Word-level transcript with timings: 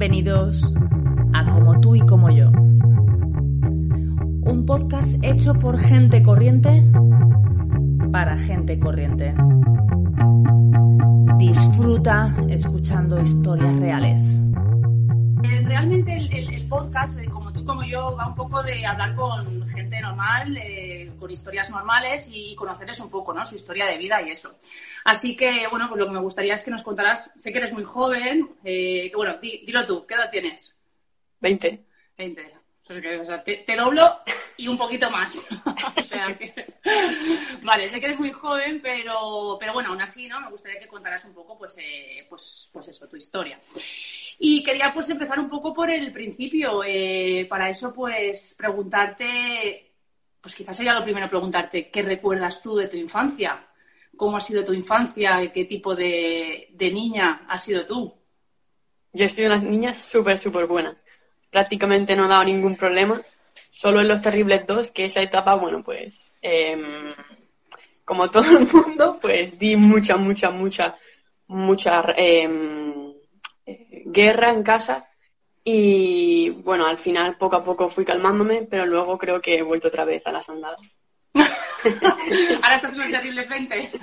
Bienvenidos 0.00 0.62
a 1.34 1.44
Como 1.44 1.80
tú 1.80 1.96
y 1.96 2.00
como 2.06 2.30
yo. 2.30 2.50
Un 2.50 3.64
podcast 4.64 5.16
hecho 5.24 5.54
por 5.54 5.76
gente 5.76 6.22
corriente 6.22 6.84
para 8.12 8.36
gente 8.38 8.78
corriente. 8.78 9.34
Disfruta 11.38 12.32
escuchando 12.48 13.20
historias 13.20 13.76
reales. 13.80 14.38
Eh, 15.42 15.62
Realmente 15.64 16.16
el, 16.16 16.32
el- 16.32 16.54
el 16.54 16.68
podcast, 16.68 17.18
eh, 17.18 17.26
como 17.26 17.52
tú 17.52 17.64
como 17.64 17.82
yo, 17.82 18.14
va 18.16 18.28
un 18.28 18.36
poco 18.36 18.62
de 18.62 18.86
hablar 18.86 19.16
con 19.16 19.66
gente 19.66 20.00
normal, 20.00 20.56
eh, 20.58 20.97
con 21.18 21.30
historias 21.30 21.68
normales 21.70 22.28
y 22.32 22.54
conocerles 22.54 23.00
un 23.00 23.10
poco, 23.10 23.32
¿no? 23.34 23.44
Su 23.44 23.56
historia 23.56 23.86
de 23.86 23.98
vida 23.98 24.22
y 24.22 24.30
eso. 24.30 24.56
Así 25.04 25.36
que, 25.36 25.66
bueno, 25.70 25.88
pues 25.88 25.98
lo 25.98 26.06
que 26.06 26.12
me 26.12 26.20
gustaría 26.20 26.54
es 26.54 26.62
que 26.62 26.70
nos 26.70 26.82
contaras, 26.82 27.32
sé 27.36 27.52
que 27.52 27.58
eres 27.58 27.72
muy 27.72 27.84
joven, 27.84 28.50
eh, 28.64 29.10
bueno, 29.14 29.38
di- 29.38 29.64
dilo 29.66 29.84
tú, 29.86 30.06
¿qué 30.06 30.14
edad 30.14 30.30
tienes? 30.30 30.74
20. 31.40 31.84
20. 32.16 32.54
O 32.90 32.92
sea, 32.92 33.02
que, 33.02 33.18
o 33.18 33.24
sea, 33.26 33.44
te, 33.44 33.56
te 33.66 33.76
doblo 33.76 34.02
y 34.56 34.66
un 34.66 34.78
poquito 34.78 35.10
más. 35.10 35.36
o 35.96 36.02
sea 36.02 36.36
que... 36.38 36.54
Vale, 37.62 37.90
sé 37.90 38.00
que 38.00 38.06
eres 38.06 38.18
muy 38.18 38.32
joven, 38.32 38.80
pero, 38.82 39.58
pero 39.60 39.74
bueno, 39.74 39.90
aún 39.90 40.00
así, 40.00 40.26
¿no? 40.26 40.40
Me 40.40 40.50
gustaría 40.50 40.80
que 40.80 40.88
contaras 40.88 41.22
un 41.26 41.34
poco, 41.34 41.58
pues, 41.58 41.76
eh, 41.78 42.26
pues, 42.30 42.70
pues 42.72 42.88
eso, 42.88 43.06
tu 43.06 43.16
historia. 43.16 43.60
Y 44.38 44.62
quería, 44.62 44.90
pues, 44.94 45.10
empezar 45.10 45.38
un 45.38 45.50
poco 45.50 45.74
por 45.74 45.90
el 45.90 46.10
principio. 46.12 46.82
Eh, 46.82 47.46
para 47.48 47.68
eso, 47.68 47.92
pues, 47.92 48.54
preguntarte, 48.56 49.87
pues 50.48 50.56
quizás 50.56 50.78
sería 50.78 50.94
lo 50.94 51.04
primero 51.04 51.28
preguntarte, 51.28 51.90
¿qué 51.90 52.00
recuerdas 52.00 52.62
tú 52.62 52.74
de 52.74 52.88
tu 52.88 52.96
infancia? 52.96 53.66
¿Cómo 54.16 54.38
ha 54.38 54.40
sido 54.40 54.64
tu 54.64 54.72
infancia? 54.72 55.52
¿Qué 55.52 55.66
tipo 55.66 55.94
de, 55.94 56.68
niña 56.80 57.42
has 57.46 57.64
sido 57.64 57.84
tú? 57.84 58.14
Yo 59.12 59.28
soy 59.28 59.44
una 59.44 59.58
niña 59.58 59.92
súper, 59.92 60.38
súper 60.38 60.64
buena. 60.64 60.96
Prácticamente 61.50 62.16
no 62.16 62.24
he 62.24 62.28
dado 62.28 62.44
ningún 62.44 62.76
problema. 62.76 63.20
Solo 63.68 64.00
en 64.00 64.08
los 64.08 64.22
terribles 64.22 64.66
dos, 64.66 64.90
que 64.90 65.04
esa 65.04 65.20
etapa, 65.20 65.54
bueno, 65.56 65.82
pues, 65.84 66.32
em, 66.40 67.12
como 68.06 68.30
todo 68.30 68.44
el 68.44 68.66
mundo, 68.72 69.18
pues 69.20 69.58
di 69.58 69.76
mucha, 69.76 70.16
mucha, 70.16 70.48
mucha, 70.48 70.96
mucha 71.48 72.04
em, 72.16 73.12
eh, 73.66 74.02
guerra 74.06 74.48
en 74.48 74.62
casa. 74.62 75.10
Y 75.70 76.48
bueno, 76.48 76.86
al 76.86 76.96
final 76.96 77.36
poco 77.36 77.56
a 77.56 77.62
poco 77.62 77.90
fui 77.90 78.02
calmándome, 78.02 78.66
pero 78.70 78.86
luego 78.86 79.18
creo 79.18 79.38
que 79.42 79.58
he 79.58 79.62
vuelto 79.62 79.88
otra 79.88 80.06
vez 80.06 80.26
a 80.26 80.32
las 80.32 80.48
andadas. 80.48 80.80
Ahora 81.34 82.76
estás 82.76 82.94
en 82.94 83.00
los 83.00 83.10
terribles 83.10 83.48
20. 83.48 83.90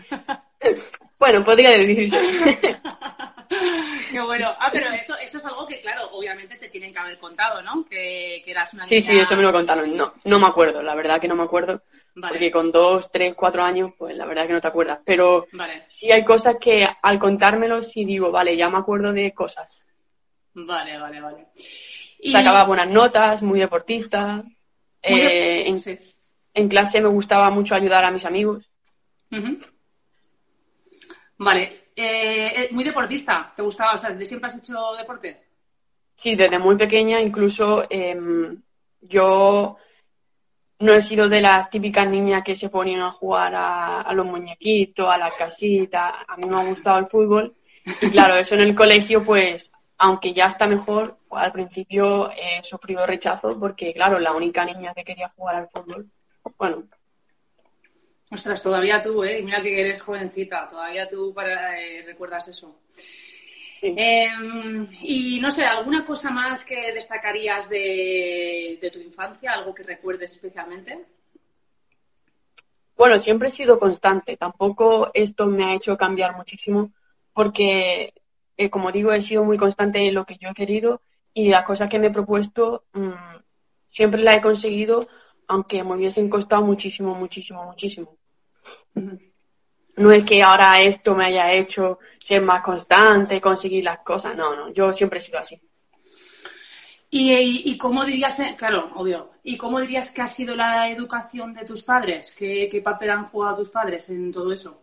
Bueno, 1.19 1.45
podría 1.45 1.69
decirse. 1.77 2.17
Qué 4.11 4.19
bueno. 4.21 4.47
Ah, 4.59 4.69
pero 4.73 4.89
eso, 4.91 5.16
eso 5.17 5.38
es 5.38 5.45
algo 5.45 5.66
que, 5.66 5.80
claro, 5.80 6.09
obviamente 6.11 6.58
te 6.58 6.69
tienen 6.69 6.91
que 6.91 6.99
haber 6.99 7.17
contado, 7.19 7.61
¿no? 7.61 7.86
Que, 7.86 8.41
que 8.43 8.52
eras 8.52 8.73
una 8.73 8.86
Sí, 8.86 8.95
niña... 8.95 9.08
sí, 9.11 9.19
eso 9.19 9.36
me 9.38 9.43
lo 9.43 9.52
contaron. 9.53 9.95
No, 9.95 10.13
no 10.26 10.39
me 10.39 10.47
acuerdo, 10.47 10.82
la 10.83 10.95
verdad 10.95 11.21
que 11.21 11.27
no 11.27 11.36
me 11.36 11.43
acuerdo. 11.43 11.82
Vale. 12.15 12.33
Porque 12.33 12.52
con 12.52 12.71
dos, 12.71 13.09
tres, 13.11 13.33
cuatro 13.36 13.64
años, 13.64 13.92
pues 13.97 14.15
la 14.17 14.26
verdad 14.26 14.47
que 14.47 14.53
no 14.53 14.61
te 14.61 14.67
acuerdas. 14.67 14.99
Pero 15.05 15.45
Vale, 15.53 15.83
sí 15.87 16.11
hay 16.11 16.26
cosas 16.26 16.55
que 16.59 16.86
al 17.02 17.20
contármelo 17.20 17.82
sí 17.83 18.03
digo, 18.05 18.32
vale, 18.32 18.58
ya 18.58 18.70
me 18.70 18.80
acuerdo 18.80 19.14
de 19.14 19.32
cosas. 19.33 19.84
Vale, 20.55 20.98
vale, 20.99 21.21
vale. 21.21 21.48
Y- 22.20 22.32
Sacaba 22.32 22.64
buenas 22.66 22.89
notas, 22.89 23.42
muy 23.43 23.60
deportista. 23.60 24.43
Muy 25.08 25.20
de- 25.21 25.27
Eh, 25.61 25.70
en, 25.70 25.80
sí. 25.80 25.98
en 26.54 26.67
clase 26.70 26.99
me 27.02 27.10
gustaba 27.10 27.49
mucho 27.52 27.76
ayudar 27.76 28.04
a 28.05 28.11
mis 28.11 28.26
amigos. 28.26 28.67
Vale. 31.38 31.82
Eh, 31.95 32.48
eh, 32.65 32.70
muy 32.71 32.83
deportista. 32.83 33.54
¿Te 33.55 33.61
gustaba? 33.61 33.94
O 33.94 33.98
sea, 33.98 34.10
¿de 34.11 34.26
siempre 34.26 34.48
has 34.48 34.58
hecho 34.58 34.73
deporte? 34.98 35.42
Sí, 36.17 36.36
desde 36.36 36.60
muy 36.60 36.77
pequeña, 36.77 37.21
incluso 37.21 37.86
em, 37.89 38.61
yo 39.02 39.77
no 40.80 40.94
he 40.94 41.02
sido 41.02 41.30
de 41.30 41.42
las 41.42 41.70
típicas 41.70 42.10
niñas 42.10 42.44
que 42.44 42.55
se 42.55 42.70
ponían 42.70 43.02
a 43.02 43.11
jugar 43.11 43.54
a, 43.55 44.02
a 44.02 44.14
los 44.14 44.26
muñequitos, 44.26 45.08
a 45.08 45.17
las 45.17 45.36
casitas. 45.36 46.14
A 46.27 46.38
mí 46.38 46.48
me 46.48 46.60
ha 46.60 46.65
gustado 46.65 46.99
el 46.99 47.08
fútbol. 47.08 47.54
Y 48.02 48.10
claro, 48.11 48.38
eso 48.38 48.55
en 48.55 48.61
el 48.61 48.76
colegio, 48.76 49.23
pues, 49.23 49.71
aunque 49.98 50.33
ya 50.33 50.45
está 50.45 50.67
mejor, 50.67 51.17
al 51.32 51.52
principio 51.52 52.30
he 52.32 52.64
sufrido 52.64 53.06
rechazo 53.06 53.60
porque, 53.60 53.94
claro, 53.94 54.20
la 54.20 54.33
única 54.33 54.66
niña 54.66 54.94
que 54.94 55.04
quería 55.04 55.30
jugar 55.30 55.56
al 55.56 55.70
fútbol. 55.70 56.08
Bueno, 56.58 56.83
Ostras, 58.32 58.61
todavía 58.64 59.02
tú, 59.02 59.23
¿eh? 59.23 59.42
Mira 59.44 59.61
que 59.61 59.80
eres 59.80 60.02
jovencita. 60.02 60.67
Todavía 60.67 61.08
tú 61.08 61.33
para, 61.33 61.80
eh, 61.80 62.02
recuerdas 62.06 62.48
eso. 62.48 62.82
sí. 63.80 63.94
Eh, 63.95 64.28
y 65.02 65.39
no 65.39 65.52
sé, 65.52 65.64
¿alguna 65.66 66.04
cosa 66.04 66.32
más 66.32 66.66
que 66.66 66.92
destacarías 66.94 67.70
de, 67.70 68.77
de 68.82 68.92
tu 68.92 69.00
infancia? 69.00 69.52
¿Algo 69.52 69.73
que 69.73 69.83
recuerdes 69.83 70.32
especialmente? 70.33 71.06
Bueno, 72.98 73.20
siempre 73.20 73.50
he 73.50 73.52
sido 73.52 73.77
constante. 73.80 74.38
Tampoco 74.38 75.12
esto 75.14 75.45
me 75.45 75.66
ha 75.66 75.76
hecho 75.76 75.95
cambiar 75.98 76.36
muchísimo 76.36 76.92
porque, 77.33 78.14
eh, 78.58 78.70
como 78.70 78.92
digo, 78.92 79.11
he 79.11 79.21
sido 79.21 79.43
muy 79.43 79.58
constante 79.58 79.99
en 79.99 80.14
lo 80.14 80.26
que 80.26 80.38
yo 80.38 80.49
he 80.49 80.54
querido 80.54 81.02
y 81.33 81.49
las 81.49 81.66
cosas 81.66 81.89
que 81.89 81.99
me 81.99 82.08
he 82.08 82.11
propuesto 82.11 82.86
mm, 82.93 83.11
siempre 83.89 84.23
las 84.23 84.38
he 84.38 84.42
conseguido, 84.42 85.08
aunque 85.48 85.83
me 85.83 85.95
hubiesen 85.95 86.30
costado 86.30 86.64
muchísimo, 86.64 87.15
muchísimo, 87.15 87.64
muchísimo. 87.65 88.17
No 89.98 90.11
es 90.11 90.26
que 90.26 90.42
ahora 90.42 90.82
esto 90.82 91.15
me 91.15 91.26
haya 91.26 91.54
hecho 91.54 91.99
ser 92.20 92.42
más 92.42 92.64
constante, 92.64 93.39
conseguir 93.39 93.83
las 93.83 93.99
cosas. 93.99 94.36
No, 94.36 94.55
no, 94.55 94.73
yo 94.73 94.92
siempre 94.92 95.20
he 95.20 95.21
sido 95.21 95.39
así. 95.39 95.61
¿Y, 97.10 97.33
y, 97.33 97.61
y 97.71 97.77
cómo 97.77 98.04
dirías, 98.04 98.38
eh, 98.39 98.55
claro, 98.58 98.92
obvio, 98.95 99.32
¿y 99.44 99.58
cómo 99.58 99.80
dirías 99.80 100.11
que 100.11 100.21
ha 100.21 100.27
sido 100.27 100.55
la 100.55 100.89
educación 100.89 101.54
de 101.54 101.64
tus 101.64 101.83
padres? 101.83 102.36
¿Qué, 102.38 102.67
qué 102.70 102.82
papel 102.82 103.11
han 103.11 103.30
jugado 103.30 103.58
tus 103.58 103.70
padres 103.70 104.10
en 104.10 104.32
todo 104.32 104.52
eso? 104.52 104.82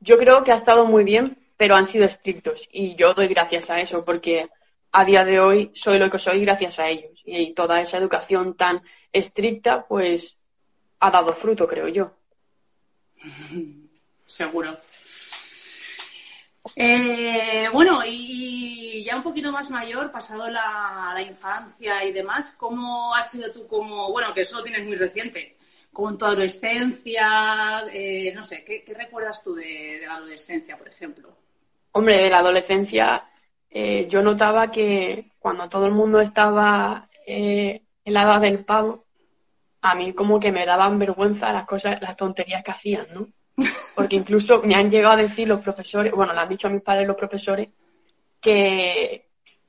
Yo 0.00 0.18
creo 0.18 0.44
que 0.44 0.52
ha 0.52 0.56
estado 0.56 0.84
muy 0.84 1.04
bien, 1.04 1.38
pero 1.62 1.76
han 1.76 1.86
sido 1.86 2.06
estrictos 2.06 2.68
y 2.72 2.96
yo 2.96 3.14
doy 3.14 3.28
gracias 3.28 3.70
a 3.70 3.80
eso 3.80 4.04
porque 4.04 4.50
a 4.90 5.04
día 5.04 5.24
de 5.24 5.38
hoy 5.38 5.70
soy 5.74 6.00
lo 6.00 6.10
que 6.10 6.18
soy 6.18 6.40
gracias 6.40 6.80
a 6.80 6.88
ellos 6.88 7.12
y 7.24 7.54
toda 7.54 7.80
esa 7.80 7.98
educación 7.98 8.56
tan 8.56 8.82
estricta 9.12 9.86
pues 9.86 10.40
ha 10.98 11.12
dado 11.12 11.32
fruto, 11.32 11.68
creo 11.68 11.86
yo. 11.86 12.16
Seguro. 14.26 14.76
Eh, 16.74 17.68
bueno, 17.72 18.00
y 18.04 19.04
ya 19.04 19.14
un 19.14 19.22
poquito 19.22 19.52
más 19.52 19.70
mayor, 19.70 20.10
pasado 20.10 20.48
la, 20.50 21.14
infancia 21.24 22.04
y 22.04 22.10
demás, 22.12 22.56
¿cómo 22.58 23.14
has 23.14 23.30
sido 23.30 23.52
tú 23.52 23.68
como, 23.68 24.10
bueno, 24.10 24.34
que 24.34 24.40
eso 24.40 24.56
lo 24.56 24.64
tienes 24.64 24.84
muy 24.84 24.96
reciente, 24.96 25.56
con 25.92 26.18
tu 26.18 26.24
adolescencia, 26.24 27.84
eh, 27.92 28.32
no 28.34 28.42
sé, 28.42 28.64
¿qué, 28.64 28.82
recuerdas 28.96 29.44
tú 29.44 29.54
de 29.54 30.02
la 30.04 30.16
adolescencia, 30.16 30.76
por 30.76 30.88
ejemplo? 30.88 31.41
Hombre, 31.92 32.22
de 32.22 32.30
la 32.30 32.38
adolescencia 32.38 33.24
eh, 33.70 34.06
yo 34.08 34.22
notaba 34.22 34.70
que 34.70 35.30
cuando 35.38 35.68
todo 35.68 35.86
el 35.86 35.92
mundo 35.92 36.20
estaba 36.20 37.08
eh, 37.26 37.82
en 38.04 38.14
la 38.14 38.22
edad 38.22 38.40
del 38.40 38.64
pavo, 38.64 39.04
a 39.80 39.94
mí 39.94 40.12
como 40.12 40.38
que 40.38 40.52
me 40.52 40.66
daban 40.66 40.98
vergüenza 40.98 41.52
las 41.52 41.66
cosas, 41.66 42.00
las 42.02 42.16
tonterías 42.16 42.62
que 42.62 42.70
hacían, 42.70 43.06
¿no? 43.14 43.28
Porque 43.94 44.16
incluso 44.16 44.62
me 44.62 44.74
han 44.74 44.90
llegado 44.90 45.14
a 45.14 45.22
decir 45.22 45.48
los 45.48 45.60
profesores, 45.60 46.12
bueno, 46.12 46.32
le 46.32 46.40
han 46.40 46.48
dicho 46.48 46.68
a 46.68 46.70
mis 46.70 46.82
padres 46.82 47.06
los 47.06 47.16
profesores 47.16 47.68
que, 48.40 49.26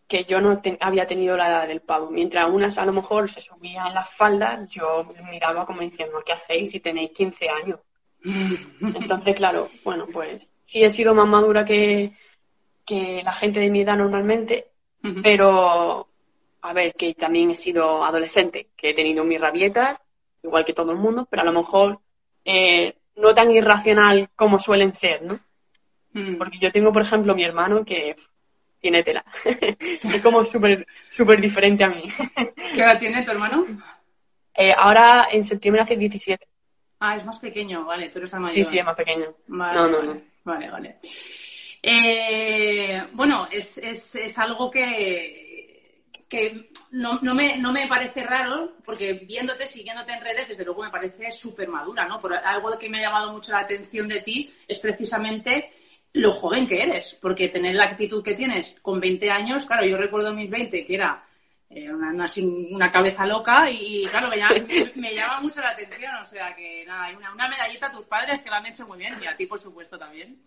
que 0.07 0.25
yo 0.25 0.41
no 0.41 0.61
había 0.81 1.07
tenido 1.07 1.37
la 1.37 1.47
edad 1.47 1.67
del 1.67 1.81
pavo. 1.81 2.11
Mientras 2.11 2.49
unas 2.49 2.77
a 2.77 2.85
lo 2.85 2.93
mejor 2.93 3.31
se 3.31 3.41
subían 3.41 3.93
las 3.93 4.13
faldas, 4.15 4.69
yo 4.69 5.05
miraba 5.29 5.65
como 5.65 5.81
diciendo, 5.81 6.21
¿qué 6.25 6.33
hacéis 6.33 6.71
si 6.71 6.79
tenéis 6.79 7.11
15 7.11 7.49
años? 7.49 7.79
Entonces, 8.23 9.35
claro, 9.35 9.69
bueno, 9.83 10.07
pues 10.11 10.51
sí 10.63 10.83
he 10.83 10.89
sido 10.89 11.13
más 11.13 11.27
madura 11.27 11.65
que, 11.65 12.13
que 12.85 13.21
la 13.23 13.33
gente 13.33 13.59
de 13.59 13.69
mi 13.69 13.81
edad 13.81 13.97
normalmente, 13.97 14.67
pero 15.21 16.07
a 16.61 16.73
ver, 16.73 16.93
que 16.93 17.13
también 17.13 17.51
he 17.51 17.55
sido 17.55 18.05
adolescente, 18.05 18.67
que 18.77 18.91
he 18.91 18.95
tenido 18.95 19.25
mis 19.25 19.41
rabietas, 19.41 19.99
igual 20.41 20.65
que 20.65 20.73
todo 20.73 20.91
el 20.91 20.97
mundo, 20.97 21.27
pero 21.29 21.41
a 21.41 21.45
lo 21.45 21.51
mejor 21.51 21.99
eh, 22.45 22.95
no 23.17 23.33
tan 23.33 23.51
irracional 23.51 24.29
como 24.35 24.59
suelen 24.59 24.93
ser, 24.93 25.21
¿no? 25.23 25.39
Mm. 26.13 26.37
Porque 26.37 26.59
yo 26.61 26.71
tengo, 26.71 26.93
por 26.93 27.01
ejemplo, 27.01 27.35
mi 27.35 27.43
hermano 27.43 27.83
que 27.83 28.15
tiene 28.79 29.03
tela. 29.03 29.25
es 29.45 30.21
como 30.21 30.43
súper 30.45 30.85
súper 31.09 31.41
diferente 31.41 31.83
a 31.83 31.89
mí. 31.89 32.03
¿Qué 32.73 32.81
edad 32.81 32.99
tiene 32.99 33.23
tu 33.23 33.31
hermano? 33.31 33.65
Eh, 34.55 34.73
ahora 34.75 35.27
en 35.31 35.43
septiembre 35.43 35.81
hace 35.81 35.95
17. 35.95 36.45
Ah, 37.05 37.17
es 37.17 37.25
más 37.25 37.37
pequeño, 37.37 37.83
vale, 37.83 38.07
tú 38.07 38.19
eres 38.19 38.31
el 38.31 38.39
mayor. 38.39 38.63
Sí, 38.63 38.71
sí, 38.71 38.77
es 38.79 38.85
más 38.85 38.95
pequeño. 38.95 39.35
Vale, 39.47 39.77
no, 39.77 39.87
no, 39.89 39.97
vale, 39.97 40.07
no. 40.07 40.21
Vale, 40.45 40.71
vale. 40.71 40.95
Eh, 41.81 43.07
bueno, 43.11 43.45
es, 43.51 43.77
es, 43.77 44.15
es 44.15 44.39
algo 44.39 44.71
que, 44.71 45.99
que 46.29 46.69
no, 46.91 47.19
no, 47.21 47.35
me, 47.35 47.57
no 47.57 47.73
me 47.73 47.87
parece 47.87 48.23
raro, 48.23 48.77
porque 48.85 49.25
viéndote, 49.27 49.65
siguiéndote 49.65 50.13
en 50.13 50.21
redes, 50.21 50.47
desde 50.47 50.63
luego 50.63 50.81
me 50.81 50.91
parece 50.91 51.29
súper 51.29 51.67
madura, 51.67 52.07
¿no? 52.07 52.21
Por 52.21 52.33
algo 52.33 52.79
que 52.79 52.87
me 52.87 52.99
ha 52.99 53.09
llamado 53.09 53.33
mucho 53.33 53.51
la 53.51 53.59
atención 53.59 54.07
de 54.07 54.21
ti 54.21 54.53
es 54.65 54.79
precisamente 54.79 55.73
lo 56.13 56.31
joven 56.31 56.69
que 56.69 56.83
eres, 56.83 57.19
porque 57.21 57.49
tener 57.49 57.75
la 57.75 57.87
actitud 57.87 58.23
que 58.23 58.33
tienes 58.33 58.79
con 58.79 59.01
20 59.01 59.29
años, 59.29 59.65
claro, 59.65 59.85
yo 59.85 59.97
recuerdo 59.97 60.33
mis 60.33 60.49
20, 60.49 60.85
que 60.85 60.95
era 60.95 61.21
una, 61.91 62.09
una, 62.11 62.25
una 62.71 62.91
cabeza 62.91 63.25
loca 63.25 63.69
y, 63.69 64.05
claro, 64.07 64.29
me 64.29 64.37
llama, 64.37 64.55
me 64.95 65.15
llama, 65.15 65.41
mucho 65.41 65.61
la 65.61 65.69
atención, 65.69 66.15
o 66.15 66.25
sea 66.25 66.55
que 66.55 66.85
nada, 66.85 67.05
hay 67.05 67.15
una, 67.15 67.33
una 67.33 67.47
medallita 67.47 67.87
a 67.87 67.91
tus 67.91 68.05
padres 68.05 68.41
que 68.41 68.49
lo 68.49 68.55
han 68.55 68.65
hecho 68.65 68.87
muy 68.87 68.97
bien 68.97 69.17
y 69.21 69.27
a 69.27 69.35
ti, 69.35 69.45
por 69.45 69.59
supuesto, 69.59 69.97
también. 69.97 70.39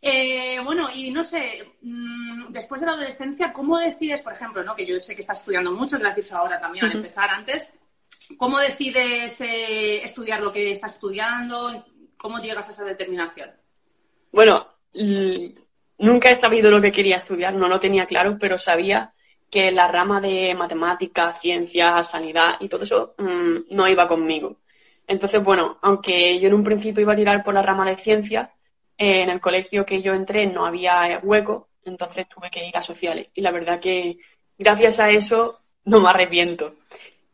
Eh, 0.00 0.60
bueno, 0.64 0.88
y 0.94 1.10
no 1.10 1.24
sé, 1.24 1.64
mmm, 1.82 2.52
después 2.52 2.80
de 2.80 2.86
la 2.86 2.92
adolescencia, 2.92 3.52
¿cómo 3.52 3.78
decides, 3.78 4.20
por 4.22 4.32
ejemplo, 4.32 4.62
¿no? 4.62 4.76
que 4.76 4.86
yo 4.86 4.98
sé 4.98 5.14
que 5.14 5.22
estás 5.22 5.40
estudiando 5.40 5.72
mucho, 5.72 5.96
te 5.96 6.04
lo 6.04 6.08
has 6.08 6.16
dicho 6.16 6.36
ahora 6.36 6.60
también 6.60 6.84
al 6.84 6.92
empezar 6.92 7.28
antes, 7.30 7.74
¿cómo 8.36 8.58
decides 8.58 9.40
eh, 9.40 10.04
estudiar 10.04 10.40
lo 10.40 10.52
que 10.52 10.70
estás 10.70 10.94
estudiando? 10.94 11.84
¿Cómo 12.16 12.38
llegas 12.38 12.68
a 12.68 12.72
esa 12.72 12.84
determinación? 12.84 13.50
Bueno, 14.30 14.68
nunca 15.98 16.30
he 16.30 16.36
sabido 16.36 16.70
lo 16.70 16.80
que 16.80 16.92
quería 16.92 17.16
estudiar, 17.16 17.54
no 17.54 17.68
lo 17.68 17.80
tenía 17.80 18.06
claro, 18.06 18.36
pero 18.38 18.56
sabía 18.56 19.14
que 19.50 19.70
la 19.70 19.88
rama 19.88 20.20
de 20.20 20.54
matemáticas, 20.54 21.40
ciencias, 21.40 22.10
sanidad 22.10 22.56
y 22.60 22.68
todo 22.68 22.84
eso 22.84 23.14
mmm, 23.18 23.58
no 23.70 23.88
iba 23.88 24.06
conmigo. 24.06 24.56
Entonces, 25.06 25.42
bueno, 25.42 25.78
aunque 25.80 26.38
yo 26.38 26.48
en 26.48 26.54
un 26.54 26.64
principio 26.64 27.00
iba 27.00 27.14
a 27.14 27.16
tirar 27.16 27.42
por 27.42 27.54
la 27.54 27.62
rama 27.62 27.88
de 27.88 27.96
ciencias, 27.96 28.50
eh, 28.98 29.22
en 29.22 29.30
el 29.30 29.40
colegio 29.40 29.86
que 29.86 30.02
yo 30.02 30.12
entré 30.12 30.46
no 30.46 30.66
había 30.66 31.20
hueco, 31.22 31.68
entonces 31.84 32.28
tuve 32.28 32.50
que 32.50 32.66
ir 32.66 32.76
a 32.76 32.82
sociales. 32.82 33.28
Y 33.34 33.40
la 33.40 33.50
verdad 33.50 33.80
que 33.80 34.18
gracias 34.58 35.00
a 35.00 35.10
eso 35.10 35.60
no 35.84 36.00
me 36.00 36.10
arrepiento. 36.10 36.74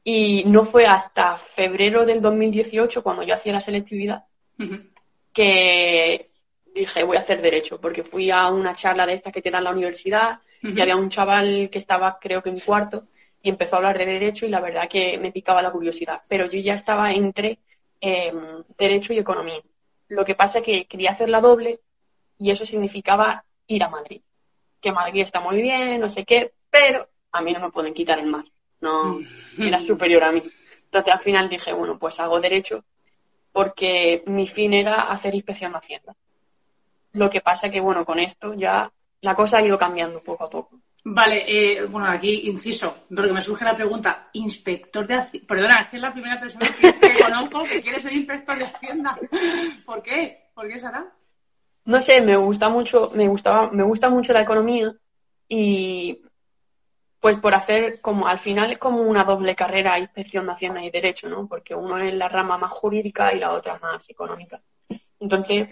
Y 0.04 0.44
no 0.44 0.66
fue 0.66 0.86
hasta 0.86 1.36
febrero 1.36 2.04
del 2.04 2.20
2018, 2.20 3.02
cuando 3.02 3.22
yo 3.24 3.34
hacía 3.34 3.54
la 3.54 3.60
selectividad, 3.60 4.24
uh 4.58 4.62
-huh. 4.62 4.90
que 5.32 6.28
dije, 6.74 7.04
voy 7.04 7.16
a 7.16 7.20
hacer 7.20 7.40
derecho, 7.40 7.80
porque 7.80 8.02
fui 8.04 8.30
a 8.30 8.50
una 8.50 8.74
charla 8.74 9.06
de 9.06 9.14
estas 9.14 9.32
que 9.32 9.42
te 9.42 9.50
dan 9.50 9.60
en 9.60 9.64
la 9.64 9.70
universidad 9.70 10.40
uh 10.64 10.68
-huh. 10.68 10.78
y 10.78 10.80
había 10.80 10.96
un 10.96 11.10
chaval 11.10 11.68
que 11.70 11.78
estaba, 11.78 12.18
creo 12.20 12.42
que 12.42 12.50
en 12.50 12.60
cuarto, 12.60 13.04
y 13.42 13.50
empezó 13.50 13.74
a 13.74 13.78
hablar 13.78 13.98
de 13.98 14.06
derecho 14.06 14.46
y 14.46 14.48
la 14.48 14.60
verdad 14.60 14.88
que 14.88 15.18
me 15.18 15.30
picaba 15.30 15.62
la 15.62 15.70
curiosidad. 15.70 16.22
Pero 16.28 16.46
yo 16.46 16.58
ya 16.60 16.74
estaba 16.74 17.12
entre 17.12 17.58
eh, 18.00 18.32
derecho 18.78 19.12
y 19.12 19.18
economía. 19.18 19.60
Lo 20.08 20.24
que 20.24 20.34
pasa 20.34 20.58
es 20.58 20.64
que 20.64 20.86
quería 20.86 21.10
hacer 21.10 21.28
la 21.28 21.40
doble 21.40 21.80
y 22.38 22.50
eso 22.50 22.64
significaba 22.64 23.44
ir 23.66 23.82
a 23.82 23.90
Madrid. 23.90 24.22
Que 24.80 24.92
Madrid 24.92 25.22
está 25.22 25.40
muy 25.40 25.60
bien, 25.60 26.00
no 26.00 26.08
sé 26.08 26.24
qué, 26.24 26.52
pero 26.70 27.06
a 27.32 27.42
mí 27.42 27.52
no 27.52 27.60
me 27.60 27.70
pueden 27.70 27.94
quitar 27.94 28.18
el 28.18 28.26
mar. 28.26 28.44
No, 28.80 29.20
era 29.58 29.80
superior 29.80 30.24
a 30.24 30.32
mí. 30.32 30.42
Entonces 30.84 31.12
al 31.12 31.20
final 31.20 31.48
dije, 31.48 31.72
bueno, 31.72 31.98
pues 31.98 32.20
hago 32.20 32.40
derecho 32.40 32.84
porque 33.52 34.22
mi 34.26 34.48
fin 34.48 34.72
era 34.72 35.02
hacer 35.02 35.34
inspección 35.34 35.72
de 35.72 35.78
Hacienda. 35.78 36.14
Lo 37.12 37.30
que 37.30 37.40
pasa 37.40 37.70
que, 37.70 37.80
bueno, 37.80 38.04
con 38.04 38.18
esto 38.18 38.54
ya 38.54 38.90
la 39.24 39.34
cosa 39.34 39.56
ha 39.56 39.62
ido 39.62 39.78
cambiando 39.78 40.22
poco 40.22 40.44
a 40.44 40.50
poco. 40.50 40.80
Vale, 41.02 41.44
eh, 41.46 41.86
bueno, 41.86 42.08
aquí 42.08 42.42
inciso, 42.46 43.06
porque 43.14 43.32
me 43.32 43.40
surge 43.40 43.64
la 43.64 43.74
pregunta, 43.74 44.28
inspector 44.34 45.06
de 45.06 45.14
Hacienda. 45.14 45.46
Perdona, 45.48 45.80
es 45.80 45.88
que 45.88 45.96
es 45.96 46.02
la 46.02 46.12
primera 46.12 46.38
persona 46.38 46.74
que, 46.78 46.92
que 47.00 47.22
conozco 47.22 47.64
que 47.64 47.80
quiere 47.80 48.00
ser 48.00 48.12
inspector 48.12 48.58
de 48.58 48.64
Hacienda. 48.64 49.18
¿Por 49.86 50.02
qué? 50.02 50.50
¿Por 50.54 50.68
qué, 50.68 50.78
Sara? 50.78 51.06
No 51.86 52.00
sé, 52.02 52.20
me 52.20 52.36
gusta 52.36 52.68
mucho, 52.68 53.10
me 53.14 53.26
gustaba, 53.26 53.70
me 53.70 53.82
gusta 53.82 54.10
mucho 54.10 54.34
la 54.34 54.42
economía 54.42 54.94
y 55.48 56.20
pues 57.20 57.38
por 57.38 57.54
hacer 57.54 58.02
como 58.02 58.28
al 58.28 58.38
final 58.38 58.72
es 58.72 58.78
como 58.78 59.00
una 59.00 59.24
doble 59.24 59.56
carrera, 59.56 59.98
inspección 59.98 60.44
de 60.44 60.52
Hacienda 60.52 60.84
y 60.84 60.90
Derecho, 60.90 61.30
¿no? 61.30 61.48
Porque 61.48 61.74
uno 61.74 61.96
es 61.96 62.12
la 62.12 62.28
rama 62.28 62.58
más 62.58 62.72
jurídica 62.72 63.32
y 63.32 63.38
la 63.38 63.52
otra 63.52 63.78
más 63.78 64.08
económica. 64.10 64.60
Entonces, 65.18 65.68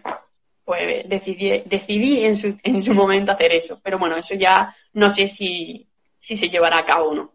pues 0.64 1.08
decidí, 1.08 1.62
decidí 1.66 2.24
en, 2.24 2.36
su, 2.36 2.58
en 2.62 2.82
su 2.82 2.94
momento 2.94 3.32
hacer 3.32 3.52
eso. 3.52 3.80
Pero 3.82 3.98
bueno, 3.98 4.16
eso 4.16 4.34
ya 4.34 4.74
no 4.94 5.10
sé 5.10 5.28
si, 5.28 5.86
si 6.18 6.36
se 6.36 6.48
llevará 6.48 6.78
a 6.78 6.84
cabo 6.84 7.10
o 7.10 7.14
no. 7.14 7.32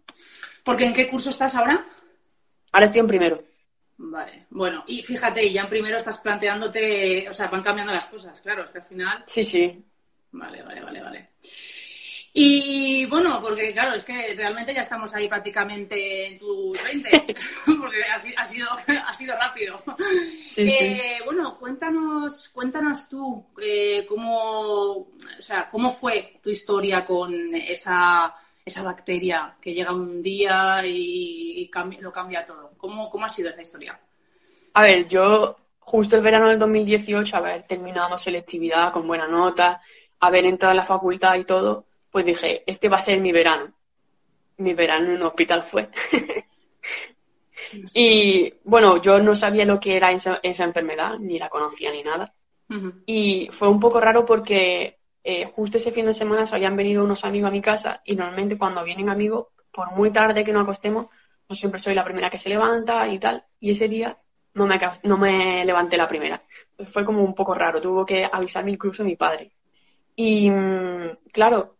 ¿Porque 0.63 0.85
en 0.85 0.93
qué 0.93 1.09
curso 1.09 1.29
estás 1.29 1.55
ahora? 1.55 1.85
Ahora 2.71 2.85
estoy 2.85 3.01
en 3.01 3.07
primero. 3.07 3.43
Vale, 3.99 4.45
bueno, 4.51 4.83
y 4.85 5.01
fíjate, 5.01 5.51
ya 5.51 5.61
en 5.61 5.69
primero 5.69 5.97
estás 5.97 6.19
planteándote, 6.19 7.27
o 7.27 7.33
sea, 7.33 7.47
van 7.47 7.63
cambiando 7.63 7.93
las 7.93 8.05
cosas, 8.05 8.39
claro, 8.41 8.63
es 8.63 8.69
que 8.69 8.77
al 8.79 8.85
final. 8.85 9.23
Sí, 9.25 9.43
sí. 9.43 9.83
Vale, 10.31 10.61
vale, 10.61 10.83
vale, 10.83 11.01
vale. 11.01 11.29
Y 12.39 13.03
bueno, 13.07 13.41
porque 13.41 13.73
claro, 13.73 13.95
es 13.95 14.03
que 14.03 14.35
realmente 14.35 14.71
ya 14.71 14.81
estamos 14.81 15.11
ahí 15.15 15.27
prácticamente 15.27 16.27
en 16.27 16.37
tus 16.37 16.77
20, 16.83 17.35
porque 17.65 18.03
ha, 18.03 18.13
ha, 18.13 18.45
sido, 18.45 18.67
ha 18.71 19.13
sido 19.15 19.35
rápido. 19.35 19.81
Sí, 20.53 20.61
eh, 20.61 21.17
sí. 21.17 21.23
Bueno, 21.25 21.57
cuéntanos, 21.57 22.49
cuéntanos 22.49 23.09
tú 23.09 23.43
eh, 23.59 24.05
cómo, 24.07 24.97
o 24.97 25.07
sea, 25.39 25.67
cómo 25.67 25.89
fue 25.89 26.33
tu 26.43 26.51
historia 26.51 27.03
con 27.07 27.55
esa, 27.55 28.31
esa 28.63 28.83
bacteria 28.83 29.55
que 29.59 29.73
llega 29.73 29.91
un 29.91 30.21
día 30.21 30.85
y, 30.85 31.61
y 31.61 31.69
cambia, 31.71 32.01
lo 32.01 32.11
cambia 32.11 32.45
todo. 32.45 32.73
¿Cómo, 32.77 33.09
¿Cómo 33.09 33.25
ha 33.25 33.29
sido 33.29 33.49
esa 33.49 33.61
historia? 33.63 33.99
A 34.75 34.83
ver, 34.83 35.07
yo 35.07 35.57
justo 35.79 36.15
el 36.15 36.21
verano 36.21 36.49
del 36.49 36.59
2018, 36.59 37.35
haber 37.35 37.63
terminado 37.63 38.19
selectividad 38.19 38.93
con 38.93 39.07
buena 39.07 39.27
nota, 39.27 39.81
haber 40.19 40.45
entrado 40.45 40.73
en 40.73 40.77
la 40.77 40.85
facultad 40.85 41.33
y 41.33 41.43
todo, 41.43 41.86
pues 42.17 42.25
dije, 42.25 42.63
este 42.65 42.89
va 42.89 42.97
a 42.97 43.01
ser 43.01 43.21
mi 43.21 43.31
verano. 43.31 43.71
Mi 44.57 44.73
verano 44.73 45.05
en 45.05 45.17
un 45.17 45.21
hospital 45.21 45.61
fue. 45.69 45.87
y 47.93 48.51
bueno, 48.63 48.99
yo 48.99 49.19
no 49.19 49.35
sabía 49.35 49.65
lo 49.65 49.79
que 49.79 49.95
era 49.95 50.11
esa, 50.11 50.39
esa 50.41 50.63
enfermedad, 50.63 51.19
ni 51.19 51.37
la 51.37 51.47
conocía 51.47 51.91
ni 51.91 52.01
nada. 52.01 52.33
Uh 52.69 52.73
-huh. 52.73 53.03
Y 53.05 53.49
fue 53.51 53.69
un 53.69 53.79
poco 53.79 53.99
raro 53.99 54.25
porque 54.25 54.97
eh, 55.23 55.45
justo 55.45 55.77
ese 55.77 55.91
fin 55.91 56.07
de 56.07 56.15
semana 56.15 56.47
se 56.47 56.55
habían 56.55 56.75
venido 56.75 57.03
unos 57.03 57.23
amigos 57.23 57.49
a 57.49 57.51
mi 57.51 57.61
casa 57.61 58.01
y 58.03 58.15
normalmente 58.15 58.57
cuando 58.57 58.83
vienen 58.83 59.09
amigos, 59.09 59.49
por 59.71 59.91
muy 59.91 60.11
tarde 60.11 60.43
que 60.43 60.53
nos 60.53 60.63
acostemos, 60.63 61.09
no 61.47 61.55
siempre 61.55 61.79
soy 61.79 61.93
la 61.93 62.03
primera 62.03 62.31
que 62.31 62.39
se 62.39 62.49
levanta 62.49 63.07
y 63.07 63.19
tal. 63.19 63.43
Y 63.59 63.69
ese 63.69 63.87
día 63.87 64.17
no 64.55 64.65
me, 64.65 64.79
no 65.03 65.19
me 65.19 65.63
levanté 65.63 65.97
la 65.97 66.07
primera. 66.07 66.41
Pues 66.75 66.89
fue 66.89 67.05
como 67.05 67.23
un 67.23 67.35
poco 67.35 67.53
raro, 67.53 67.79
tuvo 67.79 68.03
que 68.07 68.25
avisarme 68.25 68.71
incluso 68.71 69.03
mi 69.03 69.15
padre. 69.15 69.51
Y 70.15 70.49
claro, 71.31 71.76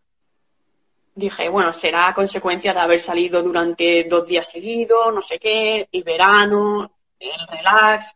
dije, 1.17 1.49
bueno, 1.49 1.73
será 1.73 2.13
consecuencia 2.13 2.73
de 2.73 2.79
haber 2.79 2.99
salido 2.99 3.41
durante 3.41 4.05
dos 4.07 4.27
días 4.27 4.49
seguidos, 4.49 5.13
no 5.13 5.21
sé 5.23 5.39
qué, 5.39 5.89
el 5.91 6.03
verano, 6.03 6.91
el 7.19 7.47
relax. 7.49 8.15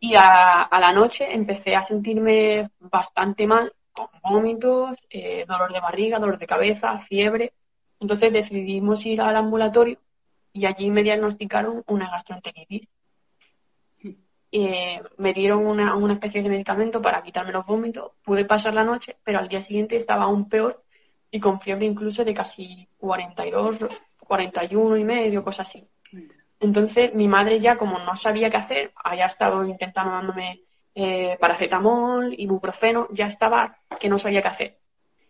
Y 0.00 0.14
a, 0.16 0.66
la 0.70 0.92
noche 0.92 1.30
empecé 1.30 1.76
a 1.76 1.82
sentirme 1.82 2.70
bastante 2.78 3.46
mal, 3.46 3.70
con 3.92 4.08
vómitos, 4.22 4.96
eh, 5.10 5.44
dolor 5.46 5.70
de 5.72 5.80
barriga, 5.80 6.18
dolor 6.18 6.38
de 6.38 6.46
cabeza, 6.46 6.98
fiebre. 7.00 7.52
Entonces 8.00 8.32
decidimos 8.32 9.04
ir 9.04 9.20
al 9.20 9.36
ambulatorio 9.36 9.98
y 10.54 10.64
allí 10.64 10.90
me 10.90 11.02
diagnosticaron 11.02 11.84
una 11.86 12.10
gastroenteritis. 12.10 12.88
Eh, 14.52 15.02
me 15.18 15.34
dieron 15.34 15.66
una, 15.66 15.94
una 15.96 16.14
especie 16.14 16.42
de 16.42 16.48
medicamento 16.48 17.02
para 17.02 17.22
quitarme 17.22 17.52
los 17.52 17.66
vómitos. 17.66 18.12
Pude 18.24 18.46
pasar 18.46 18.72
la 18.72 18.84
noche, 18.84 19.18
pero 19.22 19.38
al 19.38 19.48
día 19.48 19.60
siguiente 19.60 19.96
estaba 19.96 20.24
aún 20.24 20.48
peor 20.48 20.82
y 21.30 21.40
con 21.40 21.60
fiebre 21.60 21.86
incluso 21.86 22.24
de 22.24 22.34
casi 22.34 22.88
42, 22.98 23.78
41 24.18 24.96
y 24.96 25.04
medio, 25.04 25.44
cosas 25.44 25.68
así. 25.68 25.88
Entonces 26.58 27.14
mi 27.14 27.28
madre 27.28 27.60
ya 27.60 27.76
como 27.76 27.98
no 27.98 28.16
sabía 28.16 28.50
qué 28.50 28.56
hacer, 28.56 28.92
había 29.02 29.26
estado 29.26 29.64
intentando 29.64 30.12
dándome 30.12 30.60
eh, 30.94 31.36
paracetamol, 31.40 32.34
ibuprofeno, 32.36 33.08
ya 33.12 33.26
estaba 33.26 33.78
que 33.98 34.08
no 34.08 34.18
sabía 34.18 34.42
qué 34.42 34.48
hacer. 34.48 34.76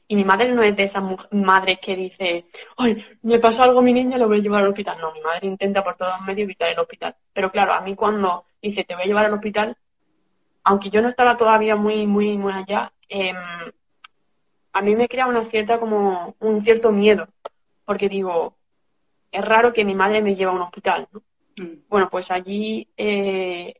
Y 0.08 0.16
mi 0.16 0.24
madre 0.24 0.50
no 0.50 0.62
es 0.62 0.74
de 0.74 0.82
esas 0.82 1.04
madres 1.30 1.78
que 1.80 1.94
dice, 1.94 2.46
ay, 2.78 3.04
me 3.22 3.38
pasa 3.38 3.62
algo 3.62 3.78
a 3.78 3.82
mi 3.82 3.92
niña, 3.92 4.18
lo 4.18 4.26
voy 4.26 4.40
a 4.40 4.42
llevar 4.42 4.62
al 4.62 4.70
hospital. 4.70 4.98
No, 5.00 5.12
mi 5.12 5.20
madre 5.20 5.46
intenta 5.46 5.84
por 5.84 5.94
todos 5.96 6.14
los 6.18 6.26
medios 6.26 6.46
evitar 6.46 6.68
el 6.68 6.80
hospital. 6.80 7.14
Pero 7.32 7.52
claro, 7.52 7.74
a 7.74 7.80
mí 7.80 7.94
cuando 7.94 8.44
dice, 8.60 8.82
te 8.82 8.94
voy 8.96 9.04
a 9.04 9.06
llevar 9.06 9.26
al 9.26 9.34
hospital, 9.34 9.76
aunque 10.64 10.90
yo 10.90 11.00
no 11.00 11.08
estaba 11.08 11.36
todavía 11.36 11.76
muy, 11.76 12.08
muy, 12.08 12.36
muy 12.36 12.52
allá, 12.52 12.92
eh, 13.08 13.32
a 14.72 14.82
mí 14.82 14.96
me 14.96 15.08
crea 15.08 15.26
una 15.26 15.44
cierta 15.46 15.78
como 15.78 16.34
un 16.40 16.64
cierto 16.64 16.92
miedo, 16.92 17.28
porque 17.84 18.08
digo, 18.08 18.56
es 19.32 19.44
raro 19.44 19.72
que 19.72 19.84
mi 19.84 19.94
madre 19.94 20.22
me 20.22 20.34
lleve 20.34 20.50
a 20.50 20.54
un 20.54 20.62
hospital, 20.62 21.08
¿no? 21.12 21.22
Mm. 21.56 21.88
Bueno, 21.88 22.08
pues 22.10 22.30
allí 22.30 22.88
eh, 22.96 23.74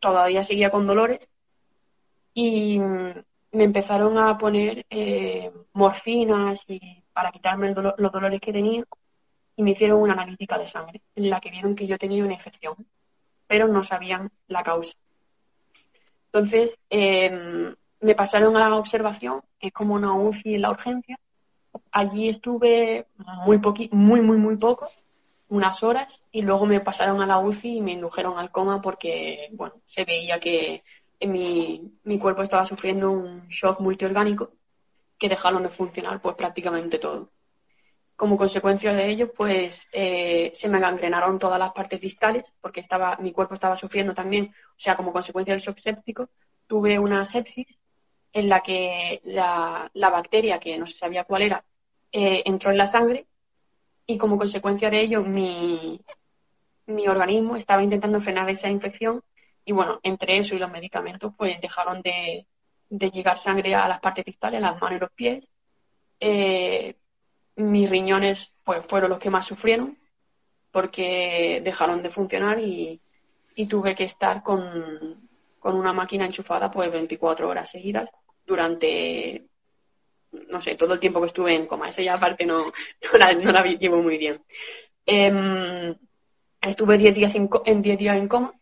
todavía 0.00 0.42
seguía 0.42 0.70
con 0.70 0.86
dolores 0.86 1.30
y 2.34 2.78
me 2.78 3.64
empezaron 3.64 4.16
a 4.18 4.38
poner 4.38 4.86
eh, 4.88 5.50
morfinas 5.74 6.64
y 6.68 6.80
para 7.12 7.30
quitarme 7.30 7.74
los 7.74 8.12
dolores 8.12 8.40
que 8.40 8.52
tenía 8.52 8.84
y 9.54 9.62
me 9.62 9.72
hicieron 9.72 10.00
una 10.00 10.14
analítica 10.14 10.58
de 10.58 10.66
sangre 10.66 11.02
en 11.14 11.28
la 11.28 11.40
que 11.40 11.50
vieron 11.50 11.76
que 11.76 11.86
yo 11.86 11.98
tenía 11.98 12.24
una 12.24 12.34
infección, 12.34 12.74
pero 13.46 13.68
no 13.68 13.84
sabían 13.84 14.30
la 14.48 14.62
causa. 14.62 14.96
Entonces, 16.32 16.78
em, 16.88 17.74
me 18.02 18.14
pasaron 18.14 18.56
a 18.56 18.68
la 18.68 18.76
observación, 18.76 19.42
que 19.58 19.68
es 19.68 19.72
como 19.72 19.94
una 19.94 20.14
UCI 20.14 20.56
en 20.56 20.62
la 20.62 20.70
urgencia. 20.70 21.18
Allí 21.90 22.28
estuve 22.28 23.06
muy, 23.46 23.58
muy, 23.92 24.20
muy, 24.20 24.36
muy 24.36 24.56
poco, 24.56 24.90
unas 25.48 25.82
horas, 25.82 26.22
y 26.32 26.42
luego 26.42 26.66
me 26.66 26.80
pasaron 26.80 27.22
a 27.22 27.26
la 27.26 27.38
UCI 27.38 27.78
y 27.78 27.80
me 27.80 27.92
indujeron 27.92 28.38
al 28.38 28.50
coma 28.50 28.82
porque, 28.82 29.48
bueno, 29.52 29.76
se 29.86 30.04
veía 30.04 30.40
que 30.40 30.82
mi, 31.20 31.92
mi 32.04 32.18
cuerpo 32.18 32.42
estaba 32.42 32.66
sufriendo 32.66 33.12
un 33.12 33.46
shock 33.48 33.80
multiorgánico 33.80 34.50
que 35.18 35.28
dejaron 35.28 35.62
de 35.62 35.68
funcionar 35.68 36.20
pues 36.20 36.34
prácticamente 36.34 36.98
todo. 36.98 37.30
Como 38.16 38.36
consecuencia 38.36 38.92
de 38.92 39.08
ello, 39.08 39.32
pues 39.32 39.86
eh, 39.92 40.50
se 40.54 40.68
me 40.68 40.80
gangrenaron 40.80 41.38
todas 41.38 41.58
las 41.58 41.72
partes 41.72 42.00
distales 42.00 42.52
porque 42.60 42.80
estaba, 42.80 43.16
mi 43.18 43.32
cuerpo 43.32 43.54
estaba 43.54 43.76
sufriendo 43.76 44.14
también, 44.14 44.46
o 44.46 44.80
sea, 44.80 44.96
como 44.96 45.12
consecuencia 45.12 45.54
del 45.54 45.62
shock 45.62 45.78
séptico, 45.78 46.28
tuve 46.66 46.98
una 46.98 47.24
sepsis 47.24 47.78
en 48.32 48.48
la 48.48 48.60
que 48.60 49.20
la, 49.24 49.90
bacteria, 49.94 50.58
que 50.58 50.78
no 50.78 50.86
se 50.86 50.98
sabía 50.98 51.24
cuál 51.24 51.42
era, 51.42 51.64
eh, 52.10 52.42
entró 52.44 52.70
en 52.70 52.78
la 52.78 52.86
sangre 52.86 53.26
y 54.06 54.18
como 54.18 54.38
consecuencia 54.38 54.90
de 54.90 55.00
ello 55.00 55.22
mi, 55.22 56.00
mi 56.86 57.08
organismo 57.08 57.56
estaba 57.56 57.82
intentando 57.82 58.20
frenar 58.20 58.48
esa 58.50 58.68
infección 58.68 59.22
y 59.64 59.72
bueno, 59.72 60.00
entre 60.02 60.38
eso 60.38 60.54
y 60.54 60.58
los 60.58 60.70
medicamentos, 60.70 61.32
pues 61.36 61.60
dejaron 61.60 62.02
de, 62.02 62.46
llegar 62.90 63.38
sangre 63.38 63.74
a 63.74 63.88
las 63.88 64.00
partes 64.00 64.24
distales, 64.24 64.62
a 64.62 64.72
las 64.72 64.80
manos 64.80 64.96
y 64.96 65.00
los 65.00 65.12
pies. 65.12 65.48
Eh, 66.20 66.96
mis 67.56 67.88
riñones 67.88 68.52
pues 68.64 68.84
fueron 68.86 69.10
los 69.10 69.18
que 69.18 69.30
más 69.30 69.46
sufrieron 69.46 69.98
porque 70.70 71.60
dejaron 71.62 72.02
de 72.02 72.10
funcionar 72.10 72.58
y, 72.58 73.00
tuve 73.68 73.94
que 73.94 74.04
estar 74.04 74.42
con, 74.42 75.28
una 75.62 75.92
máquina 75.92 76.26
enchufada 76.26 76.70
pues 76.70 76.90
24 76.90 77.48
horas 77.48 77.70
seguidas 77.70 78.10
durante 78.46 79.46
no 80.48 80.62
sé, 80.62 80.76
todo 80.76 80.94
el 80.94 81.00
tiempo 81.00 81.20
que 81.20 81.26
estuve 81.26 81.54
en 81.54 81.66
coma. 81.66 81.90
Esa 81.90 82.02
ya 82.02 82.14
aparte 82.14 82.46
no, 82.46 82.64
no, 83.42 83.52
la, 83.52 83.64
llevo 83.64 84.02
muy 84.02 84.16
bien. 84.16 84.42
Em, 85.04 85.94
estuve 86.60 86.96
10 86.98 87.14
días 87.14 87.34
en 87.34 87.82
10 87.82 87.98
días 87.98 88.16
en 88.16 88.28
coma 88.28 88.54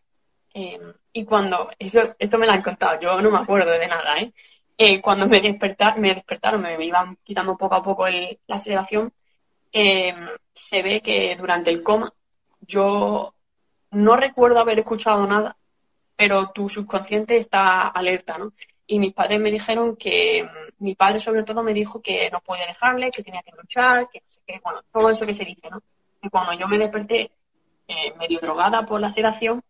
Em, 0.53 0.93
y 1.13 1.25
cuando, 1.25 1.71
eso, 1.79 2.15
esto 2.19 2.39
me 2.39 2.47
lo 2.47 2.53
han 2.53 2.63
contado, 2.63 3.01
yo 3.01 3.21
no 3.21 3.31
me 3.31 3.39
acuerdo 3.39 3.71
de 3.71 3.87
nada, 3.87 4.19
¿eh? 4.19 4.33
eh 4.77 5.01
cuando 5.01 5.27
me, 5.27 5.41
despertar, 5.41 5.99
me 5.99 6.15
despertaron, 6.15 6.63
me, 6.63 6.85
iban 6.85 7.17
quitando 7.23 7.57
poco 7.57 7.75
a 7.77 7.83
poco 7.83 8.07
la 8.09 8.59
sedación, 8.59 9.13
em, 9.73 10.29
se 10.55 10.83
ve 10.83 11.01
que 11.03 11.37
durante 11.37 11.71
el 11.71 11.83
coma 11.83 12.13
yo 12.63 13.35
no 13.93 14.17
recuerdo 14.17 14.59
haber 14.61 14.81
escuchado 14.81 15.27
nada, 15.27 15.57
pero 16.21 16.51
tu 16.51 16.69
subconsciente 16.69 17.39
está 17.39 17.89
alerta, 17.89 18.37
¿no? 18.37 18.53
Y 18.87 18.99
mis 18.99 19.15
padres 19.15 19.41
me 19.41 19.51
dijeron 19.51 19.97
que, 19.97 20.47
mi 20.81 20.95
padre 20.95 21.19
sobre 21.19 21.45
todo 21.45 21.63
me 21.63 21.73
dijo 21.73 22.03
que 22.03 22.29
no 22.31 22.41
podía 22.41 22.67
dejarle, 22.67 23.11
que 23.11 23.23
tenía 23.23 23.41
que 23.41 23.53
luchar, 23.57 24.07
que 24.13 24.21
no 24.21 24.27
sé 24.29 24.41
qué, 24.47 24.61
bueno, 24.63 24.81
todo 24.93 25.09
eso 25.09 25.25
que 25.25 25.33
se 25.33 25.47
dice, 25.47 25.71
¿no? 25.71 25.81
Y 26.23 26.29
cuando 26.29 26.53
yo 26.53 26.69
me 26.69 26.77
desperté 26.77 27.31
eh, 27.89 28.13
medio 28.19 28.39
drogada 28.39 28.85
por 28.85 29.01
la 29.01 29.09
sedación, 29.09 29.63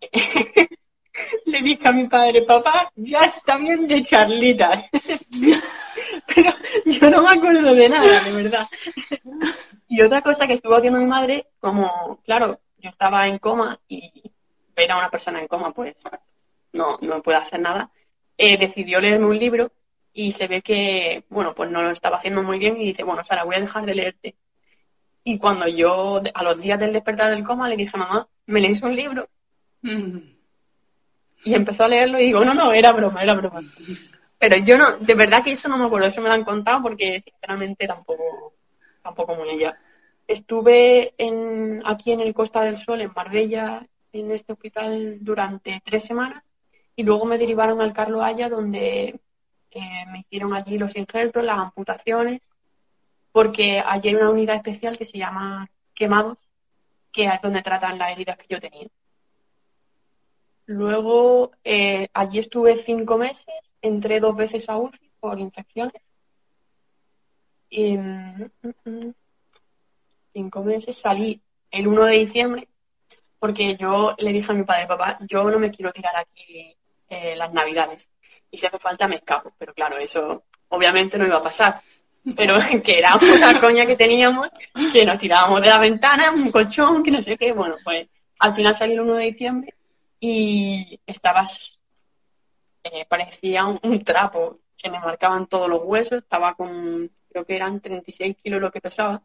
le 1.46 1.62
dije 1.62 1.86
a 1.86 1.92
mi 1.92 2.08
padre, 2.08 2.42
papá, 2.42 2.90
ya 2.96 3.20
está 3.20 3.56
bien 3.56 3.86
de 3.86 4.02
charlitas. 4.02 4.90
Pero 6.34 6.50
yo 6.86 7.08
no 7.08 7.22
me 7.22 7.38
acuerdo 7.38 7.72
de 7.72 7.88
nada, 7.88 8.18
de 8.18 8.32
verdad. 8.32 8.66
Y 9.86 10.02
otra 10.02 10.22
cosa 10.22 10.48
que 10.48 10.54
estuvo 10.54 10.74
haciendo 10.74 10.98
mi 10.98 11.06
madre, 11.06 11.46
como, 11.60 12.18
claro, 12.24 12.58
yo 12.78 12.90
estaba 12.90 13.28
en 13.28 13.38
coma 13.38 13.78
y 13.86 14.33
ver 14.74 14.90
a 14.92 14.98
una 14.98 15.10
persona 15.10 15.40
en 15.40 15.48
coma, 15.48 15.72
pues 15.72 15.96
no, 16.72 16.98
no 17.00 17.22
puede 17.22 17.38
hacer 17.38 17.60
nada, 17.60 17.90
eh, 18.36 18.58
decidió 18.58 19.00
leerme 19.00 19.26
un 19.26 19.38
libro 19.38 19.70
y 20.12 20.32
se 20.32 20.46
ve 20.46 20.62
que, 20.62 21.24
bueno, 21.28 21.54
pues 21.54 21.70
no 21.70 21.82
lo 21.82 21.90
estaba 21.90 22.18
haciendo 22.18 22.42
muy 22.42 22.58
bien 22.58 22.80
y 22.80 22.86
dice, 22.86 23.02
bueno, 23.02 23.24
Sara, 23.24 23.44
voy 23.44 23.56
a 23.56 23.60
dejar 23.60 23.84
de 23.84 23.94
leerte. 23.94 24.34
Y 25.24 25.38
cuando 25.38 25.66
yo, 25.66 26.20
a 26.34 26.42
los 26.42 26.60
días 26.60 26.78
del 26.78 26.92
despertar 26.92 27.30
del 27.30 27.44
coma, 27.44 27.68
le 27.68 27.76
dije, 27.76 27.96
mamá, 27.96 28.28
¿me 28.46 28.60
lees 28.60 28.82
un 28.82 28.94
libro? 28.94 29.28
Y 31.44 31.54
empezó 31.54 31.84
a 31.84 31.88
leerlo 31.88 32.20
y 32.20 32.26
digo, 32.26 32.44
no, 32.44 32.54
no, 32.54 32.72
era 32.72 32.92
broma, 32.92 33.22
era 33.22 33.34
broma. 33.34 33.60
Pero 34.38 34.56
yo 34.58 34.76
no, 34.76 34.98
de 34.98 35.14
verdad 35.14 35.42
que 35.42 35.52
eso 35.52 35.68
no 35.68 35.78
me 35.78 35.86
acuerdo, 35.86 36.08
eso 36.08 36.20
me 36.20 36.28
lo 36.28 36.34
han 36.34 36.44
contado 36.44 36.82
porque 36.82 37.20
sinceramente 37.20 37.86
tampoco, 37.86 38.54
tampoco 39.02 39.34
muy 39.34 39.50
allá. 39.50 39.78
Estuve 40.28 41.14
en, 41.18 41.82
aquí 41.84 42.12
en 42.12 42.20
el 42.20 42.34
Costa 42.34 42.62
del 42.62 42.78
Sol, 42.78 43.00
en 43.00 43.12
Marbella, 43.14 43.86
en 44.20 44.30
este 44.32 44.52
hospital 44.52 45.18
durante 45.20 45.80
tres 45.84 46.04
semanas 46.04 46.42
y 46.96 47.02
luego 47.02 47.24
me 47.24 47.38
derivaron 47.38 47.80
al 47.80 47.92
Carlos 47.92 48.22
Haya 48.22 48.48
donde 48.48 49.20
eh, 49.70 50.06
me 50.10 50.20
hicieron 50.20 50.54
allí 50.54 50.78
los 50.78 50.96
injertos, 50.96 51.42
las 51.42 51.58
amputaciones, 51.58 52.48
porque 53.32 53.82
allí 53.84 54.10
hay 54.10 54.14
una 54.14 54.30
unidad 54.30 54.56
especial 54.56 54.96
que 54.96 55.04
se 55.04 55.18
llama 55.18 55.68
quemados, 55.94 56.38
que 57.12 57.26
es 57.26 57.40
donde 57.42 57.62
tratan 57.62 57.98
las 57.98 58.12
heridas 58.12 58.38
que 58.38 58.46
yo 58.48 58.60
tenía. 58.60 58.88
Luego, 60.66 61.50
eh, 61.64 62.08
allí 62.14 62.38
estuve 62.38 62.76
cinco 62.78 63.18
meses, 63.18 63.54
entré 63.82 64.20
dos 64.20 64.36
veces 64.36 64.68
a 64.68 64.78
UCI 64.78 65.10
por 65.20 65.38
infecciones. 65.38 66.02
Y, 67.68 67.98
mm, 67.98 68.50
mm, 68.62 68.90
mm, 68.90 69.14
cinco 70.32 70.62
meses, 70.62 70.96
salí 70.96 71.42
el 71.70 71.88
1 71.88 72.04
de 72.04 72.18
diciembre 72.18 72.68
porque 73.44 73.76
yo 73.76 74.14
le 74.16 74.32
dije 74.32 74.50
a 74.50 74.54
mi 74.54 74.64
padre, 74.64 74.86
papá, 74.86 75.18
yo 75.20 75.44
no 75.50 75.58
me 75.58 75.70
quiero 75.70 75.92
tirar 75.92 76.16
aquí 76.16 76.74
eh, 77.10 77.36
las 77.36 77.52
navidades 77.52 78.08
y 78.50 78.56
si 78.56 78.64
hace 78.64 78.78
falta 78.78 79.06
me 79.06 79.16
escapo. 79.16 79.52
Pero 79.58 79.74
claro, 79.74 79.98
eso 79.98 80.44
obviamente 80.70 81.18
no 81.18 81.26
iba 81.26 81.36
a 81.36 81.42
pasar. 81.42 81.78
Pero 82.34 82.54
que 82.82 83.00
era 83.00 83.10
una 83.16 83.60
coña 83.60 83.84
que 83.84 83.96
teníamos, 83.96 84.48
que 84.90 85.04
nos 85.04 85.18
tirábamos 85.18 85.60
de 85.60 85.66
la 85.66 85.78
ventana, 85.78 86.32
un 86.32 86.50
colchón, 86.50 87.02
que 87.02 87.10
no 87.10 87.20
sé 87.20 87.36
qué. 87.36 87.52
Bueno, 87.52 87.76
pues 87.84 88.08
al 88.38 88.54
final 88.54 88.74
salí 88.76 88.94
el 88.94 89.02
1 89.02 89.14
de 89.14 89.24
diciembre 89.24 89.74
y 90.20 90.98
estabas, 91.06 91.78
eh, 92.82 93.04
parecía 93.06 93.66
un, 93.66 94.02
trapo, 94.04 94.60
se 94.74 94.88
me 94.88 95.00
marcaban 95.00 95.48
todos 95.48 95.68
los 95.68 95.82
huesos, 95.84 96.22
estaba 96.22 96.54
con, 96.54 97.10
creo 97.28 97.44
que 97.44 97.56
eran 97.56 97.78
36 97.78 98.38
kilos 98.42 98.62
lo 98.62 98.70
que 98.70 98.80
pesaba, 98.80 99.20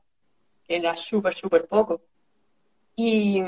que 0.67 0.75
era 0.75 0.93
súper, 0.97 1.35
súper 1.35 1.69
poco. 1.69 2.01
Y 2.97 3.41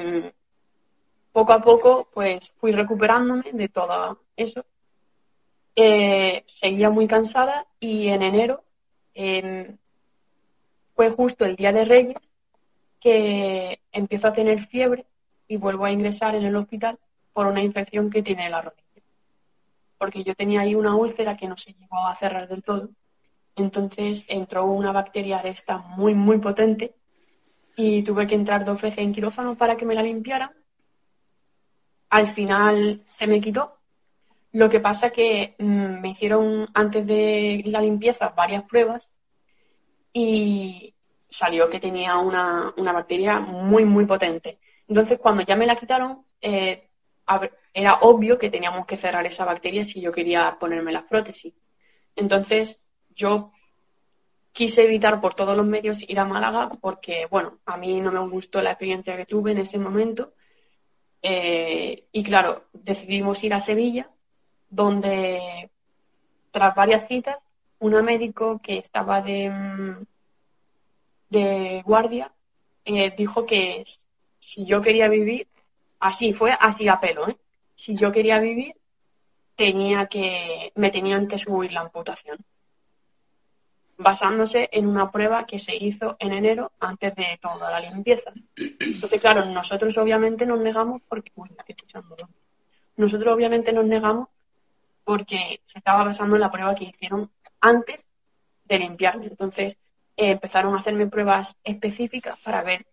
poco 1.32 1.54
a 1.54 1.62
poco, 1.62 2.10
pues 2.14 2.52
fui 2.60 2.72
recuperándome 2.72 3.52
de 3.54 3.70
todo 3.70 4.20
eso. 4.36 4.66
Eh, 5.76 6.44
seguía 6.60 6.90
muy 6.90 7.08
cansada 7.08 7.66
y 7.80 8.10
en 8.10 8.22
enero 8.24 8.64
fue 10.96 11.10
justo 11.12 11.46
el 11.46 11.56
día 11.56 11.72
de 11.72 11.86
Reyes 11.86 12.18
que 13.00 13.80
empiezo 13.92 14.28
a 14.28 14.34
tener 14.34 14.68
fiebre 14.68 15.06
y 15.48 15.58
vuelvo 15.58 15.86
a 15.86 15.92
ingresar 15.92 16.36
en 16.36 16.44
el 16.44 16.56
hospital 16.56 17.00
por 17.34 17.48
una 17.48 17.64
infección 17.64 18.10
que 18.10 18.22
tiene 18.22 18.50
la 18.50 18.62
rodilla. 18.62 18.82
Porque 19.98 20.24
yo 20.24 20.36
tenía 20.36 20.62
ahí 20.62 20.76
una 20.76 20.96
úlcera 20.96 21.36
que 21.36 21.48
no 21.48 21.58
se 21.58 21.74
llegó 21.74 22.08
a 22.08 22.16
cerrar 22.16 22.48
del 22.48 22.64
todo. 22.64 22.90
Entonces 23.56 24.24
entró 24.28 24.66
una 24.66 24.92
bacteria 24.92 25.42
de 25.42 25.50
esta 25.50 25.78
muy, 25.78 26.14
muy 26.14 26.38
potente 26.38 26.94
y 27.76 28.04
tuve 28.04 28.28
que 28.28 28.36
entrar 28.36 28.64
dos 28.64 28.82
veces 28.82 29.00
en 29.00 29.14
quirófano 29.14 29.56
para 29.56 29.76
que 29.76 29.86
me 29.86 29.96
la 29.96 30.04
limpiara. 30.04 30.54
Al 32.12 32.30
final 32.30 33.04
se 33.08 33.26
me 33.26 33.42
quitó. 33.42 33.78
Lo 34.52 34.70
que 34.70 34.80
pasa 34.80 35.10
que 35.10 35.56
mm, 35.58 36.02
me 36.02 36.10
hicieron 36.10 36.68
antes 36.74 37.08
de 37.08 37.64
la 37.66 37.82
limpieza 37.82 38.30
varias 38.30 38.64
pruebas 38.66 39.12
y 40.14 40.94
salió 41.30 41.70
que 41.70 41.80
tenía 41.80 42.18
una, 42.18 42.74
una 42.78 42.92
bacteria 42.92 43.40
muy, 43.40 43.86
muy 43.86 44.06
potente. 44.06 44.60
Entonces, 44.88 45.20
cuando 45.20 45.44
ya 45.44 45.56
me 45.56 45.66
la 45.66 45.78
quitaron, 45.78 46.26
eh, 46.42 46.90
era 47.74 48.00
obvio 48.02 48.38
que 48.38 48.50
teníamos 48.50 48.86
que 48.86 48.98
cerrar 48.98 49.26
esa 49.26 49.46
bacteria 49.46 49.86
si 49.86 50.02
yo 50.02 50.12
quería 50.12 50.58
ponerme 50.60 50.92
la 50.92 51.08
prótesis. 51.08 51.54
Entonces, 52.18 52.78
yo 53.16 53.54
quise 54.52 54.84
evitar 54.84 55.22
por 55.22 55.34
todos 55.34 55.56
los 55.56 55.66
medios 55.66 56.02
ir 56.02 56.20
a 56.20 56.26
Málaga 56.26 56.70
porque, 56.82 57.26
bueno, 57.32 57.60
a 57.66 57.78
mí 57.78 58.02
no 58.02 58.12
me 58.12 58.20
gustó 58.20 58.62
la 58.62 58.72
experiencia 58.72 59.16
que 59.16 59.26
tuve 59.26 59.52
en 59.52 59.60
ese 59.60 59.80
momento. 59.80 60.34
Eh, 61.22 62.06
y 62.12 62.24
claro, 62.24 62.66
decidimos 62.74 63.44
ir 63.44 63.54
a 63.54 63.60
Sevilla, 63.60 64.10
donde 64.70 65.70
tras 66.52 66.76
varias 66.76 67.08
citas, 67.08 67.44
una 67.80 68.02
médico 68.02 68.60
que 68.62 68.78
estaba 68.78 69.22
de, 69.22 69.52
de 71.30 71.82
guardia 71.84 72.32
eh, 72.86 73.14
dijo 73.16 73.46
que 73.46 73.86
si 74.40 74.66
yo 74.66 74.82
quería 74.82 75.08
vivir, 75.08 75.48
así, 76.00 76.34
fue 76.34 76.52
así 76.60 76.88
a 76.88 77.00
pelo, 77.00 77.28
¿eh? 77.30 77.38
Si 77.76 77.96
yo 77.96 78.12
quería 78.12 78.40
vivir, 78.40 78.76
tenía 79.56 80.08
que, 80.08 80.72
me 80.76 80.92
tenían 80.92 81.28
que 81.28 81.40
subir 81.40 81.72
la 81.72 81.82
amputación, 81.82 82.38
basándose 84.02 84.70
en 84.72 84.88
una 84.88 85.12
prueba 85.12 85.46
que 85.46 85.60
se 85.60 85.76
hizo 85.76 86.16
en 86.20 86.34
enero 86.34 86.72
antes 86.80 87.16
de 87.16 87.40
toda 87.42 87.72
la 87.72 87.80
limpieza. 87.80 88.32
Entonces, 88.56 89.22
claro, 89.22 89.46
nosotros 89.46 89.98
obviamente 89.98 90.46
nos 90.46 90.60
negamos 90.60 91.02
porque, 91.08 91.32
uy, 91.36 91.50
nosotros 92.98 93.34
obviamente 93.34 93.74
nos 93.74 93.86
negamos 93.86 94.28
porque 95.04 95.62
se 95.68 95.80
estaba 95.80 96.04
basando 96.04 96.36
en 96.36 96.42
la 96.42 96.52
prueba 96.52 96.76
que 96.76 96.86
hicieron 96.86 97.30
antes 97.60 98.08
de 98.66 98.80
limpiarme. 98.80 99.28
Entonces, 99.28 99.78
eh, 100.18 100.32
empezaron 100.32 100.76
a 100.76 100.80
hacerme 100.80 101.08
pruebas 101.08 101.56
específicas 101.64 102.40
para 102.40 102.64
ver 102.64 102.86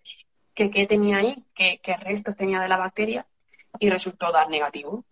qué, 0.55 0.87
tenía 0.89 1.19
ahí, 1.19 1.45
qué, 1.55 1.81
qué 1.83 1.97
restos 1.97 2.37
tenía 2.37 2.61
de 2.61 2.69
la 2.69 2.77
bacteria 2.77 3.27
y 3.79 3.91
resultó 3.91 4.33
dar 4.33 4.49
negativo. 4.49 5.05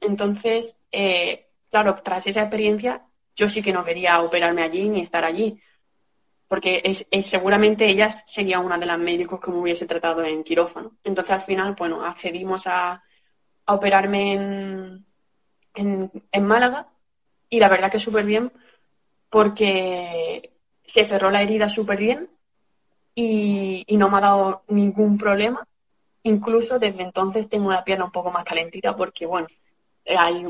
Entonces, 0.00 0.76
eh, 0.90 1.46
claro, 1.70 2.00
tras 2.02 2.26
esa 2.26 2.42
experiencia, 2.42 3.02
yo 3.36 3.48
sí 3.48 3.62
que 3.62 3.72
no 3.72 3.84
quería 3.84 4.20
operarme 4.20 4.62
allí 4.62 4.88
ni 4.88 5.00
estar 5.00 5.24
allí, 5.24 5.60
porque 6.48 7.06
seguramente 7.24 7.88
ellas 7.88 8.24
sería 8.26 8.60
una 8.60 8.76
de 8.76 8.86
las 8.86 8.98
médicos 8.98 9.40
que 9.40 9.50
me 9.50 9.58
hubiese 9.58 9.86
tratado 9.86 10.22
en 10.22 10.44
quirófano. 10.44 10.92
Entonces, 11.02 11.32
al 11.32 11.42
final, 11.42 11.74
bueno, 11.78 12.04
accedimos 12.04 12.64
a, 12.66 13.02
operarme 13.64 14.34
en, 14.34 15.06
en, 15.74 16.44
Málaga 16.44 16.88
y 17.48 17.58
la 17.58 17.68
verdad 17.68 17.90
que 17.90 18.00
súper 18.00 18.24
bien, 18.24 18.52
porque 19.30 20.50
se 20.84 21.04
cerró 21.06 21.30
la 21.30 21.40
herida 21.40 21.68
súper 21.68 21.98
bien 21.98 22.28
y, 23.14 23.84
y 23.86 23.96
no 23.96 24.10
me 24.10 24.18
ha 24.18 24.20
dado 24.20 24.62
ningún 24.68 25.16
problema. 25.16 25.66
Incluso 26.24 26.78
desde 26.78 27.02
entonces 27.02 27.48
tengo 27.48 27.70
la 27.70 27.84
pierna 27.84 28.04
un 28.04 28.12
poco 28.12 28.30
más 28.30 28.44
calentita 28.44 28.94
porque, 28.94 29.24
bueno, 29.24 29.46
ahí 30.06 30.44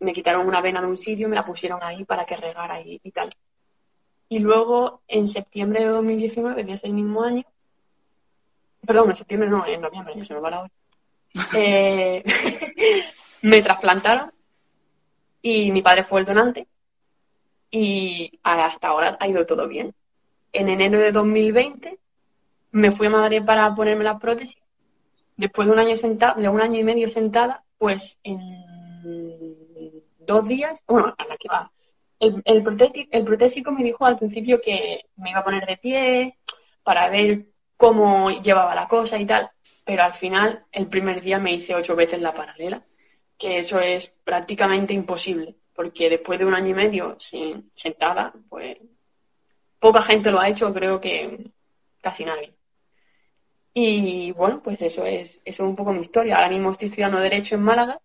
me 0.00 0.12
quitaron 0.12 0.46
una 0.46 0.60
vena 0.60 0.80
de 0.80 0.86
un 0.86 0.98
sitio, 0.98 1.28
me 1.28 1.36
la 1.36 1.44
pusieron 1.44 1.80
ahí 1.82 2.04
para 2.04 2.24
que 2.24 2.36
regara 2.36 2.80
y, 2.80 3.00
y 3.02 3.10
tal. 3.10 3.30
Y 4.28 4.38
luego, 4.40 5.02
en 5.08 5.26
septiembre 5.26 5.84
de 5.84 5.90
2019, 5.90 6.64
de 6.64 6.72
ese 6.72 6.88
mismo 6.88 7.22
año, 7.22 7.44
perdón, 8.86 9.10
en 9.10 9.14
septiembre 9.14 9.48
no, 9.48 9.66
en 9.66 9.80
noviembre, 9.80 10.14
ya 10.16 10.24
se 10.24 10.34
me 10.34 10.40
va 10.40 10.50
la 10.50 10.70
eh, 11.54 12.24
me 13.42 13.60
trasplantaron 13.60 14.32
y 15.42 15.70
mi 15.70 15.82
padre 15.82 16.04
fue 16.04 16.20
el 16.20 16.26
donante 16.26 16.66
y 17.70 18.38
hasta 18.42 18.88
ahora 18.88 19.16
ha 19.20 19.28
ido 19.28 19.44
todo 19.46 19.68
bien. 19.68 19.94
En 20.52 20.68
enero 20.68 20.98
de 20.98 21.12
2020 21.12 21.98
me 22.72 22.90
fui 22.92 23.06
a 23.06 23.10
Madrid 23.10 23.42
para 23.44 23.74
ponerme 23.74 24.04
la 24.04 24.18
prótesis. 24.18 24.58
Después 25.36 25.68
de 25.68 25.72
un 25.72 25.78
año 25.78 25.96
sentada, 25.96 26.34
de 26.34 26.48
un 26.48 26.60
año 26.60 26.80
y 26.80 26.84
medio 26.84 27.08
sentada, 27.08 27.62
pues 27.78 28.18
en 28.24 28.40
dos 30.18 30.46
días, 30.46 30.82
bueno, 30.86 31.14
a 31.16 31.36
que 31.36 31.48
va. 31.48 31.70
El, 32.20 32.42
el, 32.44 33.24
protésico, 33.24 33.70
me 33.70 33.84
dijo 33.84 34.04
al 34.04 34.18
principio 34.18 34.60
que 34.60 35.04
me 35.16 35.30
iba 35.30 35.40
a 35.40 35.44
poner 35.44 35.64
de 35.66 35.76
pie 35.76 36.38
para 36.82 37.08
ver 37.08 37.46
cómo 37.76 38.30
llevaba 38.30 38.74
la 38.74 38.88
cosa 38.88 39.18
y 39.18 39.26
tal, 39.26 39.50
pero 39.84 40.02
al 40.02 40.14
final 40.14 40.64
el 40.72 40.88
primer 40.88 41.22
día 41.22 41.38
me 41.38 41.54
hice 41.54 41.74
ocho 41.74 41.94
veces 41.94 42.20
la 42.20 42.34
paralela, 42.34 42.84
que 43.38 43.58
eso 43.58 43.78
es 43.78 44.08
prácticamente 44.24 44.92
imposible, 44.92 45.54
porque 45.74 46.10
después 46.10 46.38
de 46.38 46.44
un 46.44 46.54
año 46.54 46.70
y 46.70 46.74
medio 46.74 47.16
sin, 47.20 47.70
sentada, 47.74 48.32
pues 48.48 48.78
poca 49.78 50.02
gente 50.02 50.30
lo 50.30 50.40
ha 50.40 50.48
hecho, 50.48 50.74
creo 50.74 51.00
que 51.00 51.52
casi 52.00 52.24
nadie. 52.24 52.52
Y 53.72 54.32
bueno, 54.32 54.60
pues 54.60 54.82
eso 54.82 55.04
es, 55.06 55.40
eso 55.44 55.62
es 55.62 55.68
un 55.68 55.76
poco 55.76 55.92
mi 55.92 56.00
historia. 56.00 56.36
Ahora 56.36 56.50
mismo 56.50 56.72
estoy 56.72 56.88
estudiando 56.88 57.20
Derecho 57.20 57.54
en 57.54 57.62
Málaga 57.62 58.00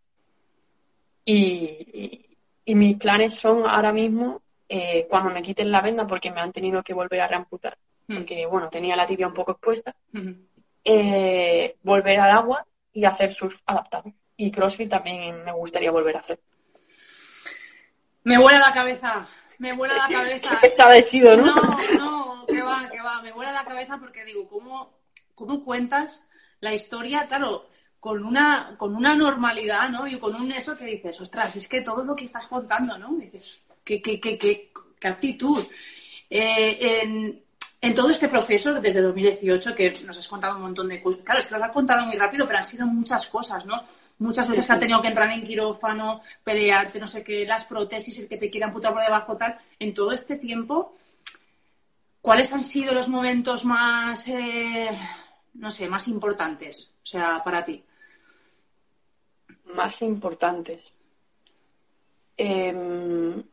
y, 1.26 2.20
mis 2.66 2.98
planes 2.98 3.36
son 3.36 3.68
ahora 3.68 3.92
mismo, 3.92 4.42
eh, 4.68 5.06
cuando 5.10 5.30
me 5.30 5.42
quiten 5.42 5.72
la 5.72 5.82
venda, 5.82 6.08
porque 6.08 6.32
me 6.32 6.42
han 6.42 6.54
tenido 6.54 6.84
que 6.84 6.94
volver 6.94 7.22
a 7.22 7.28
reamputar, 7.28 7.78
hmm. 8.08 8.16
porque 8.18 8.46
bueno, 8.46 8.70
tenía 8.70 8.96
la 8.96 9.06
tibia 9.06 9.28
un 9.28 9.34
poco 9.34 9.52
expuesta, 9.52 9.96
eh, 10.84 11.76
volver 11.84 12.20
al 12.20 12.32
agua 12.32 12.66
y 12.92 13.06
hacer 13.06 13.34
surf 13.34 13.60
adaptado. 13.66 14.12
Y 14.36 14.52
CrossFit 14.52 14.90
también 14.90 15.44
me 15.44 15.52
gustaría 15.52 15.92
volver 15.92 16.18
a 16.18 16.20
hacer. 16.20 16.40
Me 18.24 18.40
vuela 18.40 18.60
la 18.60 18.74
cabeza, 18.74 19.28
me 19.60 19.74
vuela 19.74 19.96
la 19.96 20.08
cabeza. 20.08 20.60
Qué 20.62 21.20
¿no? 21.22 21.46
No, 21.46 22.36
no, 22.36 22.46
que 22.46 22.62
va, 22.62 22.90
que 22.90 23.02
va, 23.02 23.22
me 23.22 23.32
vuela 23.32 23.52
la 23.52 23.66
cabeza 23.66 23.98
porque 23.98 24.24
digo, 24.24 24.48
¿cómo, 24.48 24.98
cómo 25.36 25.62
cuentas 25.62 26.30
la 26.62 26.74
historia? 26.74 27.28
Claro, 27.28 27.68
con 28.04 28.22
una, 28.26 28.76
con 28.78 28.98
una 28.98 29.16
normalidad, 29.16 29.88
¿no? 29.88 30.06
Y 30.06 30.20
con 30.20 30.36
un 30.36 30.52
eso 30.52 30.76
que 30.76 30.84
dices, 30.84 31.22
ostras, 31.22 31.56
es 31.56 31.70
que 31.70 31.80
todo 31.80 32.04
lo 32.04 32.14
que 32.14 32.26
estás 32.26 32.48
contando, 32.48 32.98
¿no? 32.98 33.16
dices, 33.16 33.66
qué, 33.82 34.02
qué, 34.02 34.20
qué, 34.20 34.38
qué, 34.38 35.08
actitud. 35.08 35.66
Eh, 36.30 37.02
en, 37.02 37.42
en, 37.80 37.94
todo 37.94 38.10
este 38.10 38.28
proceso 38.28 38.74
desde 38.74 39.02
2018, 39.02 39.74
que 39.74 39.94
nos 40.06 40.18
has 40.18 40.28
contado 40.28 40.58
un 40.58 40.64
montón 40.64 40.90
de 40.90 41.00
cosas, 41.00 41.22
claro, 41.24 41.40
es 41.40 41.48
que 41.48 41.58
lo 41.58 41.64
has 41.64 41.72
contado 41.72 42.06
muy 42.06 42.18
rápido, 42.18 42.46
pero 42.46 42.58
han 42.58 42.66
sido 42.66 42.86
muchas 42.88 43.26
cosas, 43.30 43.66
¿no? 43.66 43.82
Muchas 44.20 44.50
veces 44.50 44.68
que 44.68 44.74
han 44.74 44.80
tenido 44.82 45.02
que 45.02 45.08
entrar 45.08 45.30
en 45.30 45.46
quirófano, 45.46 46.24
pelearte, 46.44 47.00
no 47.00 47.08
sé 47.08 47.24
qué, 47.24 47.46
las 47.46 47.66
prótesis, 47.68 48.20
el 48.20 48.28
que 48.28 48.36
te 48.36 48.50
quieran 48.50 48.74
putar 48.74 48.92
por 48.92 49.02
debajo, 49.02 49.38
tal. 49.38 49.58
En 49.80 49.94
todo 49.94 50.12
este 50.12 50.36
tiempo, 50.36 50.98
¿cuáles 52.20 52.52
han 52.52 52.66
sido 52.66 52.94
los 52.94 53.08
momentos 53.08 53.64
más, 53.64 54.28
eh, 54.28 54.90
no 55.54 55.72
sé, 55.72 55.88
más 55.88 56.10
importantes, 56.10 56.94
o 57.02 57.06
sea, 57.06 57.42
para 57.42 57.64
ti? 57.64 57.82
Más 59.76 60.02
importantes. 60.02 61.00
Em, 62.38 63.44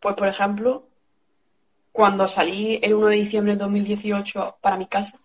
pues, 0.00 0.14
por 0.16 0.28
ejemplo, 0.28 0.88
cuando 1.92 2.28
salí 2.28 2.78
el 2.82 2.94
1 2.94 3.08
de 3.08 3.16
diciembre 3.16 3.52
de 3.54 3.58
2018 3.58 4.58
para 4.60 4.76
mi 4.76 4.86
casa, 4.86 5.18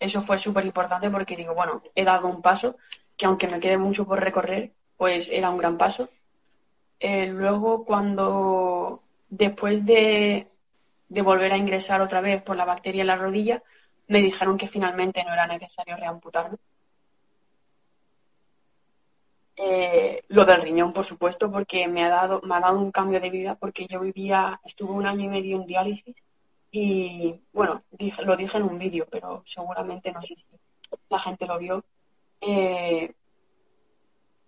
eso 0.00 0.22
fue 0.22 0.38
súper 0.38 0.64
importante 0.66 1.10
porque 1.10 1.36
digo, 1.36 1.54
bueno, 1.54 1.82
he 1.94 2.04
dado 2.04 2.28
un 2.28 2.42
paso 2.42 2.76
que 3.16 3.26
aunque 3.26 3.48
me 3.48 3.60
quede 3.60 3.78
mucho 3.78 4.06
por 4.06 4.20
recorrer, 4.20 4.72
pues 4.96 5.30
era 5.30 5.50
un 5.50 5.58
gran 5.58 5.78
paso. 5.78 6.08
Eh, 7.00 7.26
luego, 7.26 7.84
cuando 7.84 9.02
después 9.28 9.84
de, 9.84 10.48
de 11.08 11.22
volver 11.22 11.52
a 11.52 11.58
ingresar 11.58 12.00
otra 12.00 12.20
vez 12.20 12.42
por 12.42 12.56
la 12.56 12.64
bacteria 12.64 13.02
en 13.02 13.08
la 13.08 13.16
rodilla, 13.16 13.62
me 14.08 14.20
dijeron 14.20 14.58
que 14.58 14.68
finalmente 14.68 15.24
no 15.24 15.32
era 15.32 15.46
necesario 15.46 15.96
reamputarme. 15.96 16.56
Eh, 19.56 20.22
lo 20.28 20.44
del 20.44 20.62
riñón, 20.62 20.92
por 20.92 21.04
supuesto, 21.04 21.50
porque 21.50 21.86
me 21.86 22.04
ha 22.04 22.08
dado, 22.08 22.40
me 22.42 22.56
ha 22.56 22.60
dado 22.60 22.80
un 22.80 22.90
cambio 22.90 23.20
de 23.20 23.30
vida, 23.30 23.54
porque 23.54 23.86
yo 23.88 24.00
vivía, 24.00 24.60
estuve 24.64 24.92
un 24.92 25.06
año 25.06 25.24
y 25.24 25.28
medio 25.28 25.56
en 25.56 25.66
diálisis 25.66 26.16
y, 26.72 27.40
bueno, 27.52 27.82
lo 28.24 28.36
dije 28.36 28.56
en 28.56 28.64
un 28.64 28.78
vídeo, 28.78 29.06
pero 29.10 29.42
seguramente 29.46 30.12
no 30.12 30.22
sé 30.22 30.34
si 30.34 30.46
la 31.08 31.20
gente 31.20 31.46
lo 31.46 31.58
vio. 31.58 31.84
Eh, 32.40 33.14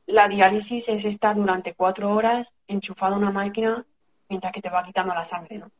la 0.06 0.28
diálisis 0.28 0.88
es 0.88 1.04
estar 1.04 1.36
durante 1.36 1.74
cuatro 1.74 2.12
horas 2.12 2.52
enchufado 2.66 3.14
a 3.14 3.18
una 3.18 3.30
máquina 3.30 3.84
mientras 4.28 4.52
que 4.52 4.60
te 4.60 4.70
va 4.70 4.84
quitando 4.84 5.14
la 5.14 5.24
sangre, 5.24 5.58
¿no? 5.58 5.70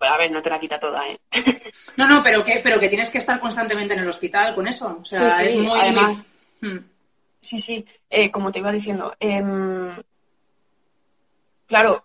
A 0.00 0.16
ver, 0.18 0.30
no 0.30 0.42
te 0.42 0.50
la 0.50 0.60
quita 0.60 0.78
toda, 0.78 1.08
¿eh? 1.08 1.20
No, 1.96 2.08
no, 2.08 2.22
pero 2.22 2.42
que, 2.42 2.60
pero 2.62 2.80
que 2.80 2.88
tienes 2.88 3.10
que 3.10 3.18
estar 3.18 3.38
constantemente 3.38 3.94
en 3.94 4.00
el 4.00 4.08
hospital 4.08 4.54
con 4.54 4.66
eso. 4.66 4.98
O 5.00 5.04
sea, 5.04 5.42
es 5.42 5.56
muy. 5.56 5.80
Además, 5.80 6.26
hmm. 6.60 6.78
Sí, 7.42 7.60
sí, 7.60 7.86
eh, 8.08 8.30
como 8.30 8.50
te 8.50 8.58
iba 8.58 8.72
diciendo, 8.72 9.14
em, 9.20 9.94
claro, 11.66 12.04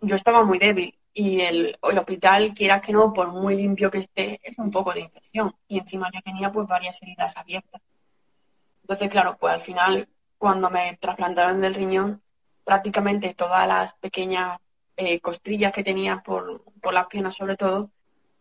yo 0.00 0.16
estaba 0.16 0.44
muy 0.44 0.58
débil 0.58 0.94
y 1.14 1.40
el, 1.40 1.78
el, 1.82 1.98
hospital, 1.98 2.52
quieras 2.54 2.82
que 2.82 2.92
no, 2.92 3.12
por 3.12 3.32
muy 3.32 3.56
limpio 3.56 3.90
que 3.90 3.98
esté, 3.98 4.38
es 4.42 4.58
un 4.58 4.70
poco 4.70 4.92
de 4.92 5.00
infección. 5.00 5.54
Y 5.66 5.78
encima 5.78 6.10
yo 6.12 6.20
tenía 6.20 6.52
pues 6.52 6.68
varias 6.68 7.00
heridas 7.02 7.34
abiertas. 7.36 7.80
Entonces, 8.82 9.10
claro, 9.10 9.36
pues 9.40 9.54
al 9.54 9.62
final, 9.62 10.08
cuando 10.36 10.68
me 10.68 10.98
trasplantaron 11.00 11.60
del 11.60 11.74
riñón, 11.74 12.20
prácticamente 12.64 13.34
todas 13.34 13.66
las 13.66 13.94
pequeñas 13.94 14.60
eh, 14.96 15.20
costrillas 15.20 15.72
que 15.72 15.84
tenía 15.84 16.18
por, 16.18 16.64
por 16.80 16.94
las 16.94 17.06
piernas 17.06 17.36
sobre 17.36 17.56
todo, 17.56 17.90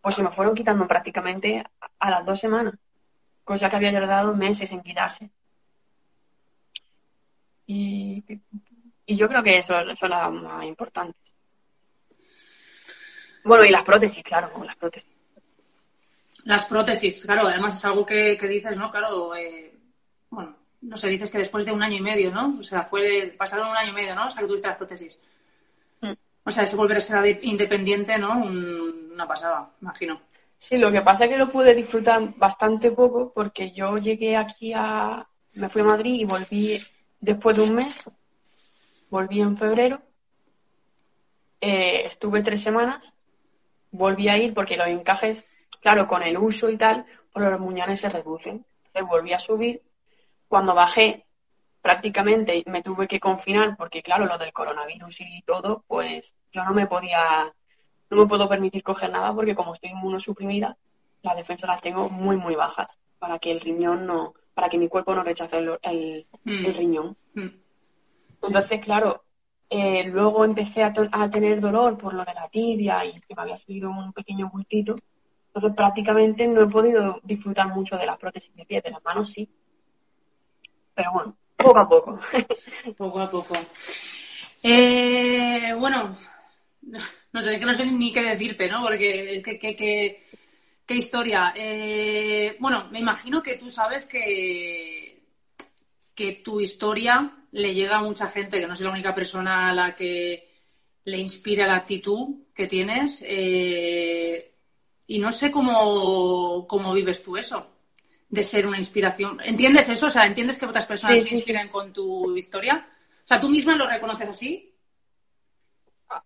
pues 0.02 0.15
se 0.15 0.24
me 0.24 0.32
fueron 0.32 0.56
quitando 0.56 0.88
prácticamente 0.88 1.63
a, 2.00 2.10
las 2.10 2.26
dos 2.26 2.39
semanas, 2.39 2.76
cosa 3.44 3.70
que 3.70 3.76
había 3.76 3.91
tardado 3.91 4.36
meses 4.36 4.72
en 4.72 4.82
quitarse. 4.82 5.30
Y, 7.68 8.24
y 9.06 9.18
yo 9.18 9.28
creo 9.28 9.44
que 9.44 9.58
eso 9.58 9.74
son 9.96 10.10
las 10.10 10.32
más 10.32 10.63
importantes. 10.63 11.36
Bueno, 13.44 13.65
y 13.65 13.70
las 13.70 13.84
prótesis, 13.84 14.24
claro, 14.24 14.63
las 14.63 14.76
prótesis. 14.76 15.15
Las 16.46 16.65
prótesis, 16.65 17.26
claro, 17.26 17.48
además 17.48 17.76
es 17.76 17.86
algo 17.86 18.06
que, 18.06 18.38
dices, 18.48 18.78
¿no? 18.78 18.91
Claro, 18.91 19.36
eh, 19.36 19.74
bueno, 20.30 20.56
no 20.82 20.98
sé, 20.98 21.10
dices 21.10 21.32
que 21.32 21.39
después 21.39 21.65
de 21.65 21.72
un 21.72 21.82
año 21.82 21.98
y 21.98 22.02
medio, 22.02 22.32
¿no? 22.32 22.60
O 22.60 22.63
sea, 22.63 22.84
fue, 22.84 23.34
pasaron 23.38 23.70
un 23.70 23.78
año 23.78 23.91
y 23.91 23.96
medio, 23.96 24.15
¿no? 24.15 24.28
O 24.28 24.30
sea, 24.32 24.41
que 24.41 24.48
tuviste 24.48 24.68
las 24.68 24.78
prótesis. 24.78 25.20
O 26.46 26.52
sea, 26.52 26.64
ese 26.64 26.76
volver 26.76 26.98
a 26.98 27.02
ser 27.02 27.40
independiente, 27.44 28.18
¿no? 28.18 28.46
una 28.46 29.28
pasada, 29.28 29.72
imagino. 29.82 30.22
Sí, 30.60 30.78
lo 30.78 30.92
que 30.92 31.02
pasa 31.02 31.26
es 31.26 31.32
que 31.32 31.38
lo 31.38 31.52
pude 31.52 31.74
disfrutar 31.74 32.36
bastante 32.38 32.92
poco 32.92 33.32
porque 33.34 33.72
yo 33.72 33.98
llegué 33.98 34.38
aquí 34.38 34.74
a, 34.74 35.28
me 35.54 35.70
fui 35.70 35.82
a 35.82 35.86
Madrid 35.86 36.16
y 36.16 36.26
volví 36.26 36.78
después 37.20 37.58
de 37.58 37.64
un 37.64 37.76
mes, 37.76 38.10
volví 39.10 39.42
en 39.42 39.58
febrero, 39.58 40.02
eh, 41.62 42.06
estuve 42.06 42.44
tres 42.44 42.62
semanas, 42.62 43.18
volví 43.92 44.28
a 44.30 44.38
ir 44.38 44.54
porque 44.54 44.78
los 44.78 44.88
encajes, 44.88 45.44
claro, 45.82 46.08
con 46.08 46.22
el 46.24 46.38
uso 46.38 46.70
y 46.70 46.78
tal, 46.78 47.06
pues 47.34 47.50
los 47.50 47.60
muñones 47.60 48.02
se 48.02 48.10
reducen. 48.10 48.66
Entonces 48.88 49.10
volví 49.10 49.34
a 49.34 49.40
subir. 49.40 49.82
Cuando 50.48 50.76
bajé, 50.76 51.25
prácticamente 51.86 52.63
me 52.65 52.82
tuve 52.82 53.08
que 53.08 53.19
confinar 53.19 53.78
porque, 53.78 54.02
claro, 54.02 54.26
lo 54.26 54.39
del 54.39 54.52
coronavirus 54.52 55.21
y 55.21 55.43
todo, 55.43 55.84
pues 55.88 56.34
yo 56.52 56.63
no 56.63 56.74
me 56.74 56.88
podía, 56.88 57.54
no 58.10 58.17
me 58.17 58.26
puedo 58.26 58.50
permitir 58.50 58.82
coger 58.82 59.12
nada 59.12 59.32
porque 59.36 59.54
como 59.54 59.76
estoy 59.76 59.91
inmunosuprimida, 59.91 60.76
las 61.21 61.36
defensas 61.36 61.69
las 61.69 61.82
tengo 61.82 62.10
muy, 62.10 62.38
muy 62.38 62.56
bajas 62.56 63.00
para 63.19 63.38
que 63.38 63.52
el 63.52 63.60
riñón 63.60 64.08
no, 64.08 64.34
para 64.56 64.67
que 64.67 64.80
mi 64.80 64.88
cuerpo 64.88 65.13
no 65.13 65.24
rechace 65.24 65.60
el, 65.60 66.26
mm. 66.43 66.71
riñón. 66.76 67.15
Mm. 67.36 67.50
Entonces, 68.41 68.84
claro, 68.84 69.24
eh, 69.69 70.06
luego 70.06 70.43
empecé 70.43 70.82
a, 70.82 70.91
tener 71.30 71.62
dolor 71.62 72.00
por 72.00 72.15
lo 72.15 72.26
de 72.26 72.34
la 72.34 72.50
tibia 72.50 73.06
y 73.06 73.21
que 73.21 73.36
me 73.36 73.43
había 73.43 73.58
salido 73.58 73.91
un 73.91 74.12
pequeño 74.12 74.50
bultito. 74.50 74.95
Entonces, 75.54 75.78
prácticamente 75.78 76.48
no 76.48 76.63
he 76.63 76.67
podido 76.67 77.19
disfrutar 77.21 77.67
mucho 77.67 77.95
de 77.95 78.08
las 78.08 78.17
prótesis 78.17 78.56
de 78.56 78.65
pie, 78.65 78.82
de 78.82 78.89
las 78.89 79.04
manos 79.04 79.32
sí. 79.32 79.48
Pero 80.95 81.12
bueno, 81.13 81.38
poco 81.65 81.80
a 81.80 81.89
poco. 81.89 82.19
poco 82.97 83.19
a 83.19 83.30
poco. 83.30 83.56
Eh, 84.63 85.73
bueno, 85.78 86.17
no 87.32 87.41
sé, 87.41 87.56
es 87.56 87.62
no 87.62 87.73
sé 87.73 87.86
ni 87.86 88.13
qué 88.13 88.21
decirte, 88.21 88.69
¿no? 88.69 88.82
Porque 88.82 89.41
que, 89.43 90.25
¿Qué 90.86 90.95
historia? 90.95 91.54
Eh, 91.56 92.58
bueno, 92.60 92.88
me 92.91 92.99
imagino 92.99 93.41
que 93.41 93.58
tú 93.58 93.69
sabes 93.69 94.06
que, 94.06 95.23
que 96.13 96.34
tu 96.43 96.62
historia 96.62 97.32
le 97.51 97.73
llega 97.73 97.97
a 97.97 98.04
mucha 98.04 98.28
gente, 98.28 98.60
que 98.60 98.67
no 98.67 98.75
soy 98.75 98.86
la 98.86 98.93
única 98.93 99.15
persona 99.15 99.69
a 99.69 99.73
la 99.73 99.95
que 99.95 100.47
le 101.06 101.17
inspira 101.17 101.65
la 101.65 101.78
actitud 101.78 102.45
que 102.54 102.67
tienes. 102.67 103.23
Eh, 103.28 104.51
y 105.08 105.19
no 105.19 105.32
sé 105.32 105.51
cómo, 105.51 106.67
cómo, 106.67 106.93
vives 106.93 107.23
tú 107.23 107.36
eso, 107.38 107.75
de 108.36 108.43
ser 108.43 108.67
una 108.67 108.78
inspiración. 108.78 109.39
¿Entiendes 109.43 109.89
eso? 109.89 110.08
O 110.08 110.10
sea, 110.10 110.26
¿entiendes 110.26 110.60
que 110.60 110.65
otras 110.65 110.86
personas 110.86 111.24
se 111.24 111.34
inspiran 111.34 111.69
con 111.69 111.91
tu 111.91 112.38
historia? 112.38 112.88
O 113.24 113.28
sea, 113.28 113.39
¿tú 113.39 113.50
misma 113.50 113.76
lo 113.76 113.88
reconoces 113.88 114.30
así? 114.30 114.71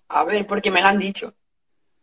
A 0.09 0.25
ver, 0.25 0.45
porque 0.45 0.69
me 0.69 0.81
lo 0.81 0.87
han 0.87 0.99
dicho 0.99 1.33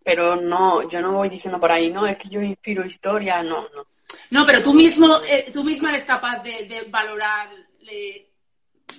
pero 0.07 0.37
no, 0.37 0.88
yo 0.88 1.01
no 1.01 1.14
voy 1.14 1.29
diciendo 1.29 1.59
por 1.59 1.73
ahí, 1.73 1.90
no, 1.90 2.07
es 2.07 2.16
que 2.16 2.29
yo 2.29 2.40
inspiro 2.40 2.87
historia, 2.87 3.42
no, 3.42 3.62
no. 3.75 3.88
No, 4.31 4.47
pero 4.47 4.62
tú 4.62 4.73
mismo, 4.73 5.21
eh, 5.29 5.51
tú 5.53 5.64
misma 5.64 5.88
eres 5.90 6.05
capaz 6.05 6.45
de, 6.45 6.87
valorar 6.88 7.49
eh, 7.81 8.31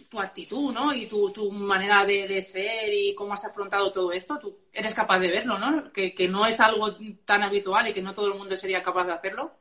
tu 0.10 0.20
actitud, 0.20 0.74
¿no? 0.74 0.94
Y 0.94 1.08
tu, 1.08 1.32
tu 1.32 1.50
manera 1.50 2.06
de, 2.06 2.42
ser 2.42 2.94
y 2.94 3.16
cómo 3.16 3.34
has 3.34 3.46
afrontado 3.46 3.94
todo 3.94 4.12
esto. 4.12 4.38
Tú 4.38 4.58
eres 4.74 4.94
capaz 4.94 5.20
de 5.20 5.30
verlo, 5.30 5.58
¿no? 5.58 5.94
Que, 5.94 6.28
no 6.28 6.46
es 6.46 6.60
algo 6.60 6.98
tan 7.24 7.42
habitual 7.42 7.88
y 7.88 7.94
que 7.94 8.02
no 8.02 8.14
todo 8.14 8.28
el 8.28 8.38
mundo 8.38 8.58
sería 8.58 8.84
capaz 8.84 9.06
de 9.06 9.14
hacerlo. 9.14 9.54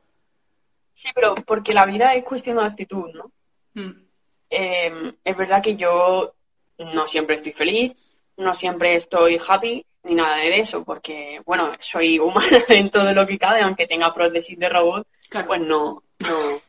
Sí, 0.97 1.09
pero 1.13 1.35
porque 1.45 1.75
la 1.75 1.85
vida 1.85 2.15
es 2.15 2.23
cuestión 2.23 2.57
de 2.57 2.63
actitud, 2.63 3.13
¿no? 3.13 3.31
Mm. 3.75 4.01
Eh, 4.49 5.13
es 5.23 5.37
verdad 5.37 5.61
que 5.61 5.75
yo 5.75 6.33
no 6.79 7.07
siempre 7.07 7.35
estoy 7.35 7.53
feliz, 7.53 7.93
no 8.37 8.55
siempre 8.55 8.95
estoy 8.95 9.39
happy, 9.47 9.85
ni 10.05 10.15
nada 10.15 10.37
de 10.37 10.59
eso, 10.59 10.83
porque, 10.83 11.39
bueno, 11.45 11.71
soy 11.81 12.17
humana 12.17 12.63
en 12.69 12.89
todo 12.89 13.13
lo 13.13 13.27
que 13.27 13.37
cabe, 13.37 13.61
aunque 13.61 13.85
tenga 13.85 14.11
prótesis 14.11 14.57
de 14.57 14.69
robot, 14.69 15.07
pues 15.45 15.61
no, 15.61 16.01
no. 16.17 16.61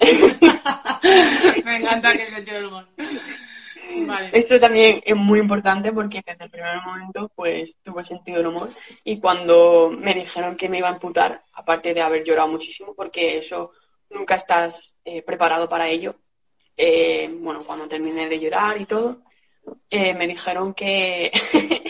Me 1.64 1.76
encanta 1.76 2.12
que 2.12 2.24
el 2.24 2.34
sentido 2.34 2.86
humor. 3.94 4.18
Esto 4.32 4.58
también 4.60 5.02
es 5.04 5.16
muy 5.16 5.38
importante 5.38 5.92
porque 5.92 6.22
desde 6.26 6.44
el 6.44 6.50
primer 6.50 6.80
momento 6.84 7.30
pues 7.34 7.76
tuve 7.82 8.04
sentido 8.04 8.38
del 8.38 8.48
humor 8.48 8.68
y 9.04 9.18
cuando 9.20 9.90
me 9.90 10.14
dijeron 10.14 10.56
que 10.56 10.68
me 10.68 10.78
iba 10.78 10.88
a 10.88 10.92
amputar, 10.92 11.42
aparte 11.52 11.94
de 11.94 12.02
haber 12.02 12.24
llorado 12.24 12.48
muchísimo 12.48 12.94
porque 12.94 13.38
eso 13.38 13.72
nunca 14.10 14.36
estás 14.36 14.96
eh, 15.04 15.22
preparado 15.22 15.68
para 15.68 15.88
ello, 15.88 16.16
eh, 16.76 17.28
bueno, 17.40 17.60
cuando 17.66 17.88
terminé 17.88 18.28
de 18.28 18.40
llorar 18.40 18.80
y 18.80 18.86
todo, 18.86 19.22
eh, 19.90 20.14
me 20.14 20.26
dijeron 20.26 20.74
que 20.74 21.30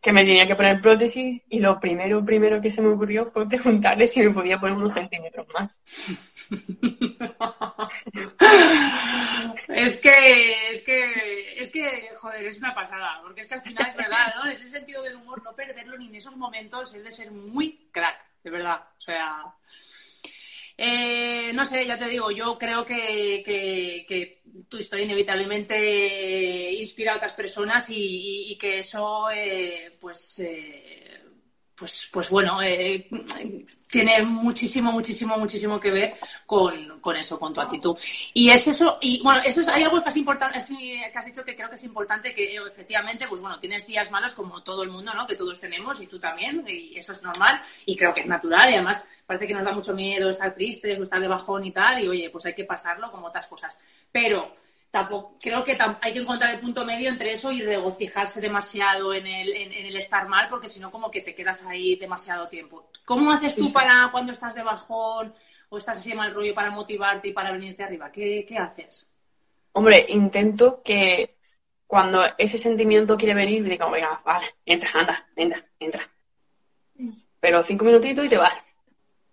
que 0.00 0.12
me 0.12 0.20
tenía 0.20 0.46
que 0.46 0.54
poner 0.54 0.80
prótesis 0.80 1.42
y 1.48 1.58
lo 1.58 1.80
primero, 1.80 2.24
primero 2.24 2.60
que 2.60 2.70
se 2.70 2.80
me 2.80 2.88
ocurrió 2.88 3.30
fue 3.30 3.48
preguntarle 3.48 4.06
si 4.06 4.20
me 4.20 4.30
podía 4.30 4.60
poner 4.60 4.76
unos 4.76 4.94
centímetros 4.94 5.46
más. 5.52 5.82
es 9.68 10.00
que, 10.00 10.70
es 10.70 10.82
que, 10.82 11.60
es 11.60 11.70
que, 11.70 12.10
joder, 12.14 12.46
es 12.46 12.58
una 12.58 12.74
pasada, 12.74 13.20
porque 13.22 13.40
es 13.40 13.48
que 13.48 13.54
al 13.54 13.62
final 13.62 13.86
es 13.88 13.96
verdad, 13.96 14.34
¿no? 14.36 14.48
Ese 14.50 14.68
sentido 14.68 15.02
del 15.02 15.16
humor, 15.16 15.42
no 15.42 15.54
perderlo 15.54 15.98
ni 15.98 16.06
en 16.08 16.14
esos 16.14 16.36
momentos 16.36 16.94
es 16.94 17.02
de 17.02 17.10
ser 17.10 17.32
muy 17.32 17.88
crack, 17.90 18.18
de 18.44 18.50
verdad. 18.50 18.84
O 18.98 19.00
sea, 19.00 19.42
eh, 20.80 21.52
no 21.54 21.64
sé, 21.64 21.84
ya 21.86 21.98
te 21.98 22.06
digo, 22.08 22.30
yo 22.30 22.56
creo 22.56 22.84
que, 22.84 23.42
que, 23.44 24.38
tu 24.68 24.78
historia 24.78 25.04
inevitablemente 25.04 26.72
inspira 26.74 27.14
a 27.14 27.16
otras 27.16 27.32
personas 27.32 27.86
y, 27.90 28.56
que 28.60 28.78
eso, 28.78 29.28
eh, 29.30 29.96
pues, 30.00 30.38
eh, 30.38 31.20
pues, 31.78 32.08
pues 32.12 32.28
bueno, 32.28 32.60
eh, 32.62 33.08
tiene 33.86 34.22
muchísimo, 34.22 34.90
muchísimo, 34.90 35.38
muchísimo 35.38 35.78
que 35.78 35.90
ver 35.90 36.14
con, 36.44 37.00
con, 37.00 37.16
eso, 37.16 37.38
con 37.38 37.54
tu 37.54 37.60
actitud. 37.60 37.96
Y 38.34 38.50
es 38.50 38.66
eso, 38.66 38.98
y 39.00 39.22
bueno, 39.22 39.40
eso 39.44 39.60
es, 39.60 39.68
hay 39.68 39.84
algo 39.84 40.02
que, 40.02 40.08
es 40.08 40.16
importante, 40.16 40.58
que 40.58 41.12
has 41.14 41.24
dicho 41.24 41.44
que 41.44 41.54
creo 41.54 41.68
que 41.68 41.76
es 41.76 41.84
importante, 41.84 42.34
que 42.34 42.56
efectivamente, 42.56 43.26
pues 43.28 43.40
bueno, 43.40 43.58
tienes 43.58 43.86
días 43.86 44.10
malos 44.10 44.34
como 44.34 44.62
todo 44.62 44.82
el 44.82 44.90
mundo, 44.90 45.12
¿no? 45.14 45.26
Que 45.26 45.36
todos 45.36 45.60
tenemos 45.60 46.00
y 46.02 46.06
tú 46.06 46.18
también, 46.18 46.64
y 46.66 46.98
eso 46.98 47.12
es 47.12 47.22
normal, 47.22 47.62
y 47.86 47.96
creo 47.96 48.12
que 48.12 48.22
es 48.22 48.26
natural, 48.26 48.70
y 48.70 48.74
además 48.74 49.08
parece 49.24 49.46
que 49.46 49.54
nos 49.54 49.64
da 49.64 49.72
mucho 49.72 49.94
miedo 49.94 50.30
estar 50.30 50.54
tristes 50.54 50.98
o 50.98 51.02
estar 51.04 51.20
de 51.20 51.28
bajón 51.28 51.64
y 51.64 51.72
tal, 51.72 52.02
y 52.02 52.08
oye, 52.08 52.30
pues 52.30 52.44
hay 52.46 52.54
que 52.54 52.64
pasarlo 52.64 53.10
como 53.10 53.28
otras 53.28 53.46
cosas. 53.46 53.80
Pero, 54.10 54.54
tampoco, 54.90 55.36
creo 55.40 55.64
que 55.64 55.76
hay 56.00 56.12
que 56.12 56.20
encontrar 56.20 56.54
el 56.54 56.60
punto 56.60 56.84
medio 56.84 57.08
entre 57.08 57.32
eso 57.32 57.52
y 57.52 57.62
regocijarse 57.62 58.40
demasiado 58.40 59.12
en 59.12 59.26
el, 59.26 59.52
en, 59.54 59.72
el 59.72 59.96
estar 59.96 60.28
mal, 60.28 60.48
porque 60.48 60.68
si 60.68 60.80
no, 60.80 60.90
como 60.90 61.10
que 61.10 61.20
te 61.20 61.34
quedas 61.34 61.66
ahí 61.66 61.96
demasiado 61.96 62.48
tiempo. 62.48 62.90
¿Cómo 63.04 63.30
haces 63.30 63.54
tú 63.54 63.72
para 63.72 64.08
cuando 64.10 64.32
estás 64.32 64.54
de 64.54 64.62
bajón 64.62 65.34
o 65.68 65.76
estás 65.76 65.98
así 65.98 66.10
de 66.10 66.16
mal 66.16 66.34
rollo 66.34 66.54
para 66.54 66.70
motivarte 66.70 67.28
y 67.28 67.32
para 67.32 67.52
venirte 67.52 67.82
arriba? 67.82 68.10
¿Qué, 68.10 68.44
qué 68.48 68.56
haces? 68.56 69.10
Hombre, 69.72 70.06
intento 70.08 70.82
que 70.82 71.36
cuando 71.86 72.22
ese 72.36 72.58
sentimiento 72.58 73.16
quiere 73.16 73.34
venir, 73.34 73.64
diga, 73.64 73.88
venga, 73.90 74.20
vale, 74.24 74.54
entra, 74.64 74.90
anda, 74.94 75.26
entra, 75.36 75.64
entra. 75.78 76.10
Mm. 76.94 77.12
Pero 77.40 77.62
cinco 77.62 77.84
minutitos 77.84 78.24
y 78.24 78.28
te 78.28 78.36
vas 78.36 78.67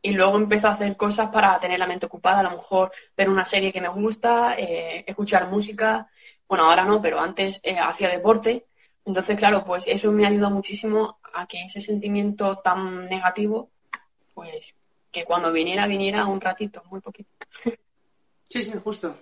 y 0.05 0.11
luego 0.11 0.37
empiezo 0.37 0.67
a 0.67 0.73
hacer 0.73 0.95
cosas 0.95 1.31
para 1.31 1.59
tener 1.59 1.79
la 1.79 1.87
mente 1.87 2.05
ocupada, 2.05 2.41
a 2.41 2.43
lo 2.43 2.51
mejor 2.51 2.91
ver 3.17 3.27
una 3.27 3.43
serie 3.43 3.73
que 3.73 3.81
me 3.81 3.89
gusta, 3.89 4.53
eh, 4.55 5.03
escuchar 5.07 5.49
música. 5.49 6.07
Bueno, 6.47 6.65
ahora 6.65 6.85
no, 6.85 7.01
pero 7.01 7.19
antes 7.19 7.59
eh, 7.63 7.79
hacía 7.79 8.09
deporte. 8.09 8.67
Entonces, 9.03 9.35
claro, 9.35 9.65
pues 9.65 9.83
eso 9.87 10.11
me 10.11 10.27
ayuda 10.27 10.51
muchísimo 10.51 11.17
a 11.33 11.47
que 11.47 11.63
ese 11.63 11.81
sentimiento 11.81 12.57
tan 12.57 13.05
negativo, 13.05 13.71
pues 14.35 14.75
que 15.11 15.25
cuando 15.25 15.51
viniera, 15.51 15.87
viniera 15.87 16.27
un 16.27 16.39
ratito, 16.39 16.83
muy 16.91 17.01
poquito. 17.01 17.31
Sí, 18.43 18.61
sí, 18.61 18.73
justo. 18.83 19.17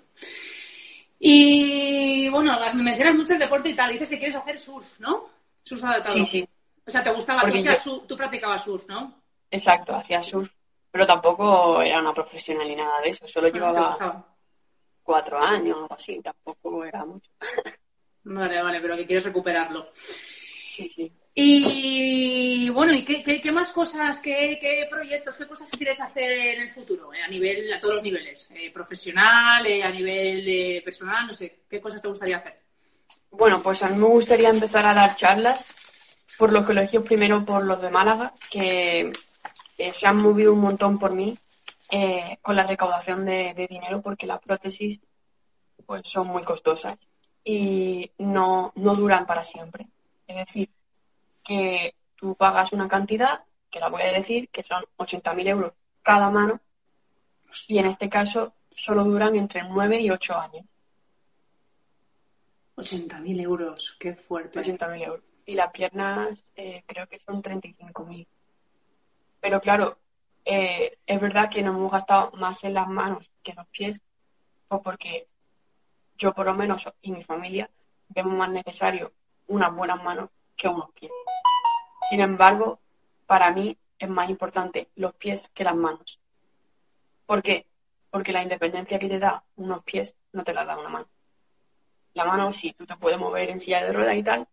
Y 1.17 2.28
bueno, 2.28 2.60
me 2.76 2.84
mencionas 2.84 3.15
mucho 3.15 3.32
el 3.32 3.39
deporte 3.39 3.69
y 3.69 3.74
tal. 3.74 3.89
Dices 3.93 4.10
que 4.10 4.17
quieres 4.17 4.36
hacer 4.36 4.60
surf, 4.60 5.00
¿no? 5.00 5.30
Surf 5.63 5.82
adaptado. 5.82 6.15
Sí, 6.15 6.26
sí. 6.26 6.50
O 6.86 6.91
sea, 6.91 7.02
te 7.02 7.13
gustaba, 7.13 7.43
tú, 7.82 8.04
tú 8.06 8.17
practicabas 8.17 8.65
surf, 8.65 8.86
¿no? 8.89 9.24
Exacto, 9.50 9.96
hacía 9.96 10.22
surf 10.22 10.52
pero 10.94 11.08
tampoco 11.08 11.82
era 11.82 12.00
una 12.00 12.14
profesional 12.14 12.68
ni 12.68 12.76
nada 12.76 13.02
de 13.02 13.10
eso, 13.10 13.28
solo 13.28 13.48
llevaba 13.48 14.24
cuatro 15.02 15.40
años 15.40 15.76
o 15.90 15.92
así, 15.92 16.22
tampoco 16.22 16.86
era 16.86 17.04
mucho. 17.04 17.32
Vale, 18.26 18.62
vale, 18.62 18.80
pero 18.80 18.96
que 18.96 19.06
quieres 19.06 19.26
recuperarlo. 19.26 19.90
Sí, 19.94 20.88
sí. 20.88 21.12
Y 21.34 22.70
bueno, 22.70 22.94
¿y 22.94 23.04
qué, 23.04 23.52
más 23.52 23.68
cosas, 23.72 24.22
qué, 24.22 24.88
proyectos, 24.90 25.36
qué 25.36 25.46
cosas 25.46 25.70
quieres 25.72 26.00
hacer 26.00 26.32
en 26.32 26.62
el 26.62 26.70
futuro? 26.70 27.14
Eh, 27.14 27.22
a 27.22 27.28
nivel, 27.28 27.74
a 27.74 27.82
todos 27.82 27.96
los 27.96 28.04
niveles, 28.04 28.50
eh, 28.56 28.72
profesional, 28.72 29.66
eh, 29.66 29.84
a 29.84 29.92
nivel 29.92 30.82
personal, 30.86 31.28
no 31.28 31.34
sé, 31.34 31.64
¿qué 31.70 31.82
cosas 31.82 32.02
te 32.02 32.08
gustaría 32.08 32.38
hacer? 32.38 32.62
Bueno, 33.30 33.62
pues 33.62 33.84
a 33.84 33.90
mí 33.90 33.98
me 33.98 34.08
gustaría 34.08 34.48
empezar 34.48 34.88
a 34.88 34.94
dar 34.94 35.18
charlas 35.18 35.76
por 36.38 36.54
los 36.54 36.66
colegios, 36.66 37.04
primero 37.04 37.44
por 37.44 37.66
los 37.66 37.82
de 37.82 37.90
Málaga, 37.90 38.32
que 38.50 39.12
eh, 39.78 39.94
se 39.94 40.08
han 40.08 40.18
movido 40.18 40.54
un 40.54 40.60
montón 40.60 41.00
por 41.00 41.12
mí 41.12 41.38
eh, 41.90 42.38
con 42.42 42.56
la 42.56 42.66
recaudación 42.66 43.26
de, 43.26 43.68
dinero 43.70 44.02
porque 44.02 44.26
las 44.26 44.40
prótesis 44.40 45.02
pues 45.86 46.02
son 46.06 46.28
muy 46.28 46.44
costosas 46.44 46.98
y 47.44 48.10
no, 48.20 48.72
no 48.76 48.96
duran 48.96 49.26
para 49.26 49.44
siempre. 49.44 49.88
Es 50.28 50.36
decir, 50.36 50.70
que 51.44 51.96
tú 52.16 52.36
pagas 52.36 52.72
una 52.72 52.88
cantidad, 52.88 53.44
que 53.70 53.80
la 53.80 53.90
voy 53.90 54.04
a 54.04 54.14
decir, 54.14 54.50
que 54.50 54.64
son 54.64 54.84
80.000 54.98 55.48
euros 55.50 55.74
cada 56.02 56.30
mano, 56.30 56.60
y 57.68 57.78
en 57.78 57.86
este 57.86 58.10
caso 58.10 58.54
solo 58.70 59.04
duran 59.04 59.36
entre 59.36 59.64
9 59.64 60.00
y 60.00 60.10
8 60.10 60.36
años. 60.36 60.66
80.000 62.76 63.42
euros, 63.42 63.96
qué 64.00 64.16
fuerte. 64.16 64.60
80.000 64.60 65.06
euros. 65.06 65.24
Y 65.46 65.54
las 65.56 65.72
piernas 65.72 66.44
eh, 66.56 66.84
creo 66.88 67.08
que 67.08 67.20
son 67.20 67.44
35.000. 67.44 68.26
Pero 69.44 69.60
claro, 69.60 69.98
eh, 70.46 71.00
es 71.06 71.20
verdad 71.20 71.50
que 71.50 71.62
nos 71.62 71.76
hemos 71.76 71.92
gastado 71.92 72.32
más 72.38 72.64
en 72.64 72.74
las 72.74 72.88
manos 72.88 73.30
que 73.44 73.52
en 73.52 73.58
los 73.58 73.68
pies, 73.68 74.02
pues 74.70 74.80
porque 74.82 75.28
yo 76.18 76.34
por 76.34 76.46
lo 76.46 76.54
menos 76.54 76.90
y 77.02 77.12
mi 77.12 77.24
familia 77.24 77.70
vemos 78.08 78.36
más 78.36 78.50
necesario 78.50 79.12
unas 79.48 79.76
buenas 79.76 80.02
manos 80.02 80.30
que 80.56 80.70
unos 80.70 80.90
pies. 80.94 81.12
Sin 82.10 82.22
embargo, 82.22 82.80
para 83.28 83.52
mí 83.52 83.78
es 84.00 84.08
más 84.08 84.30
importante 84.30 84.88
los 84.96 85.14
pies 85.16 85.52
que 85.54 85.66
las 85.66 85.76
manos. 85.76 86.22
¿Por 87.26 87.44
qué? 87.44 87.66
Porque 88.12 88.32
la 88.32 88.44
independencia 88.44 88.98
que 88.98 89.10
te 89.10 89.20
da 89.20 89.44
unos 89.58 89.84
pies 89.84 90.16
no 90.32 90.46
te 90.46 90.54
la 90.54 90.64
da 90.64 90.78
una 90.78 90.88
mano. 90.88 91.08
La 92.14 92.24
mano 92.24 92.54
sí, 92.54 92.72
tú 92.72 92.86
te 92.86 92.96
puedes 92.96 93.20
mover 93.20 93.50
en 93.50 93.60
silla 93.60 93.84
de 93.84 93.92
ruedas 93.92 94.16
y 94.16 94.24
tal, 94.24 94.48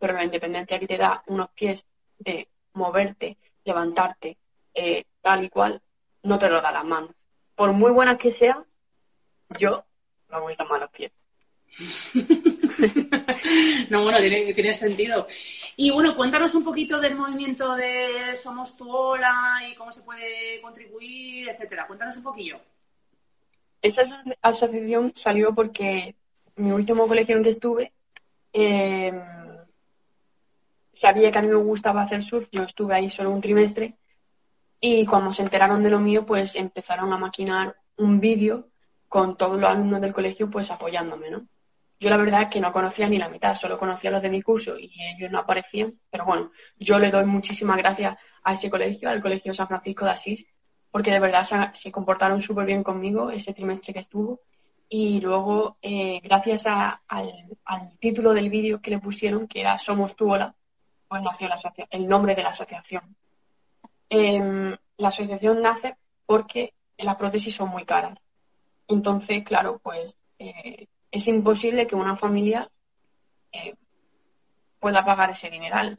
pero 0.00 0.14
la 0.14 0.24
independencia 0.24 0.80
que 0.80 0.88
te 0.88 0.98
da 0.98 1.22
unos 1.28 1.48
pies 1.50 1.86
de 2.18 2.48
moverte, 2.72 3.38
levantarte, 3.64 4.36
eh, 4.74 5.04
tal 5.20 5.44
y 5.44 5.50
cual, 5.50 5.80
no 6.22 6.38
te 6.38 6.48
lo 6.48 6.60
da 6.60 6.72
las 6.72 6.84
manos. 6.84 7.10
Por 7.54 7.72
muy 7.72 7.90
buenas 7.90 8.18
que 8.18 8.32
sean, 8.32 8.64
yo 9.58 9.84
no 10.30 10.40
me 10.40 10.46
gustan 10.46 10.68
más 10.68 10.80
los 10.80 10.90
pies. 10.90 11.12
no, 13.90 14.02
bueno, 14.02 14.18
tiene, 14.18 14.52
tiene 14.52 14.72
sentido. 14.74 15.26
Y 15.76 15.90
bueno, 15.90 16.14
cuéntanos 16.14 16.54
un 16.54 16.64
poquito 16.64 17.00
del 17.00 17.16
movimiento 17.16 17.74
de 17.74 18.36
Somos 18.36 18.76
tu 18.76 18.90
Ola 18.90 19.62
y 19.68 19.74
cómo 19.74 19.90
se 19.90 20.02
puede 20.02 20.60
contribuir, 20.60 21.48
etcétera. 21.48 21.86
Cuéntanos 21.86 22.16
un 22.16 22.22
poquillo. 22.22 22.60
Esa 23.80 24.02
asociación 24.42 25.12
salió 25.14 25.54
porque 25.54 26.14
mi 26.56 26.72
último 26.72 27.08
colegio 27.08 27.36
en 27.36 27.42
que 27.42 27.50
estuve 27.50 27.92
em, 28.52 29.20
sabía 31.02 31.32
que 31.32 31.38
a 31.38 31.42
mí 31.42 31.48
me 31.48 31.56
gustaba 31.56 32.02
hacer 32.02 32.22
surf, 32.22 32.48
yo 32.52 32.62
estuve 32.62 32.94
ahí 32.94 33.10
solo 33.10 33.32
un 33.32 33.40
trimestre 33.40 33.98
y 34.80 35.04
cuando 35.04 35.32
se 35.32 35.42
enteraron 35.42 35.82
de 35.82 35.90
lo 35.90 35.98
mío, 35.98 36.24
pues 36.24 36.54
empezaron 36.54 37.12
a 37.12 37.18
maquinar 37.18 37.74
un 37.96 38.20
vídeo 38.20 38.68
con 39.08 39.36
todos 39.36 39.58
los 39.58 39.68
alumnos 39.68 40.00
del 40.00 40.12
colegio 40.12 40.48
pues 40.48 40.70
apoyándome, 40.70 41.28
¿no? 41.28 41.48
Yo 41.98 42.08
la 42.08 42.16
verdad 42.16 42.42
es 42.42 42.48
que 42.50 42.60
no 42.60 42.72
conocía 42.72 43.08
ni 43.08 43.18
la 43.18 43.28
mitad, 43.28 43.56
solo 43.56 43.80
conocía 43.80 44.12
los 44.12 44.22
de 44.22 44.30
mi 44.30 44.42
curso 44.42 44.78
y 44.78 44.92
ellos 45.16 45.28
no 45.32 45.40
aparecían, 45.40 45.98
pero 46.08 46.24
bueno, 46.24 46.52
yo 46.78 47.00
le 47.00 47.10
doy 47.10 47.24
muchísimas 47.24 47.78
gracias 47.78 48.16
a 48.44 48.52
ese 48.52 48.70
colegio, 48.70 49.10
al 49.10 49.20
Colegio 49.20 49.52
San 49.52 49.66
Francisco 49.66 50.04
de 50.04 50.12
Asís, 50.12 50.46
porque 50.88 51.10
de 51.10 51.18
verdad 51.18 51.72
se, 51.74 51.90
comportaron 51.90 52.40
súper 52.40 52.66
bien 52.66 52.84
conmigo 52.84 53.30
ese 53.30 53.52
trimestre 53.52 53.92
que 53.92 54.00
estuvo. 54.00 54.40
Y 54.88 55.20
luego, 55.20 55.78
eh, 55.82 56.20
gracias 56.22 56.64
al, 56.66 56.98
título 57.98 58.34
del 58.34 58.50
vídeo 58.50 58.80
que 58.80 58.90
le 58.90 59.00
pusieron, 59.00 59.48
que 59.48 59.60
era 59.60 59.78
Somos 59.78 60.14
tu 60.14 60.30
Ola, 60.30 60.54
nació 61.20 61.48
la 61.48 61.60
el 61.90 62.08
nombre 62.08 62.34
de 62.34 62.42
la 62.42 62.50
asociación. 62.50 63.16
Em, 64.08 64.76
la 64.96 65.08
asociación 65.08 65.60
nace 65.60 65.96
porque 66.26 66.72
las 66.98 67.16
prótesis 67.16 67.54
son 67.54 67.70
muy 67.70 67.84
caras. 67.84 68.22
Entonces, 68.88 69.44
claro, 69.44 69.80
pues 69.82 70.16
eh, 70.38 70.86
es 71.10 71.28
imposible 71.28 71.86
que 71.86 71.94
una 71.94 72.16
familia 72.16 72.70
eh, 73.52 73.74
pueda 74.80 75.04
pagar 75.04 75.30
ese 75.30 75.50
dineral, 75.50 75.96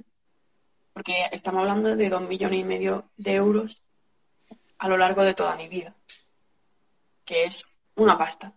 porque 0.94 1.14
estamos 1.32 1.62
hablando 1.62 1.96
de 1.96 2.10
dos 2.10 2.22
millones 2.22 2.60
y 2.60 2.64
medio 2.64 3.06
de 3.18 3.34
euros 3.34 3.82
a 4.78 4.88
lo 4.88 4.98
largo 4.98 5.24
de 5.24 5.34
toda 5.34 5.56
mi 5.56 5.68
vida, 5.68 5.96
que 7.26 7.46
es 7.46 7.64
una 7.96 8.18
pasta. 8.18 8.54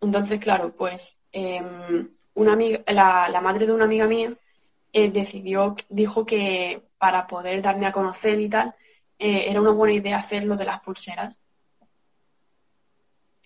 Entonces, 0.00 0.40
claro, 0.40 0.74
pues 0.74 1.16
em, 1.30 2.08
una 2.34 2.52
amiga, 2.54 2.82
la, 2.88 3.40
madre 3.40 3.66
de 3.66 3.72
una 3.72 3.84
amiga 3.84 4.06
mía 4.06 4.34
eh, 4.92 5.10
decidió, 5.10 5.76
dijo 5.88 6.26
que 6.26 6.82
para 6.98 7.26
poder 7.26 7.62
darme 7.62 7.86
a 7.86 7.92
conocer 7.92 8.40
y 8.40 8.48
tal, 8.48 8.74
eh, 9.18 9.44
era 9.48 9.60
una 9.60 9.70
buena 9.72 9.94
idea 9.94 10.18
hacer 10.18 10.44
lo 10.44 10.56
de 10.56 10.64
las 10.64 10.80
pulseras. 10.80 11.40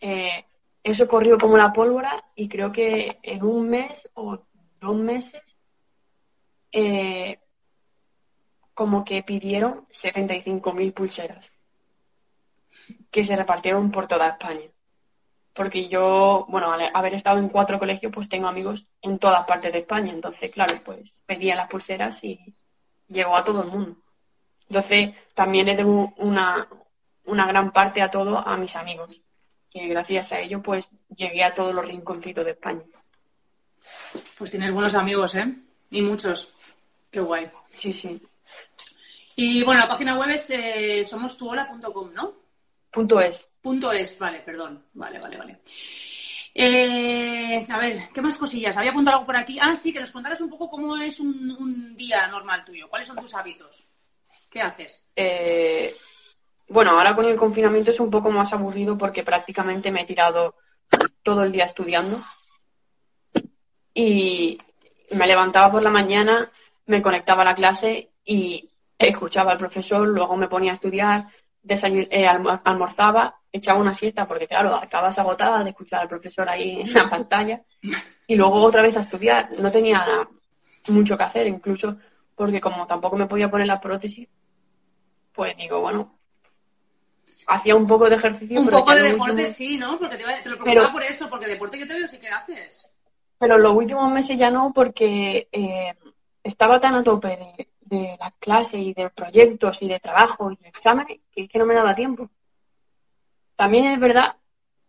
Eh, 0.00 0.44
eso 0.82 1.08
corrió 1.08 1.38
como 1.38 1.56
la 1.56 1.72
pólvora 1.72 2.24
y 2.34 2.48
creo 2.48 2.70
que 2.70 3.18
en 3.22 3.42
un 3.42 3.68
mes 3.68 4.08
o 4.14 4.38
dos 4.80 4.96
meses 4.96 5.42
eh, 6.70 7.40
como 8.74 9.04
que 9.04 9.22
pidieron 9.22 9.86
75.000 9.88 10.92
pulseras 10.92 11.52
que 13.10 13.24
se 13.24 13.34
repartieron 13.34 13.90
por 13.90 14.06
toda 14.06 14.28
España. 14.28 14.70
Porque 15.56 15.88
yo, 15.88 16.44
bueno, 16.48 16.72
al 16.72 16.90
haber 16.92 17.14
estado 17.14 17.38
en 17.38 17.48
cuatro 17.48 17.78
colegios, 17.78 18.12
pues 18.12 18.28
tengo 18.28 18.46
amigos 18.46 18.86
en 19.00 19.18
todas 19.18 19.46
partes 19.46 19.72
de 19.72 19.78
España. 19.78 20.12
Entonces, 20.12 20.50
claro, 20.50 20.78
pues 20.84 21.22
pedía 21.24 21.56
las 21.56 21.68
pulseras 21.68 22.22
y 22.24 22.38
llegó 23.08 23.36
a 23.36 23.44
todo 23.44 23.62
el 23.62 23.68
mundo. 23.68 23.96
Entonces, 24.68 25.14
también 25.34 25.66
le 25.66 25.76
debo 25.76 26.12
una, 26.18 26.68
una 27.24 27.46
gran 27.46 27.72
parte 27.72 28.02
a 28.02 28.10
todo 28.10 28.38
a 28.38 28.56
mis 28.56 28.76
amigos 28.76 29.20
que 29.70 29.88
gracias 29.88 30.32
a 30.32 30.40
ello 30.40 30.62
pues 30.62 30.88
llegué 31.14 31.44
a 31.44 31.54
todos 31.54 31.74
los 31.74 31.86
rinconcitos 31.86 32.44
de 32.44 32.52
España. 32.52 32.82
Pues 34.38 34.50
tienes 34.50 34.72
buenos 34.72 34.94
amigos, 34.94 35.34
¿eh? 35.36 35.54
Y 35.90 36.02
muchos. 36.02 36.54
Qué 37.10 37.20
guay. 37.20 37.50
Sí, 37.70 37.92
sí. 37.92 38.20
Y 39.36 39.62
bueno, 39.64 39.82
la 39.82 39.88
página 39.88 40.18
web 40.18 40.30
es 40.30 40.50
eh, 40.50 41.04
somostuola.com, 41.04 42.12
¿no? 42.12 42.32
Punto 42.96 43.20
es. 43.20 43.52
Punto 43.60 43.92
es, 43.92 44.18
vale, 44.18 44.40
perdón. 44.40 44.86
Vale, 44.94 45.18
vale, 45.18 45.36
vale. 45.36 45.60
Eh, 46.54 47.66
a 47.68 47.78
ver, 47.78 48.08
¿qué 48.14 48.22
más 48.22 48.36
cosillas? 48.36 48.74
Había 48.74 48.92
apuntado 48.92 49.16
algo 49.18 49.26
por 49.26 49.36
aquí. 49.36 49.58
Ah, 49.60 49.74
sí, 49.76 49.92
que 49.92 50.00
nos 50.00 50.12
contaras 50.12 50.40
un 50.40 50.48
poco 50.48 50.70
cómo 50.70 50.96
es 50.96 51.20
un, 51.20 51.54
un 51.60 51.94
día 51.94 52.26
normal 52.28 52.64
tuyo. 52.64 52.88
¿Cuáles 52.88 53.06
son 53.06 53.18
tus 53.18 53.34
hábitos? 53.34 53.86
¿Qué 54.48 54.62
haces? 54.62 55.10
Eh, 55.14 55.92
bueno, 56.68 56.92
ahora 56.92 57.14
con 57.14 57.26
el 57.26 57.36
confinamiento 57.36 57.90
es 57.90 58.00
un 58.00 58.10
poco 58.10 58.30
más 58.30 58.54
aburrido 58.54 58.96
porque 58.96 59.22
prácticamente 59.22 59.92
me 59.92 60.00
he 60.00 60.06
tirado 60.06 60.54
todo 61.22 61.42
el 61.42 61.52
día 61.52 61.66
estudiando. 61.66 62.16
Y 63.92 64.56
me 65.10 65.26
levantaba 65.26 65.70
por 65.70 65.82
la 65.82 65.90
mañana, 65.90 66.50
me 66.86 67.02
conectaba 67.02 67.42
a 67.42 67.44
la 67.44 67.54
clase 67.54 68.08
y 68.24 68.70
escuchaba 68.98 69.52
al 69.52 69.58
profesor, 69.58 70.08
luego 70.08 70.34
me 70.36 70.48
ponía 70.48 70.72
a 70.72 70.76
estudiar, 70.76 71.26
eh, 71.68 72.26
almorzaba, 72.64 73.36
echaba 73.52 73.80
una 73.80 73.94
siesta 73.94 74.26
porque 74.26 74.46
claro, 74.46 74.74
acabas 74.74 75.18
agotada 75.18 75.64
de 75.64 75.70
escuchar 75.70 76.02
al 76.02 76.08
profesor 76.08 76.48
ahí 76.48 76.80
en 76.80 76.92
la 76.92 77.08
pantalla 77.08 77.62
y 78.26 78.34
luego 78.34 78.62
otra 78.62 78.82
vez 78.82 78.96
a 78.96 79.00
estudiar. 79.00 79.50
No 79.58 79.70
tenía 79.70 80.04
mucho 80.88 81.16
que 81.16 81.24
hacer, 81.24 81.46
incluso 81.46 81.96
porque 82.34 82.60
como 82.60 82.86
tampoco 82.86 83.16
me 83.16 83.26
podía 83.26 83.50
poner 83.50 83.66
la 83.66 83.80
prótesis, 83.80 84.28
pues 85.32 85.56
digo, 85.56 85.80
bueno, 85.80 86.16
hacía 87.46 87.74
un 87.74 87.86
poco 87.86 88.08
de 88.08 88.16
ejercicio. 88.16 88.60
Un 88.60 88.68
poco 88.68 88.94
de 88.94 89.02
deporte 89.02 89.46
sí, 89.46 89.76
¿no? 89.76 89.98
Porque 89.98 90.16
te, 90.16 90.50
lo 90.50 90.58
preguntaba 90.58 90.92
por 90.92 91.02
eso, 91.02 91.28
porque 91.28 91.46
deporte 91.46 91.78
yo 91.78 91.86
te 91.86 91.94
veo 91.94 92.08
sí 92.08 92.18
que 92.18 92.28
haces. 92.28 92.90
Pero 93.38 93.58
los 93.58 93.74
últimos 93.74 94.10
meses 94.10 94.38
ya 94.38 94.50
no, 94.50 94.72
porque 94.74 95.48
eh, 95.52 95.94
estaba 96.42 96.80
tan 96.80 96.94
a 96.94 97.02
tope 97.02 97.28
de, 97.28 97.68
las 97.90 98.34
clases 98.38 98.80
y 98.80 98.94
de 98.94 99.10
proyectos 99.10 99.82
y 99.82 99.88
de 99.88 100.00
trabajo 100.00 100.50
y 100.50 100.56
de 100.56 100.68
exámenes 100.68 101.20
que 101.32 101.44
es 101.44 101.50
que 101.50 101.58
no 101.58 101.66
me 101.66 101.74
daba 101.74 101.94
tiempo. 101.94 102.28
También 103.54 103.86
es 103.86 104.00
verdad, 104.00 104.36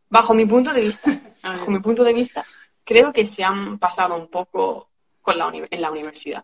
bajo 0.09 0.33
mi 0.33 0.45
punto 0.45 0.73
de 0.73 0.81
vista, 0.81 1.11
bajo 1.43 1.71
mi 1.71 1.79
punto 1.79 2.03
de 2.03 2.13
vista, 2.13 2.45
creo 2.83 3.13
que 3.13 3.25
se 3.25 3.43
han 3.43 3.79
pasado 3.79 4.15
un 4.15 4.29
poco 4.29 4.89
con 5.21 5.37
la 5.37 5.51
en 5.53 5.81
la 5.81 5.91
universidad. 5.91 6.43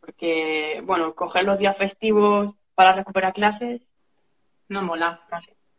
Porque, 0.00 0.80
bueno, 0.84 1.14
coger 1.14 1.44
los 1.44 1.58
días 1.58 1.76
festivos 1.76 2.54
para 2.74 2.94
recuperar 2.94 3.32
clases 3.32 3.82
no 4.72 4.82
mola. 4.82 5.20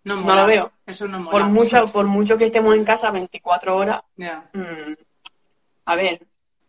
No, 0.04 0.16
lo 0.18 0.46
veo. 0.46 0.72
Eso 0.86 1.08
no 1.08 1.20
mola. 1.20 1.32
Por 1.32 1.46
mucho, 1.46 1.92
por 1.92 2.06
mucho 2.06 2.38
que 2.38 2.46
estemos 2.46 2.76
en 2.76 2.86
casa 2.86 3.10
24 3.12 3.76
horas. 3.76 4.04
Mm, 4.18 4.94
a 5.86 5.96
ver, 5.96 6.22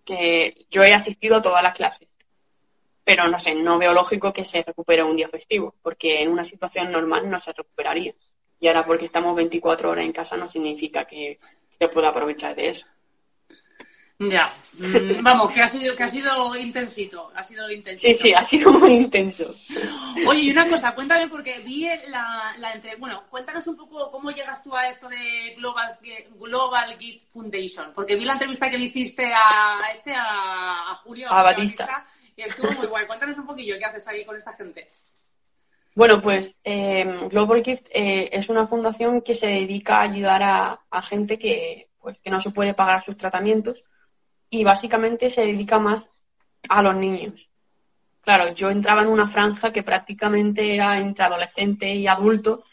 que 0.04 0.66
yo 0.70 0.82
he 0.82 0.94
asistido 0.94 1.36
a 1.36 1.42
todas 1.42 1.62
las 1.62 1.74
clases. 1.74 2.08
Pero 3.04 3.28
no 3.28 3.38
sé, 3.38 3.54
no 3.54 3.78
veo 3.78 3.92
lógico 3.92 4.32
que 4.32 4.44
se 4.44 4.62
recupere 4.62 5.02
un 5.02 5.16
día 5.16 5.28
festivo, 5.28 5.74
porque 5.82 6.22
en 6.22 6.30
una 6.30 6.44
situación 6.44 6.90
normal 6.90 7.28
no 7.30 7.38
se 7.38 7.52
recuperaría. 7.52 8.14
Y 8.60 8.68
ahora 8.68 8.86
porque 8.86 9.04
estamos 9.04 9.36
24 9.36 9.90
horas 9.90 10.06
en 10.06 10.12
casa 10.12 10.36
no 10.36 10.48
significa 10.48 11.04
que, 11.04 11.38
que 11.78 11.88
pueda 11.88 12.08
aprovechar 12.08 12.54
de 12.56 12.68
eso. 12.68 12.86
Ya, 14.16 14.48
mm, 14.78 15.22
vamos, 15.24 15.50
que 15.50 15.60
ha 15.60 15.66
sido 15.66 15.96
que 15.96 16.04
ha 16.04 16.08
sido 16.08 16.54
intensito, 16.54 17.32
ha 17.34 17.42
sido 17.42 17.68
intensito. 17.68 18.14
Sí, 18.14 18.22
sí, 18.22 18.32
ha 18.32 18.44
sido 18.44 18.72
muy 18.72 18.92
intenso. 18.92 19.52
Oye, 20.26 20.42
y 20.42 20.50
una 20.52 20.68
cosa, 20.68 20.94
cuéntame 20.94 21.28
porque 21.28 21.58
vi 21.58 21.88
la, 22.06 22.54
la 22.58 22.72
entre, 22.72 22.94
bueno, 22.94 23.24
cuéntanos 23.28 23.66
un 23.66 23.76
poco 23.76 24.12
cómo 24.12 24.30
llegas 24.30 24.62
tú 24.62 24.74
a 24.74 24.86
esto 24.86 25.08
de 25.08 25.54
Global 25.56 25.98
Global 26.38 26.96
Gift 26.96 27.32
Foundation, 27.32 27.92
porque 27.92 28.14
vi 28.14 28.24
la 28.24 28.34
entrevista 28.34 28.70
que 28.70 28.78
le 28.78 28.84
hiciste 28.84 29.24
a 29.26 29.80
este 29.92 30.12
a, 30.14 30.94
Julio 31.02 31.32
a 31.32 31.42
Batista. 31.42 32.06
Y 32.36 32.42
estuvo 32.42 32.72
muy 32.72 32.86
guay. 32.86 33.06
Cuéntanos 33.06 33.38
un 33.38 33.46
poquillo 33.46 33.76
qué 33.78 33.84
haces 33.84 34.06
ahí 34.08 34.24
con 34.24 34.36
esta 34.36 34.52
gente. 34.52 34.88
Bueno, 35.94 36.20
pues 36.20 36.56
eh, 36.64 37.04
Global 37.30 37.62
Gift 37.62 37.86
eh, 37.90 38.28
es 38.32 38.48
una 38.48 38.66
fundación 38.66 39.22
que 39.22 39.34
se 39.34 39.46
dedica 39.46 39.98
a 39.98 40.02
ayudar 40.02 40.42
a, 40.42 40.80
a 40.90 41.02
gente 41.02 41.38
que, 41.38 41.88
pues, 42.00 42.18
que 42.20 42.30
no 42.30 42.40
se 42.40 42.50
puede 42.50 42.74
pagar 42.74 43.02
sus 43.04 43.16
tratamientos 43.16 43.84
y 44.50 44.64
básicamente 44.64 45.30
se 45.30 45.42
dedica 45.42 45.78
más 45.78 46.10
a 46.68 46.82
los 46.82 46.96
niños. 46.96 47.48
Claro, 48.22 48.54
yo 48.54 48.70
entraba 48.70 49.02
en 49.02 49.08
una 49.08 49.28
franja 49.28 49.72
que 49.72 49.82
prácticamente 49.82 50.74
era 50.74 50.98
entre 50.98 51.24
adolescente 51.24 51.94
y 51.94 52.06
adulto, 52.06 52.64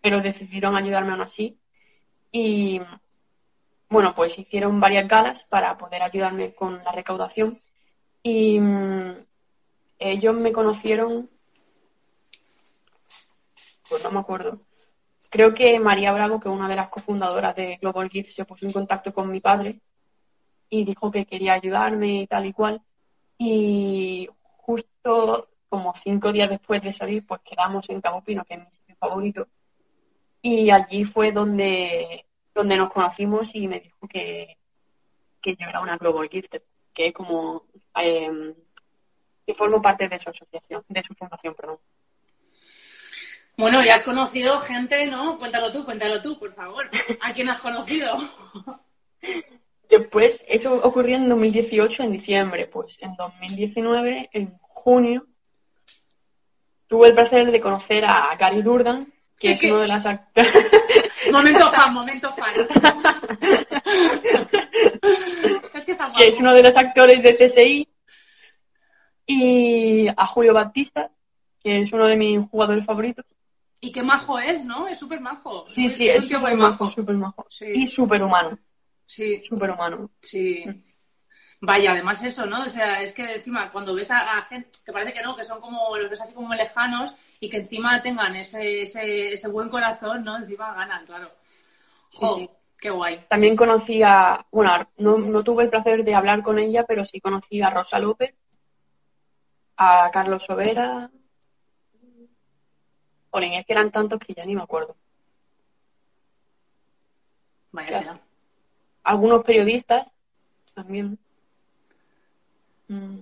pero 0.00 0.20
decidieron 0.20 0.76
ayudarme 0.76 1.12
aún 1.12 1.22
así. 1.22 1.58
Y 2.30 2.80
bueno, 3.88 4.14
pues 4.14 4.38
hicieron 4.38 4.78
varias 4.80 5.08
galas 5.08 5.44
para 5.44 5.78
poder 5.78 6.02
ayudarme 6.02 6.54
con 6.54 6.84
la 6.84 6.92
recaudación. 6.92 7.58
Y 8.28 8.60
mm, 8.60 9.14
ellos 9.98 10.34
me 10.38 10.52
conocieron, 10.52 11.30
pues 13.88 14.04
no 14.04 14.10
me 14.10 14.18
acuerdo. 14.20 14.60
Creo 15.30 15.54
que 15.54 15.80
María 15.80 16.12
Bravo, 16.12 16.38
que 16.38 16.50
es 16.50 16.54
una 16.54 16.68
de 16.68 16.76
las 16.76 16.90
cofundadoras 16.90 17.56
de 17.56 17.78
Global 17.78 18.10
Gift, 18.10 18.32
se 18.32 18.44
puso 18.44 18.66
en 18.66 18.72
contacto 18.72 19.14
con 19.14 19.30
mi 19.30 19.40
padre 19.40 19.80
y 20.68 20.84
dijo 20.84 21.10
que 21.10 21.24
quería 21.24 21.54
ayudarme 21.54 22.22
y 22.22 22.26
tal 22.26 22.44
y 22.44 22.52
cual. 22.52 22.82
Y 23.38 24.28
justo 24.58 25.48
como 25.70 25.94
cinco 26.04 26.30
días 26.30 26.50
después 26.50 26.82
de 26.82 26.92
salir, 26.92 27.26
pues 27.26 27.40
quedamos 27.40 27.88
en 27.88 28.02
Cabo 28.02 28.22
Pino, 28.22 28.44
que 28.44 28.54
es 28.54 28.60
mi 28.60 28.70
sitio 28.76 28.96
favorito. 28.96 29.48
Y 30.42 30.68
allí 30.70 31.04
fue 31.04 31.32
donde, 31.32 32.26
donde 32.54 32.76
nos 32.76 32.92
conocimos 32.92 33.54
y 33.54 33.66
me 33.68 33.80
dijo 33.80 34.06
que, 34.06 34.58
que 35.40 35.56
yo 35.56 35.66
era 35.66 35.80
una 35.80 35.96
Global 35.96 36.28
Gifted, 36.28 36.62
que 36.98 37.06
es 37.06 37.14
como 37.14 37.62
eh, 37.94 38.54
que 39.46 39.54
formo 39.54 39.80
parte 39.80 40.08
de 40.08 40.18
su 40.18 40.30
asociación, 40.30 40.82
de 40.88 41.04
su 41.04 41.14
fundación, 41.14 41.54
perdón. 41.54 41.78
Bueno, 43.56 43.84
ya 43.84 43.94
has 43.94 44.04
conocido 44.04 44.58
gente, 44.58 45.06
¿no? 45.06 45.38
Cuéntalo 45.38 45.70
tú, 45.70 45.84
cuéntalo 45.84 46.20
tú, 46.20 46.36
por 46.40 46.52
favor. 46.54 46.90
¿A 47.20 47.32
quién 47.32 47.50
has 47.50 47.60
conocido? 47.60 48.16
Después, 49.88 50.42
eso 50.48 50.74
ocurrió 50.74 51.16
en 51.16 51.28
2018, 51.28 52.02
en 52.02 52.12
diciembre. 52.12 52.66
Pues 52.66 53.00
en 53.00 53.14
2019, 53.14 54.30
en 54.32 54.58
junio, 54.58 55.24
tuve 56.88 57.08
el 57.08 57.14
placer 57.14 57.52
de 57.52 57.60
conocer 57.60 58.04
a 58.04 58.34
Gary 58.36 58.62
Durdan, 58.62 59.12
que 59.38 59.52
es 59.52 59.60
¿Qué? 59.60 59.70
uno 59.70 59.82
de 59.82 59.88
las 59.88 60.04
actores. 60.04 60.52
momento 61.32 61.70
fan, 61.72 61.94
momento 61.94 62.32
fan. 62.32 62.54
Que 65.88 65.92
está 65.92 66.04
guapo. 66.04 66.18
que 66.20 66.28
es 66.28 66.38
uno 66.38 66.52
de 66.52 66.62
los 66.62 66.76
actores 66.76 67.22
de 67.22 67.36
CSI. 67.36 67.88
Y 69.26 70.08
a 70.08 70.26
Julio 70.26 70.54
Batista, 70.54 71.10
que 71.62 71.80
es 71.80 71.92
uno 71.92 72.06
de 72.06 72.16
mis 72.16 72.46
jugadores 72.48 72.84
favoritos. 72.84 73.24
Y 73.80 73.92
qué 73.92 74.02
majo 74.02 74.38
es, 74.38 74.64
¿no? 74.64 74.86
Es 74.88 74.98
súper 74.98 75.20
majo. 75.20 75.64
Sí, 75.66 75.88
sí, 75.88 76.08
es 76.08 76.28
súper 76.28 76.56
majo, 76.56 76.88
súper 76.90 77.14
majo. 77.16 77.46
Sí. 77.48 77.66
Y 77.74 77.86
súper 77.86 78.22
humano, 78.22 78.58
Sí, 79.06 79.42
súper 79.44 79.70
humano. 79.70 80.10
sí. 80.20 80.64
Vaya, 81.60 81.90
además 81.90 82.22
eso, 82.22 82.46
¿no? 82.46 82.62
O 82.62 82.68
sea, 82.68 83.00
es 83.02 83.12
que 83.12 83.34
encima 83.34 83.72
cuando 83.72 83.92
ves 83.92 84.12
a, 84.12 84.38
a 84.38 84.42
gente 84.42 84.70
que 84.86 84.92
parece 84.92 85.12
que 85.12 85.22
no, 85.24 85.34
que 85.34 85.42
son 85.42 85.60
como, 85.60 85.96
los 85.96 86.08
ves 86.08 86.20
así 86.20 86.32
como 86.32 86.54
lejanos 86.54 87.12
y 87.40 87.50
que 87.50 87.56
encima 87.56 88.00
tengan 88.00 88.36
ese, 88.36 88.82
ese, 88.82 89.32
ese 89.32 89.48
buen 89.48 89.68
corazón, 89.68 90.22
¿no? 90.22 90.36
Encima 90.36 90.72
ganan, 90.74 91.04
claro. 91.04 91.32
Sí, 92.10 92.18
Jo, 92.20 92.36
sí. 92.36 92.50
Qué 92.80 92.90
guay. 92.90 93.24
También 93.28 93.56
conocí 93.56 94.02
a, 94.02 94.44
bueno, 94.50 94.88
no, 94.96 95.18
no 95.18 95.44
tuve 95.44 95.64
el 95.64 95.70
placer 95.70 96.04
de 96.04 96.14
hablar 96.14 96.42
con 96.42 96.58
ella, 96.58 96.84
pero 96.86 97.04
sí 97.04 97.20
conocí 97.20 97.60
a 97.62 97.70
Rosa 97.70 97.98
López, 97.98 98.34
a 99.76 100.10
Carlos 100.12 100.44
Sobera. 100.44 101.10
Jolín, 103.30 103.54
es 103.54 103.66
que 103.66 103.72
eran 103.72 103.90
tantos 103.90 104.18
que 104.20 104.34
ya 104.34 104.44
ni 104.44 104.54
me 104.54 104.62
acuerdo. 104.62 104.96
Vaya 107.72 107.98
tela. 107.98 108.20
Algunos 109.04 109.44
periodistas 109.44 110.14
también. 110.74 111.18
Mm, 112.88 113.18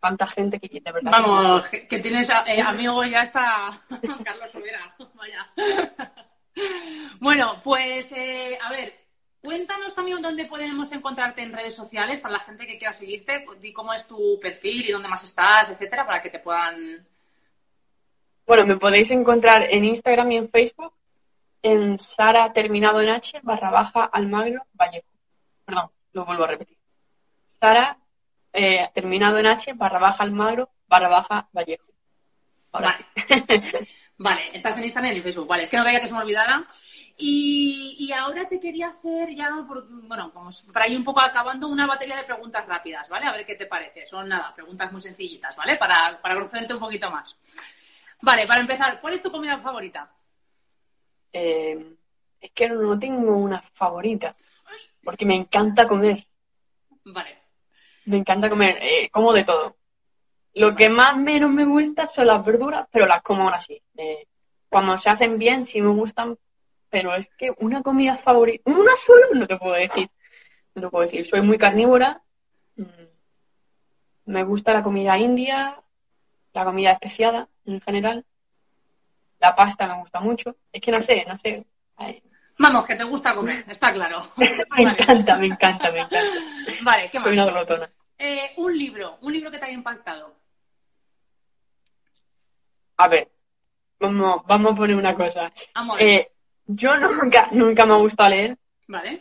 Tanta 0.00 0.26
gente 0.26 0.58
que 0.58 0.80
de 0.80 0.92
verdad. 0.92 1.12
Vamos, 1.12 1.68
que, 1.68 1.86
que 1.86 2.00
tienes 2.00 2.28
eh, 2.28 2.60
amigo 2.60 3.04
ya 3.04 3.22
está 3.22 3.70
Carlos 4.24 4.50
Sobera. 4.50 4.94
Vaya. 5.14 5.48
Bueno, 7.20 7.60
pues 7.62 8.12
eh, 8.12 8.58
a 8.60 8.70
ver, 8.70 8.94
cuéntanos 9.40 9.94
también 9.94 10.22
dónde 10.22 10.46
podemos 10.46 10.90
encontrarte 10.92 11.42
en 11.42 11.52
redes 11.52 11.74
sociales 11.74 12.20
para 12.20 12.34
la 12.34 12.40
gente 12.40 12.66
que 12.66 12.78
quiera 12.78 12.92
seguirte, 12.92 13.40
pues, 13.44 13.60
di 13.60 13.72
cómo 13.72 13.92
es 13.92 14.06
tu 14.06 14.38
perfil 14.40 14.88
y 14.88 14.92
dónde 14.92 15.08
más 15.08 15.24
estás, 15.24 15.70
etcétera, 15.70 16.06
para 16.06 16.22
que 16.22 16.30
te 16.30 16.38
puedan. 16.38 17.06
Bueno, 18.46 18.66
me 18.66 18.76
podéis 18.76 19.10
encontrar 19.10 19.66
en 19.70 19.84
Instagram 19.84 20.32
y 20.32 20.36
en 20.36 20.50
Facebook 20.50 20.92
en 21.62 21.98
Sara 21.98 22.52
terminado 22.52 23.00
en 23.00 23.08
H 23.08 23.40
barra 23.42 23.70
baja 23.70 24.04
Almagro 24.04 24.64
Vallejo. 24.74 25.06
Perdón, 25.64 25.90
lo 26.12 26.24
vuelvo 26.24 26.44
a 26.44 26.48
repetir. 26.48 26.76
Sara 27.46 27.96
eh, 28.52 28.90
terminado 28.94 29.38
en 29.38 29.46
H 29.46 29.72
barra 29.74 30.00
baja 30.00 30.24
Almagro 30.24 30.68
barra 30.88 31.08
baja 31.08 31.48
Vallejo. 31.52 31.86
Ahora 32.72 32.98
Vale. 33.28 33.88
Vale, 34.22 34.50
estás 34.52 34.78
en 34.78 34.84
Instagram 34.84 35.12
y 35.12 35.16
en 35.16 35.22
Facebook. 35.24 35.48
Vale, 35.48 35.64
es 35.64 35.70
que 35.70 35.76
no 35.76 35.84
quería 35.84 36.00
que 36.00 36.06
se 36.06 36.14
me 36.14 36.20
olvidara. 36.20 36.64
Y, 37.16 37.96
y 37.98 38.12
ahora 38.12 38.48
te 38.48 38.58
quería 38.60 38.88
hacer 38.88 39.34
ya, 39.34 39.50
por- 39.66 39.86
bueno, 40.06 40.30
vamos, 40.34 40.62
para 40.72 40.88
ir 40.88 40.96
un 40.96 41.04
poco 41.04 41.20
acabando, 41.20 41.68
una 41.68 41.86
batería 41.86 42.16
de 42.16 42.24
preguntas 42.24 42.64
rápidas, 42.66 43.08
¿vale? 43.08 43.26
A 43.26 43.32
ver 43.32 43.44
qué 43.44 43.56
te 43.56 43.66
parece. 43.66 44.06
Son 44.06 44.28
nada, 44.28 44.54
preguntas 44.54 44.90
muy 44.92 45.00
sencillitas, 45.00 45.56
¿vale? 45.56 45.76
Para, 45.76 46.20
para 46.22 46.34
conocerte 46.34 46.72
un 46.72 46.80
poquito 46.80 47.10
más. 47.10 47.36
Vale, 48.22 48.46
para 48.46 48.60
empezar, 48.60 49.00
¿cuál 49.00 49.14
es 49.14 49.22
tu 49.22 49.30
comida 49.30 49.58
favorita? 49.58 50.10
Eh, 51.32 51.94
es 52.40 52.50
que 52.52 52.68
no 52.68 52.98
tengo 52.98 53.36
una 53.36 53.60
favorita, 53.60 54.36
porque 55.02 55.26
me 55.26 55.34
encanta 55.34 55.86
comer, 55.88 56.24
Vale, 57.04 57.38
me 58.06 58.18
encanta 58.18 58.48
comer, 58.48 58.78
eh, 58.80 59.10
como 59.10 59.32
de 59.32 59.44
todo. 59.44 59.76
Lo 60.54 60.76
que 60.76 60.88
más 60.88 61.16
menos 61.16 61.50
me 61.50 61.64
gusta 61.64 62.06
son 62.06 62.26
las 62.26 62.44
verduras, 62.44 62.86
pero 62.90 63.06
las 63.06 63.22
como 63.22 63.48
así. 63.48 63.80
Eh, 63.96 64.26
cuando 64.68 64.98
se 64.98 65.10
hacen 65.10 65.38
bien 65.38 65.66
sí 65.66 65.80
me 65.80 65.90
gustan, 65.90 66.36
pero 66.90 67.14
es 67.14 67.30
que 67.36 67.50
una 67.58 67.82
comida 67.82 68.16
favorita, 68.16 68.70
una 68.70 68.92
sola 68.96 69.26
no 69.34 69.46
te 69.46 69.56
puedo 69.56 69.74
decir, 69.74 70.10
no 70.74 70.82
te 70.82 70.88
puedo 70.88 71.04
decir. 71.04 71.26
Soy 71.26 71.40
muy 71.42 71.58
carnívora, 71.58 72.20
mm, 72.76 72.84
me 74.26 74.44
gusta 74.44 74.72
la 74.72 74.82
comida 74.82 75.18
india, 75.18 75.80
la 76.52 76.64
comida 76.64 76.92
especiada 76.92 77.48
en 77.64 77.80
general, 77.80 78.24
la 79.40 79.54
pasta 79.54 79.86
me 79.86 80.00
gusta 80.00 80.20
mucho, 80.20 80.56
es 80.72 80.80
que 80.82 80.92
no 80.92 81.00
sé, 81.00 81.24
no 81.26 81.38
sé. 81.38 81.64
Ay, 81.96 82.22
vamos, 82.58 82.86
que 82.86 82.94
te 82.94 83.04
gusta 83.04 83.34
comer, 83.34 83.64
está 83.68 83.92
claro. 83.92 84.18
me 84.36 84.82
encanta, 84.82 85.36
me 85.38 85.46
encanta, 85.46 85.90
me 85.90 86.00
encanta. 86.00 86.28
Vale, 86.82 87.10
¿qué 87.10 87.18
Soy 87.18 87.32
una 87.32 87.46
más? 87.46 87.54
glotona. 87.54 87.90
Eh, 88.18 88.52
un 88.56 88.76
libro, 88.76 89.18
un 89.22 89.32
libro 89.32 89.50
que 89.50 89.58
te 89.58 89.64
haya 89.64 89.74
impactado. 89.74 90.41
A 93.04 93.08
ver, 93.08 93.28
vamos, 93.98 94.42
vamos 94.46 94.72
a 94.72 94.76
poner 94.76 94.94
una 94.96 95.14
cosa. 95.16 95.52
Amor, 95.74 96.00
Eh, 96.00 96.30
yo 96.66 96.96
nunca, 96.98 97.48
nunca 97.50 97.84
me 97.84 97.94
ha 97.94 97.96
gustado 97.96 98.30
leer 98.30 98.56
¿vale? 98.86 99.20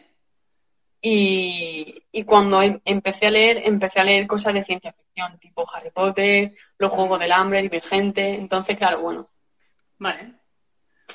y, 1.02 2.04
y 2.12 2.24
cuando 2.24 2.62
em- 2.62 2.80
empecé 2.86 3.26
a 3.26 3.32
leer, 3.32 3.62
empecé 3.66 4.00
a 4.00 4.04
leer 4.04 4.28
cosas 4.28 4.54
de 4.54 4.64
ciencia 4.64 4.94
ficción, 4.94 5.40
tipo 5.40 5.68
Harry 5.74 5.90
Potter, 5.90 6.54
Los 6.78 6.92
Juegos 6.92 7.20
del 7.20 7.32
Hambre, 7.32 7.64
Divergente. 7.64 8.36
Entonces, 8.36 8.78
claro, 8.78 9.02
bueno, 9.02 9.28
Vale. 9.98 10.34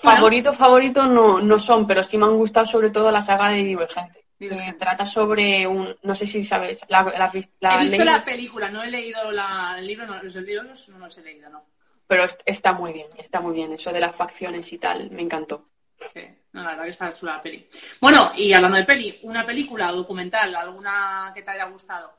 favoritos, 0.02 0.56
favoritos 0.56 1.08
no, 1.08 1.40
no 1.40 1.58
son, 1.60 1.86
pero 1.86 2.02
sí 2.02 2.18
me 2.18 2.26
han 2.26 2.36
gustado 2.36 2.66
sobre 2.66 2.90
todo 2.90 3.12
la 3.12 3.22
saga 3.22 3.50
de 3.50 3.62
Divergente. 3.62 4.24
Divergente. 4.38 4.72
Que 4.72 4.78
trata 4.78 5.06
sobre 5.06 5.66
un, 5.68 5.94
no 6.02 6.14
sé 6.16 6.26
si 6.26 6.44
sabes, 6.44 6.80
la, 6.88 7.04
la, 7.04 7.32
la 7.60 7.76
he 7.76 7.80
visto 7.82 7.96
ley- 7.98 8.04
la 8.04 8.24
película, 8.24 8.68
no 8.70 8.82
he 8.82 8.90
leído 8.90 9.30
la- 9.30 9.76
el 9.78 9.86
libro, 9.86 10.04
no, 10.06 10.20
los 10.20 10.34
libros 10.34 10.88
no 10.88 10.98
los 10.98 11.16
he 11.18 11.22
leído, 11.22 11.48
no. 11.48 11.62
Pero 12.06 12.24
est- 12.24 12.40
está 12.46 12.72
muy 12.72 12.92
bien, 12.92 13.08
está 13.18 13.40
muy 13.40 13.54
bien. 13.54 13.72
Eso 13.72 13.92
de 13.92 14.00
las 14.00 14.14
facciones 14.16 14.72
y 14.72 14.78
tal, 14.78 15.10
me 15.10 15.22
encantó. 15.22 15.68
Sí, 16.12 16.20
no, 16.52 16.62
la 16.62 16.70
verdad 16.70 16.84
que 16.84 16.90
está 16.90 17.12
chula 17.12 17.36
la 17.36 17.42
peli. 17.42 17.68
Bueno, 18.00 18.32
y 18.36 18.52
hablando 18.52 18.76
de 18.76 18.84
peli, 18.84 19.18
una 19.22 19.44
película 19.46 19.92
o 19.92 19.96
documental, 19.96 20.54
alguna 20.54 21.32
que 21.34 21.42
te 21.42 21.50
haya 21.50 21.64
gustado. 21.66 22.12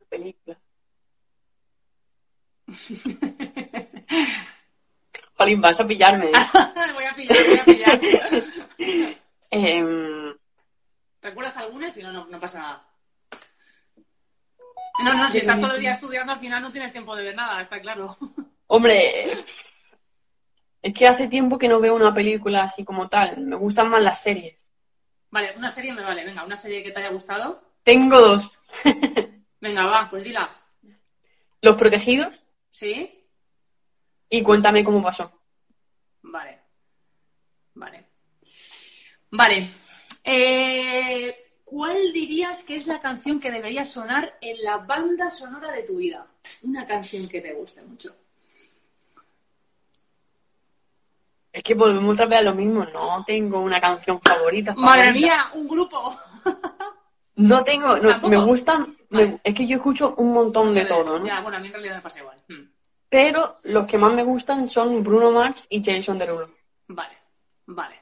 La 0.00 0.06
película. 0.08 0.58
Jolín, 5.38 5.60
vas 5.60 5.80
a 5.80 5.86
pillarme. 5.86 6.30
voy 6.94 7.04
a 7.04 7.14
pillar, 7.14 7.36
voy 7.46 7.58
a 7.58 7.64
pillar. 7.64 8.00
Em, 9.50 10.34
¿Recuerdas 11.22 11.56
alguna? 11.56 11.88
Si 11.90 12.02
no, 12.02 12.12
no, 12.12 12.26
no 12.26 12.40
pasa 12.40 12.58
nada. 12.60 12.84
No, 14.98 15.12
no, 15.12 15.28
si 15.28 15.38
estás 15.38 15.60
todo 15.60 15.74
el 15.74 15.80
día 15.80 15.92
estudiando, 15.92 16.32
al 16.32 16.40
final 16.40 16.62
no 16.62 16.72
tienes 16.72 16.92
tiempo 16.92 17.14
de 17.14 17.24
ver 17.24 17.34
nada, 17.34 17.60
está 17.62 17.80
claro. 17.80 18.16
hombre, 18.66 19.32
es 20.82 20.94
que 20.94 21.06
hace 21.06 21.28
tiempo 21.28 21.58
que 21.58 21.68
no 21.68 21.80
veo 21.80 21.94
una 21.94 22.14
película 22.14 22.64
así 22.64 22.84
como 22.84 23.08
tal. 23.08 23.38
Me 23.38 23.56
gustan 23.56 23.90
más 23.90 24.02
las 24.02 24.22
series. 24.22 24.56
Vale, 25.30 25.56
una 25.56 25.68
serie 25.68 25.92
me 25.92 26.02
vale, 26.02 26.24
venga, 26.24 26.44
una 26.44 26.56
serie 26.56 26.82
que 26.82 26.92
te 26.92 27.00
haya 27.00 27.10
gustado. 27.10 27.60
Tengo 27.82 28.20
dos. 28.20 28.58
Venga, 29.60 29.86
va, 29.86 30.08
pues 30.10 30.22
dilas. 30.22 30.64
Los 31.60 31.76
Protegidos 31.76 32.44
¿Sí? 32.70 33.24
y 34.28 34.42
cuéntame 34.42 34.84
cómo 34.84 35.02
pasó. 35.02 35.32
Vale. 36.22 36.60
Vale. 37.74 38.06
Vale. 39.30 39.70
Eh, 40.22 41.45
¿Cuál 41.66 42.12
dirías 42.12 42.62
que 42.62 42.76
es 42.76 42.86
la 42.86 43.00
canción 43.00 43.40
que 43.40 43.50
debería 43.50 43.84
sonar 43.84 44.38
en 44.40 44.62
la 44.62 44.76
banda 44.78 45.30
sonora 45.30 45.72
de 45.72 45.82
tu 45.82 45.96
vida? 45.96 46.24
Una 46.62 46.86
canción 46.86 47.28
que 47.28 47.40
te 47.40 47.52
guste 47.54 47.82
mucho. 47.82 48.14
Es 51.52 51.64
que 51.64 51.74
volvemos 51.74 52.14
otra 52.14 52.26
vez 52.26 52.38
a 52.38 52.42
lo 52.42 52.54
mismo. 52.54 52.84
No 52.84 53.24
tengo 53.26 53.58
una 53.58 53.80
canción 53.80 54.20
favorita. 54.20 54.74
Madre 54.76 55.06
favorita. 55.06 55.26
mía, 55.26 55.50
un 55.54 55.68
grupo. 55.68 56.16
No 57.38 57.64
tengo, 57.64 57.98
no, 57.98 58.18
me 58.30 58.38
gustan, 58.42 58.96
me- 59.10 59.38
es 59.44 59.54
que 59.54 59.66
yo 59.68 59.76
escucho 59.76 60.14
un 60.16 60.32
montón 60.32 60.72
de 60.72 60.86
todo, 60.86 61.18
¿no? 61.18 61.26
Ya, 61.26 61.40
bueno, 61.40 61.58
a 61.58 61.60
mí 61.60 61.66
en 61.66 61.72
realidad 61.74 61.96
me 61.96 62.00
pasa 62.00 62.20
igual. 62.20 62.38
Hmm. 62.48 62.70
Pero 63.10 63.58
los 63.64 63.86
que 63.86 63.98
más 63.98 64.14
me 64.14 64.24
gustan 64.24 64.70
son 64.70 65.04
Bruno 65.04 65.30
Mars 65.32 65.66
y 65.68 65.84
Jason 65.84 66.16
Derulo. 66.16 66.48
Vale, 66.88 67.14
vale. 67.66 68.00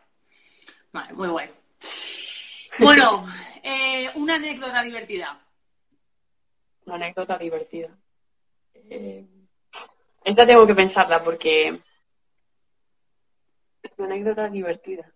Vale, 0.93 1.12
muy 1.15 1.27
guay. 1.27 1.51
Bueno, 2.79 3.27
eh, 3.65 4.11
una 4.17 4.35
anécdota 4.35 4.83
divertida. 4.83 5.41
Una 6.85 6.97
anécdota 6.97 7.39
divertida. 7.39 7.97
Eh, 8.75 9.27
esta 10.23 10.47
tengo 10.47 10.67
que 10.67 10.75
pensarla 10.75 11.25
porque... 11.25 11.81
Una 13.97 14.15
anécdota 14.15 14.49
divertida. 14.49 15.11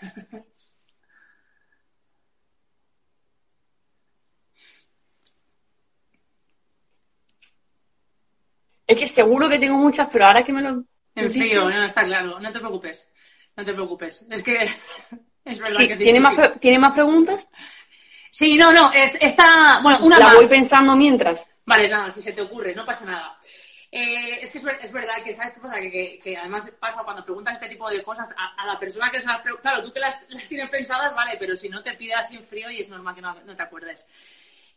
Es 8.84 8.98
que 8.98 9.06
seguro 9.06 9.48
que 9.48 9.58
tengo 9.58 9.78
muchas, 9.78 10.10
pero 10.12 10.26
ahora 10.26 10.44
que 10.44 10.52
me 10.52 10.60
lo... 10.60 10.84
En 11.14 11.30
frío, 11.30 11.70
no, 11.70 11.84
está 11.84 12.04
claro. 12.04 12.38
No 12.38 12.52
te 12.52 12.58
preocupes. 12.58 13.08
No 13.56 13.64
te 13.64 13.72
preocupes. 13.72 14.26
Es 14.30 14.42
que 14.42 14.68
es 15.44 15.58
verdad 15.58 15.78
Sí, 15.78 15.88
que 15.88 15.96
¿tiene, 15.96 16.20
más, 16.20 16.60
¿Tiene 16.60 16.78
más 16.78 16.92
preguntas? 16.92 17.48
Sí, 18.30 18.56
no, 18.56 18.72
no. 18.72 18.92
es- 18.92 19.16
está. 19.20 19.80
Bueno, 19.82 19.98
una 20.04 20.18
la 20.18 20.26
más. 20.26 20.36
voy 20.36 20.46
pensando 20.46 20.96
mientras. 20.96 21.48
Vale, 21.66 21.88
nada, 21.88 22.10
si 22.10 22.22
se 22.22 22.32
te 22.32 22.40
ocurre, 22.42 22.74
no 22.74 22.84
pasa 22.84 23.04
nada. 23.04 23.38
Eh, 23.94 24.38
es 24.40 24.50
que 24.50 24.58
es, 24.58 24.64
ver- 24.64 24.78
es 24.82 24.90
verdad 24.92 25.22
que, 25.22 25.34
¿sabes 25.34 25.52
qué 25.52 25.60
pasa? 25.60 25.78
Que, 25.80 25.90
que- 25.90 26.18
que 26.18 26.36
además 26.36 26.70
pasa 26.80 27.02
cuando 27.04 27.24
preguntas 27.24 27.54
este 27.54 27.68
tipo 27.68 27.88
de 27.90 28.02
cosas 28.02 28.30
a, 28.36 28.62
a 28.62 28.66
la 28.66 28.78
persona 28.78 29.10
que 29.10 29.20
se 29.20 29.26
las 29.26 29.42
pregunta. 29.42 29.68
Claro, 29.70 29.84
tú 29.84 29.92
que 29.92 30.00
las, 30.00 30.16
las 30.30 30.48
tienes 30.48 30.70
pensadas, 30.70 31.14
vale, 31.14 31.36
pero 31.38 31.54
si 31.54 31.68
no 31.68 31.82
te 31.82 31.92
pidas 31.94 32.32
en 32.32 32.42
frío 32.44 32.70
y 32.70 32.78
es 32.80 32.88
normal 32.88 33.14
que 33.14 33.20
no, 33.20 33.34
no 33.42 33.54
te 33.54 33.62
acuerdes. 33.62 34.06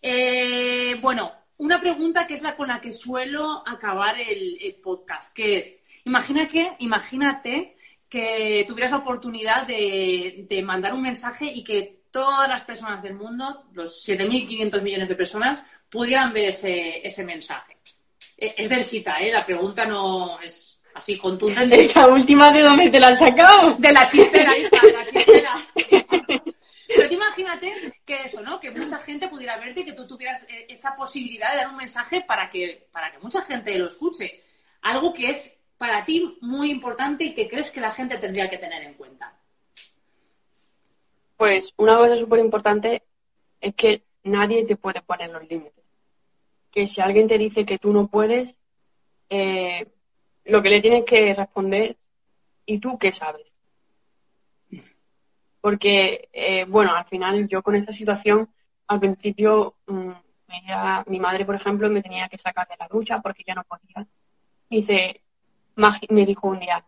Eh, 0.01 0.95
bueno, 1.01 1.31
una 1.57 1.79
pregunta 1.79 2.27
que 2.27 2.33
es 2.33 2.41
la 2.41 2.55
con 2.57 2.67
la 2.67 2.81
que 2.81 2.91
suelo 2.91 3.63
acabar 3.65 4.19
el, 4.19 4.57
el 4.61 4.75
podcast, 4.75 5.33
que 5.33 5.57
es, 5.59 5.83
imagina 6.03 6.47
que, 6.49 6.73
imagínate 6.79 7.74
que 8.09 8.65
tuvieras 8.67 8.91
la 8.91 8.99
oportunidad 8.99 9.67
de, 9.67 10.45
de 10.47 10.61
mandar 10.61 10.93
un 10.93 11.01
mensaje 11.01 11.45
y 11.45 11.63
que 11.63 12.03
todas 12.11 12.47
las 12.47 12.63
personas 12.63 13.03
del 13.03 13.15
mundo, 13.15 13.65
los 13.73 14.07
7.500 14.07 14.81
millones 14.81 15.09
de 15.09 15.15
personas, 15.15 15.65
pudieran 15.89 16.31
ver 16.31 16.45
ese, 16.45 17.05
ese 17.05 17.23
mensaje. 17.25 17.77
Eh, 18.37 18.55
Es 18.57 18.69
del 18.69 18.83
cita, 18.83 19.19
¿eh? 19.19 19.31
La 19.31 19.45
pregunta 19.45 19.85
no 19.85 20.39
es 20.39 20.79
así 20.93 21.17
contundente. 21.17 21.81
Esa 21.85 22.07
última 22.07 22.51
de 22.51 22.61
dónde 22.61 22.89
te 22.89 22.99
la 22.99 23.09
has 23.09 23.19
sacado. 23.19 23.73
De 23.77 23.91
la 23.91 24.07
chistera, 24.07 24.57
hija, 24.57 24.81
de 24.81 24.93
la 24.93 25.05
chistera. 25.05 25.53
Pero 26.87 27.13
imagínate 27.13 27.93
que 28.05 28.23
eso, 28.23 28.41
¿no? 28.41 28.59
Que 28.59 28.71
mucha 28.71 28.99
gente 28.99 29.27
pudiera 29.27 29.57
verte 29.57 29.81
y 29.81 29.85
que 29.85 29.93
tú 29.93 30.07
tuvieras 30.07 30.41
eh, 30.43 30.67
esa 30.69 30.95
posibilidad 30.95 31.51
de 31.51 31.57
dar 31.57 31.69
un 31.69 31.77
mensaje 31.77 32.21
para 32.21 32.49
que, 32.49 32.87
para 32.91 33.11
que 33.11 33.19
mucha 33.19 33.41
gente 33.41 33.77
lo 33.77 33.87
escuche. 33.87 34.43
Algo 34.81 35.13
que 35.13 35.31
es 35.31 35.61
para 35.85 36.03
ti 36.03 36.35
muy 36.41 36.71
importante 36.71 37.23
y 37.25 37.35
que 37.35 37.47
crees 37.47 37.69
que 37.69 37.79
la 37.79 37.91
gente 37.91 38.17
tendría 38.17 38.49
que 38.49 38.57
tener 38.57 38.81
en 38.81 38.95
cuenta. 38.95 39.31
Pues 41.37 41.71
una 41.77 41.95
cosa 41.95 42.17
súper 42.17 42.39
importante 42.39 43.03
es 43.61 43.75
que 43.75 44.01
nadie 44.23 44.65
te 44.65 44.77
puede 44.77 45.03
poner 45.03 45.29
los 45.29 45.47
límites. 45.47 45.85
Que 46.71 46.87
si 46.87 47.01
alguien 47.01 47.27
te 47.27 47.37
dice 47.37 47.67
que 47.67 47.77
tú 47.77 47.93
no 47.93 48.07
puedes, 48.07 48.57
eh, 49.29 49.87
lo 50.45 50.63
que 50.63 50.69
le 50.69 50.81
tienes 50.81 51.05
que 51.05 51.35
responder, 51.35 51.97
¿y 52.65 52.79
tú 52.79 52.97
qué 52.97 53.11
sabes? 53.11 53.53
Porque, 55.61 56.29
eh, 56.33 56.65
bueno, 56.65 56.95
al 56.95 57.05
final 57.05 57.47
yo 57.47 57.61
con 57.61 57.75
esta 57.75 57.91
situación, 57.91 58.49
al 58.87 58.99
principio, 58.99 59.75
mm, 59.85 60.11
ella- 60.47 61.03
mi 61.05 61.19
madre, 61.19 61.45
por 61.45 61.53
ejemplo, 61.53 61.87
me 61.91 62.01
tenía 62.01 62.27
que 62.27 62.39
sacar 62.39 62.67
de 62.67 62.75
la 62.79 62.87
ducha 62.87 63.21
porque 63.21 63.43
ya 63.45 63.53
no 63.53 63.63
podía. 63.65 64.07
Dice, 64.67 65.21
me 65.75 66.25
dijo 66.25 66.47
un 66.47 66.59
día, 66.59 66.83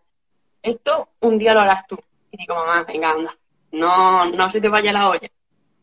esto 0.61 1.09
un 1.21 1.37
día 1.37 1.53
lo 1.53 1.61
harás 1.61 1.87
tú. 1.87 1.97
Y 2.31 2.37
digo, 2.37 2.55
mamá, 2.55 2.83
venga, 2.83 3.11
anda, 3.11 3.37
no, 3.71 4.25
no 4.25 4.49
se 4.49 4.61
te 4.61 4.69
vaya 4.69 4.91
la 4.91 5.09
olla. 5.09 5.29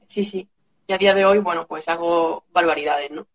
Sí, 0.06 0.24
sí. 0.24 0.48
Y 0.86 0.92
a 0.92 0.98
día 0.98 1.14
de 1.14 1.24
hoy, 1.24 1.38
bueno, 1.38 1.66
pues 1.66 1.88
hago 1.88 2.44
barbaridades, 2.52 3.10
¿no? 3.10 3.26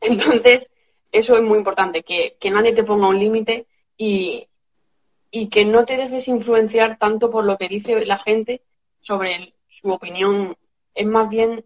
Entonces, 0.00 0.68
eso 1.10 1.36
es 1.36 1.42
muy 1.42 1.58
importante, 1.58 2.02
que, 2.02 2.36
que 2.40 2.50
nadie 2.50 2.72
te 2.72 2.84
ponga 2.84 3.08
un 3.08 3.18
límite 3.18 3.66
y, 3.96 4.46
y 5.30 5.48
que 5.48 5.64
no 5.64 5.84
te 5.84 5.96
dejes 5.96 6.28
influenciar 6.28 6.98
tanto 6.98 7.30
por 7.30 7.44
lo 7.44 7.56
que 7.58 7.68
dice 7.68 8.04
la 8.06 8.18
gente 8.18 8.62
sobre 9.00 9.54
su 9.68 9.90
opinión. 9.90 10.56
Es 10.94 11.06
más 11.06 11.28
bien 11.28 11.64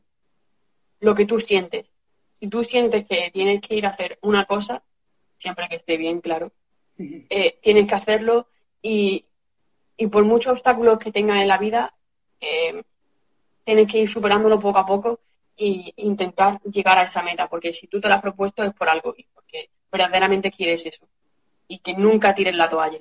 lo 1.01 1.15
que 1.15 1.27
tú 1.27 1.41
sientes. 1.41 1.93
Si 2.39 2.49
tú 2.49 2.65
sientes 2.65 3.07
que 3.07 3.31
tienes 3.33 3.61
que 3.61 3.75
ir 3.75 3.87
a 3.87 3.91
hacer 3.91 4.19
una 4.23 4.47
cosa, 4.47 4.83
siempre 5.43 5.69
que 5.69 5.77
esté 5.77 5.97
bien, 5.97 6.21
claro, 6.21 6.53
eh, 6.99 7.59
tienes 7.61 7.89
que 7.89 7.95
hacerlo 7.95 8.47
y, 8.81 9.25
y 9.97 10.07
por 10.07 10.25
muchos 10.25 10.53
obstáculos 10.53 10.99
que 10.99 11.11
tengas 11.11 11.43
en 11.43 11.49
la 11.49 11.59
vida, 11.59 11.93
eh, 12.41 12.83
tienes 13.65 13.91
que 13.91 13.99
ir 13.99 14.09
superándolo 14.09 14.61
poco 14.61 14.79
a 14.79 14.87
poco 14.87 15.21
e 15.57 15.93
intentar 15.97 16.61
llegar 16.63 16.99
a 16.99 17.05
esa 17.05 17.23
meta, 17.23 17.49
porque 17.49 17.73
si 17.73 17.89
tú 17.89 18.01
te 18.01 18.09
lo 18.09 18.15
has 18.15 18.23
propuesto 18.23 18.63
es 18.63 18.73
por 18.73 18.89
algo 18.89 19.15
y 19.17 19.25
porque 19.35 19.71
verdaderamente 19.91 20.51
quieres 20.51 20.87
eso 20.87 21.07
y 21.69 21.79
que 21.81 21.95
nunca 21.95 22.35
tires 22.35 22.57
la 22.57 22.69
toalla. 22.69 23.01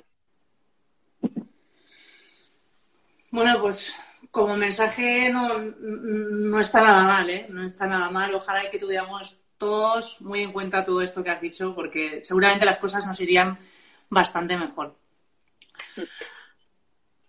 Bueno, 3.30 3.60
pues 3.60 3.94
como 4.30 4.56
mensaje 4.56 5.30
no, 5.30 5.58
no 5.58 6.60
está 6.60 6.82
nada 6.82 7.02
mal, 7.04 7.30
¿eh? 7.30 7.46
No 7.48 7.64
está 7.64 7.86
nada 7.86 8.10
mal. 8.10 8.34
Ojalá 8.34 8.70
que 8.70 8.78
tuviéramos 8.78 9.41
todos 9.62 10.20
muy 10.20 10.42
en 10.42 10.50
cuenta 10.50 10.84
todo 10.84 11.00
esto 11.02 11.22
que 11.22 11.30
has 11.30 11.40
dicho, 11.40 11.72
porque 11.72 12.20
seguramente 12.24 12.66
las 12.66 12.78
cosas 12.78 13.06
nos 13.06 13.20
irían 13.20 13.56
bastante 14.10 14.56
mejor. 14.56 14.96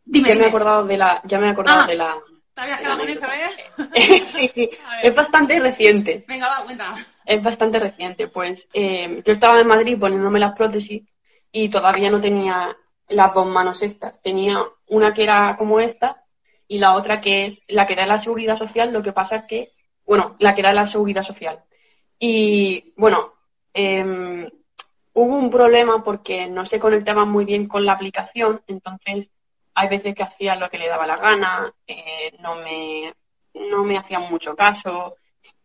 Dime, 0.03 0.29
ya 0.29 0.36
me 0.36 0.45
he 0.45 0.47
acordado 0.47 0.84
de 0.84 0.97
la, 0.97 1.21
ya 1.25 1.38
me 1.38 1.47
he 1.47 1.51
acordado 1.51 1.81
Ah. 1.81 1.86
de 1.88 1.95
la, 1.95 2.17
¿Te 2.55 2.61
habías 2.61 2.81
quedado 2.81 2.97
con 2.99 3.09
eso, 3.09 3.27
eh? 3.27 4.25
sí, 4.25 4.47
sí, 4.47 4.69
es 5.03 5.15
bastante 5.15 5.59
reciente. 5.59 6.25
Venga, 6.27 6.47
va, 6.47 6.65
cuenta. 6.65 6.95
Es 7.23 7.43
bastante 7.43 7.79
reciente, 7.79 8.27
pues 8.27 8.67
eh, 8.73 9.21
yo 9.23 9.31
estaba 9.31 9.61
en 9.61 9.67
Madrid 9.67 9.99
poniéndome 9.99 10.39
las 10.39 10.53
prótesis 10.53 11.03
y 11.51 11.69
todavía 11.69 12.09
no 12.09 12.19
tenía 12.19 12.75
las 13.09 13.34
dos 13.34 13.45
manos 13.45 13.84
estas. 13.84 14.19
Tenía 14.23 14.57
una 14.88 15.13
que 15.13 15.23
era 15.23 15.55
como 15.55 15.79
esta 15.79 16.23
y 16.67 16.79
la 16.79 16.95
otra 16.95 17.21
que 17.21 17.45
es 17.45 17.59
la 17.67 17.86
que 17.86 17.95
da 17.95 18.07
la 18.07 18.17
seguridad 18.17 18.57
social. 18.57 18.91
Lo 18.91 19.03
que 19.03 19.13
pasa 19.13 19.36
es 19.36 19.43
que, 19.45 19.71
bueno, 20.03 20.36
la 20.39 20.55
que 20.55 20.63
da 20.63 20.73
la 20.73 20.88
seguridad 20.88 21.21
social. 21.21 21.59
Y 22.26 22.93
bueno, 22.95 23.34
em, 23.74 24.49
hubo 25.13 25.36
un 25.36 25.49
problema 25.49 26.01
porque 26.05 26.47
no 26.47 26.65
se 26.65 26.80
conectaba 26.80 27.26
muy 27.26 27.43
bien 27.43 27.67
con 27.67 27.86
la 27.86 27.91
aplicación, 27.91 28.61
entonces 28.67 29.30
hay 29.74 29.89
veces 29.89 30.15
que 30.15 30.24
hacía 30.24 30.55
lo 30.55 30.69
que 30.69 30.78
le 30.78 30.88
daba 30.88 31.05
la 31.05 31.17
gana, 31.17 31.74
eh, 31.86 32.32
no 32.39 32.55
me 32.55 33.13
no 33.55 33.84
me 33.84 33.97
hacían 33.97 34.30
mucho 34.32 34.55
caso. 34.55 35.17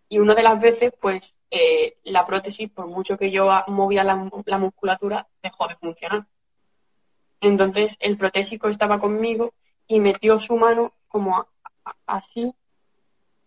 Y 0.09 0.18
una 0.18 0.34
de 0.34 0.42
las 0.42 0.61
veces 0.61 0.92
pues 1.00 1.32
eh, 1.48 1.98
la 2.02 2.26
prótesis 2.26 2.68
por 2.70 2.88
mucho 2.88 3.16
que 3.16 3.30
yo 3.30 3.48
movía 3.68 4.02
la, 4.02 4.28
la 4.46 4.59
musculatura 4.59 5.28
dejó 5.40 5.68
de 5.68 5.76
funcionar. 5.76 6.26
Entonces 7.40 7.96
el 8.00 8.18
protésico 8.18 8.68
estaba 8.68 8.98
conmigo 8.98 9.54
y 9.86 10.00
metió 10.00 10.40
su 10.40 10.56
mano 10.56 10.92
como 11.06 11.36
a- 11.38 11.46
así 12.06 12.52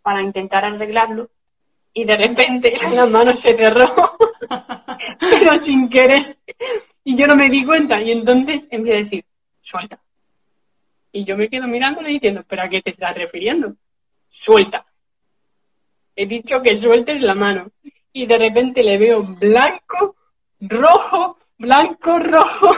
para 0.02 0.22
intentar 0.22 0.64
arreglarlo 0.64 1.30
y 1.94 2.06
de 2.06 2.18
repente 2.18 2.74
la 2.96 3.06
mano 3.06 3.34
se 3.34 3.56
cerró 3.56 4.18
pero 5.20 5.58
sin 5.58 5.90
querer 5.90 6.38
y 7.04 7.16
yo 7.16 7.26
no 7.28 7.36
me 7.36 7.50
di 7.50 7.66
cuenta 7.66 8.02
y 8.02 8.12
entonces 8.12 8.68
empecé 8.70 8.96
a 8.96 9.00
decir 9.00 9.26
suelta 9.62 10.00
y 11.12 11.26
yo 11.26 11.36
me 11.36 11.50
quedo 11.50 11.68
mirándole 11.68 12.10
diciendo 12.10 12.44
pero 12.48 12.64
a 12.64 12.70
qué 12.70 12.82
te 12.82 12.92
estás 12.92 13.16
refiriendo 13.16 13.76
suelta. 14.32 14.86
He 16.16 16.26
dicho 16.26 16.62
que 16.62 16.76
sueltes 16.76 17.22
la 17.22 17.36
mano. 17.36 17.72
Y 18.14 18.26
de 18.26 18.38
repente 18.38 18.84
le 18.84 18.98
veo 18.98 19.24
blanco, 19.24 20.16
rojo, 20.60 21.38
blanco, 21.58 22.20
rojo. 22.20 22.76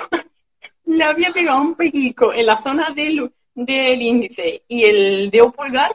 Le 0.85 1.03
había 1.03 1.31
pegado 1.31 1.61
un 1.61 1.75
pellizco 1.75 2.33
en 2.33 2.45
la 2.45 2.61
zona 2.61 2.91
del, 2.91 3.31
del 3.55 4.01
índice 4.01 4.63
y 4.67 4.83
el 4.83 5.31
dedo 5.31 5.51
pulgar 5.51 5.91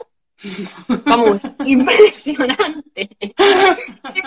Vamos, 1.05 1.41
impresionante. 1.65 3.09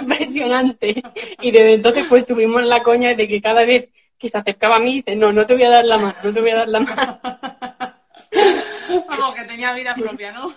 impresionante. 0.00 1.02
Y 1.40 1.50
desde 1.50 1.74
entonces 1.74 2.06
pues 2.08 2.26
tuvimos 2.26 2.62
la 2.64 2.82
coña 2.82 3.14
de 3.14 3.26
que 3.26 3.40
cada 3.40 3.64
vez 3.64 3.88
que 4.18 4.28
se 4.28 4.38
acercaba 4.38 4.76
a 4.76 4.80
mí 4.80 4.96
dice, 4.96 5.16
no, 5.16 5.32
no 5.32 5.46
te 5.46 5.54
voy 5.54 5.64
a 5.64 5.70
dar 5.70 5.84
la 5.84 5.98
mano, 5.98 6.14
no 6.22 6.32
te 6.32 6.40
voy 6.40 6.50
a 6.50 6.56
dar 6.56 6.68
la 6.68 6.80
mano. 6.80 7.20
Vamos, 9.08 9.34
que 9.34 9.44
tenía 9.44 9.72
vida 9.72 9.94
propia, 9.94 10.32
¿no? 10.32 10.48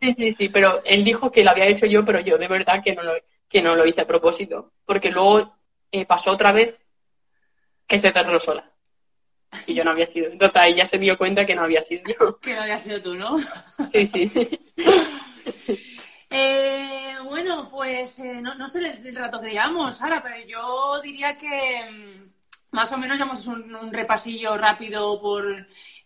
Sí, 0.00 0.12
sí, 0.14 0.32
sí, 0.32 0.48
pero 0.48 0.82
él 0.84 1.04
dijo 1.04 1.30
que 1.30 1.42
lo 1.42 1.50
había 1.50 1.66
hecho 1.66 1.86
yo, 1.86 2.04
pero 2.04 2.20
yo 2.20 2.38
de 2.38 2.48
verdad 2.48 2.82
que 2.82 2.94
no 2.94 3.02
lo, 3.02 3.14
que 3.48 3.62
no 3.62 3.74
lo 3.74 3.86
hice 3.86 4.02
a 4.02 4.06
propósito. 4.06 4.72
Porque 4.84 5.10
luego 5.10 5.56
eh, 5.90 6.06
pasó 6.06 6.32
otra 6.32 6.52
vez 6.52 6.74
que 7.86 7.98
se 7.98 8.12
cerró 8.12 8.40
sola. 8.40 8.70
Y 9.66 9.74
yo 9.74 9.84
no 9.84 9.92
había 9.92 10.06
sido. 10.06 10.30
Entonces 10.30 10.60
ahí 10.60 10.76
ya 10.76 10.86
se 10.86 10.98
dio 10.98 11.16
cuenta 11.16 11.46
que 11.46 11.54
no 11.54 11.62
había 11.62 11.82
sido 11.82 12.02
yo. 12.06 12.38
Que 12.40 12.54
no 12.54 12.62
había 12.62 12.78
sido 12.78 13.02
tú, 13.02 13.14
¿no? 13.14 13.38
Sí, 13.92 14.06
sí. 14.06 14.30
Eh, 16.30 17.14
bueno, 17.24 17.68
pues 17.70 18.18
eh, 18.18 18.40
no, 18.42 18.56
no, 18.56 18.66
sé 18.68 18.80
el, 18.80 19.16
rato 19.16 19.40
que 19.40 19.50
llevamos, 19.50 19.96
Sara, 19.96 20.20
pero 20.20 20.36
yo 20.46 21.00
diría 21.00 21.36
que 21.36 21.84
mm, 21.90 22.74
más 22.74 22.90
o 22.90 22.98
menos 22.98 23.16
llevamos 23.16 23.46
un, 23.46 23.72
un 23.72 23.92
repasillo 23.92 24.56
rápido 24.56 25.20
por, 25.20 25.44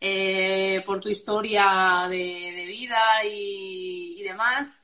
eh, 0.00 0.82
por 0.84 1.00
tu 1.00 1.08
historia 1.08 2.06
de, 2.10 2.66
vida 2.68 3.24
y, 3.24 4.20
y, 4.20 4.22
demás. 4.22 4.82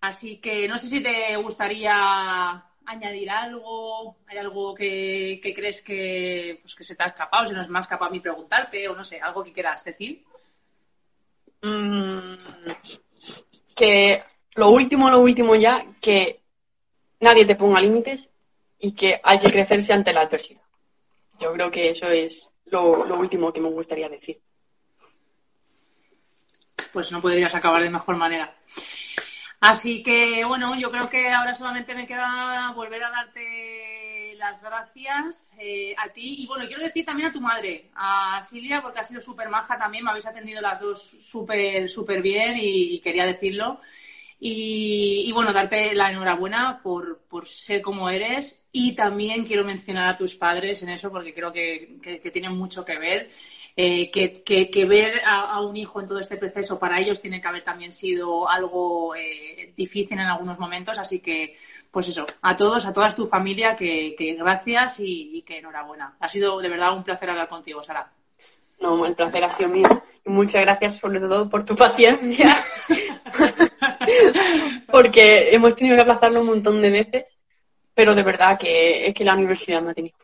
Así 0.00 0.38
que 0.40 0.68
no 0.68 0.78
sé 0.78 0.86
si 0.86 1.02
te 1.02 1.34
gustaría 1.38 2.64
añadir 2.86 3.30
algo, 3.30 4.16
hay 4.26 4.38
algo 4.38 4.74
que, 4.74 5.40
crees 5.54 5.82
que, 5.82 6.58
pues, 6.62 6.74
que 6.74 6.84
se 6.84 6.96
te 6.96 7.02
ha 7.02 7.06
escapado, 7.06 7.46
si 7.46 7.54
no 7.54 7.60
es 7.60 7.68
más 7.68 7.86
capaz 7.86 8.06
a 8.06 8.10
mí 8.10 8.20
preguntarte, 8.20 8.88
o 8.88 8.94
no 8.94 9.04
sé, 9.04 9.20
algo 9.20 9.42
que 9.44 9.52
quieras 9.52 9.84
decir. 9.84 10.22
Mm, 11.62 12.34
que 13.74 14.22
lo 14.54 14.70
último, 14.70 15.10
lo 15.10 15.20
último 15.20 15.54
ya, 15.56 15.84
que 16.00 16.40
nadie 17.20 17.46
te 17.46 17.56
ponga 17.56 17.80
límites 17.80 18.30
y 18.78 18.92
que 18.92 19.20
hay 19.22 19.38
que 19.38 19.50
crecerse 19.50 19.92
ante 19.92 20.12
la 20.12 20.22
adversidad. 20.22 20.62
Yo 21.40 21.52
creo 21.52 21.70
que 21.70 21.90
eso 21.90 22.06
es 22.06 22.50
lo, 22.66 23.04
lo 23.04 23.18
último 23.18 23.52
que 23.52 23.60
me 23.60 23.70
gustaría 23.70 24.08
decir. 24.08 24.40
Pues 26.92 27.10
no 27.10 27.20
podrías 27.20 27.54
acabar 27.54 27.82
de 27.82 27.90
mejor 27.90 28.16
manera. 28.16 28.56
Así 29.66 30.02
que, 30.02 30.44
bueno, 30.44 30.78
yo 30.78 30.90
creo 30.90 31.08
que 31.08 31.32
ahora 31.32 31.54
solamente 31.54 31.94
me 31.94 32.06
queda 32.06 32.70
volver 32.72 33.02
a 33.02 33.10
darte 33.10 34.34
las 34.36 34.60
gracias 34.60 35.54
eh, 35.58 35.94
a 35.96 36.12
ti. 36.12 36.42
Y 36.42 36.46
bueno, 36.46 36.66
quiero 36.66 36.82
decir 36.82 37.06
también 37.06 37.30
a 37.30 37.32
tu 37.32 37.40
madre, 37.40 37.88
a 37.94 38.42
Silvia, 38.42 38.82
porque 38.82 39.00
ha 39.00 39.04
sido 39.04 39.22
súper 39.22 39.48
maja 39.48 39.78
también. 39.78 40.04
Me 40.04 40.10
habéis 40.10 40.26
atendido 40.26 40.60
las 40.60 40.80
dos 40.80 41.16
súper, 41.22 41.88
súper 41.88 42.20
bien 42.20 42.58
y, 42.60 43.00
quería 43.00 43.24
decirlo. 43.24 43.80
Y, 44.38 45.32
bueno, 45.32 45.50
darte 45.54 45.94
la 45.94 46.10
enhorabuena 46.10 46.80
por, 46.82 47.20
por, 47.26 47.46
ser 47.46 47.80
como 47.80 48.10
eres. 48.10 48.62
Y 48.70 48.94
también 48.94 49.46
quiero 49.46 49.64
mencionar 49.64 50.10
a 50.10 50.16
tus 50.18 50.34
padres 50.34 50.82
en 50.82 50.90
eso, 50.90 51.10
porque 51.10 51.32
creo 51.32 51.50
que, 51.54 52.00
que 52.02 52.30
tienen 52.30 52.52
mucho 52.52 52.84
que 52.84 52.98
ver. 52.98 53.30
Eh, 53.76 54.08
que, 54.12 54.84
ver 54.84 55.20
a, 55.26 55.60
un 55.60 55.76
hijo 55.76 56.00
en 56.00 56.06
todo 56.06 56.20
este 56.20 56.36
proceso 56.36 56.78
para 56.78 57.00
ellos 57.00 57.20
tiene 57.20 57.40
que 57.40 57.48
haber 57.48 57.64
también 57.64 57.90
sido 57.90 58.48
algo 58.48 59.16
eh, 59.16 59.72
difícil 59.76 60.18
en 60.18 60.26
algunos 60.26 60.60
momentos. 60.60 60.96
Así 60.98 61.18
que, 61.20 61.56
pues 61.90 62.06
eso, 62.08 62.24
a 62.42 62.54
todos, 62.54 62.86
a 62.86 62.92
toda 62.92 63.08
tu 63.08 63.26
familia, 63.26 63.74
que, 63.74 64.14
gracias 64.38 65.00
y, 65.00 65.42
que 65.42 65.58
enhorabuena. 65.58 66.14
Ha 66.20 66.28
sido 66.28 66.60
de 66.60 66.68
verdad 66.68 66.96
un 66.96 67.02
placer 67.02 67.30
hablar 67.30 67.48
contigo, 67.48 67.82
Sara. 67.82 68.12
No, 68.80 69.04
el 69.06 69.14
placer 69.14 69.42
ha 69.42 69.50
sido 69.50 69.70
mío. 69.70 69.88
muchas 70.24 70.60
gracias 70.60 70.98
sobre 70.98 71.18
todo 71.20 71.48
por 71.50 71.64
tu 71.64 71.74
paciencia. 71.74 72.56
Porque 74.90 75.52
hemos 75.52 75.74
tenido 75.74 75.96
que 75.96 76.02
aplazarlo 76.02 76.42
un 76.42 76.46
montón 76.46 76.80
de 76.80 76.90
veces. 76.90 77.36
Pero 77.92 78.14
de 78.14 78.22
verdad 78.22 78.58
que 78.58 79.08
es 79.08 79.14
que 79.14 79.24
la 79.24 79.34
universidad 79.34 79.82
me 79.82 79.92
ha 79.92 79.94
tenido 79.94 80.16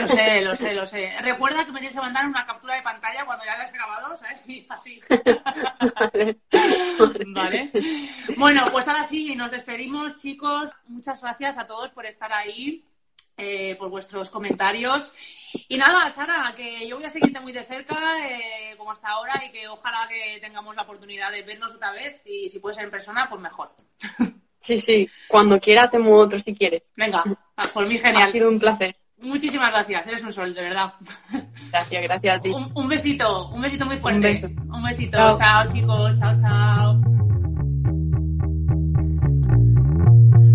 lo 0.00 0.08
sé, 0.08 0.40
lo 0.40 0.56
sé, 0.56 0.74
lo 0.74 0.86
sé. 0.86 1.12
Recuerda 1.20 1.64
que 1.64 1.72
me 1.72 1.80
tienes 1.80 1.94
que 1.94 2.00
mandar 2.00 2.26
una 2.26 2.46
captura 2.46 2.76
de 2.76 2.82
pantalla 2.82 3.24
cuando 3.24 3.44
ya 3.44 3.56
la 3.56 3.64
has 3.64 3.72
grabado, 3.72 4.16
¿sabes? 4.16 4.40
Sí, 4.40 4.66
así. 4.68 5.00
vale. 7.26 7.70
Bueno, 8.36 8.64
pues 8.70 8.88
ahora 8.88 9.04
sí, 9.04 9.34
nos 9.34 9.50
despedimos, 9.50 10.18
chicos. 10.18 10.70
Muchas 10.86 11.20
gracias 11.20 11.58
a 11.58 11.66
todos 11.66 11.90
por 11.90 12.06
estar 12.06 12.32
ahí, 12.32 12.84
eh, 13.36 13.76
por 13.76 13.90
vuestros 13.90 14.30
comentarios. 14.30 15.14
Y 15.68 15.78
nada, 15.78 16.08
Sara, 16.10 16.52
que 16.56 16.86
yo 16.86 16.96
voy 16.96 17.04
a 17.04 17.10
seguirte 17.10 17.40
muy 17.40 17.52
de 17.52 17.64
cerca, 17.64 17.96
eh, 18.26 18.76
como 18.76 18.92
hasta 18.92 19.08
ahora, 19.08 19.42
y 19.46 19.50
que 19.50 19.68
ojalá 19.68 20.06
que 20.08 20.38
tengamos 20.40 20.76
la 20.76 20.82
oportunidad 20.82 21.32
de 21.32 21.42
vernos 21.42 21.74
otra 21.74 21.92
vez, 21.92 22.20
y 22.26 22.48
si 22.48 22.58
puede 22.58 22.74
ser 22.74 22.84
en 22.84 22.90
persona, 22.90 23.28
pues 23.28 23.40
mejor. 23.40 23.70
Sí, 24.60 24.78
sí, 24.80 25.08
cuando 25.28 25.58
quiera 25.60 25.84
hacemos 25.84 26.26
otro 26.26 26.38
si 26.38 26.54
quieres. 26.54 26.82
Venga, 26.96 27.24
por 27.72 27.86
mí 27.86 27.96
genial. 27.96 28.24
Ha 28.24 28.32
sido 28.32 28.48
un 28.48 28.58
placer. 28.58 28.96
Muchísimas 29.20 29.72
gracias, 29.72 30.06
eres 30.06 30.22
un 30.22 30.32
sol, 30.32 30.54
de 30.54 30.62
verdad. 30.62 30.94
Gracias, 31.70 32.02
gracias 32.02 32.38
a 32.38 32.40
ti. 32.40 32.50
Un, 32.74 32.88
besito, 32.88 33.50
un 33.50 33.60
besito 33.60 33.84
muy 33.84 33.96
fuerte. 33.96 34.56
Un, 34.68 34.82
besito, 34.82 35.18
chao. 35.36 35.66
chicos, 35.70 36.18
chao, 36.18 36.34
chao. 36.40 37.00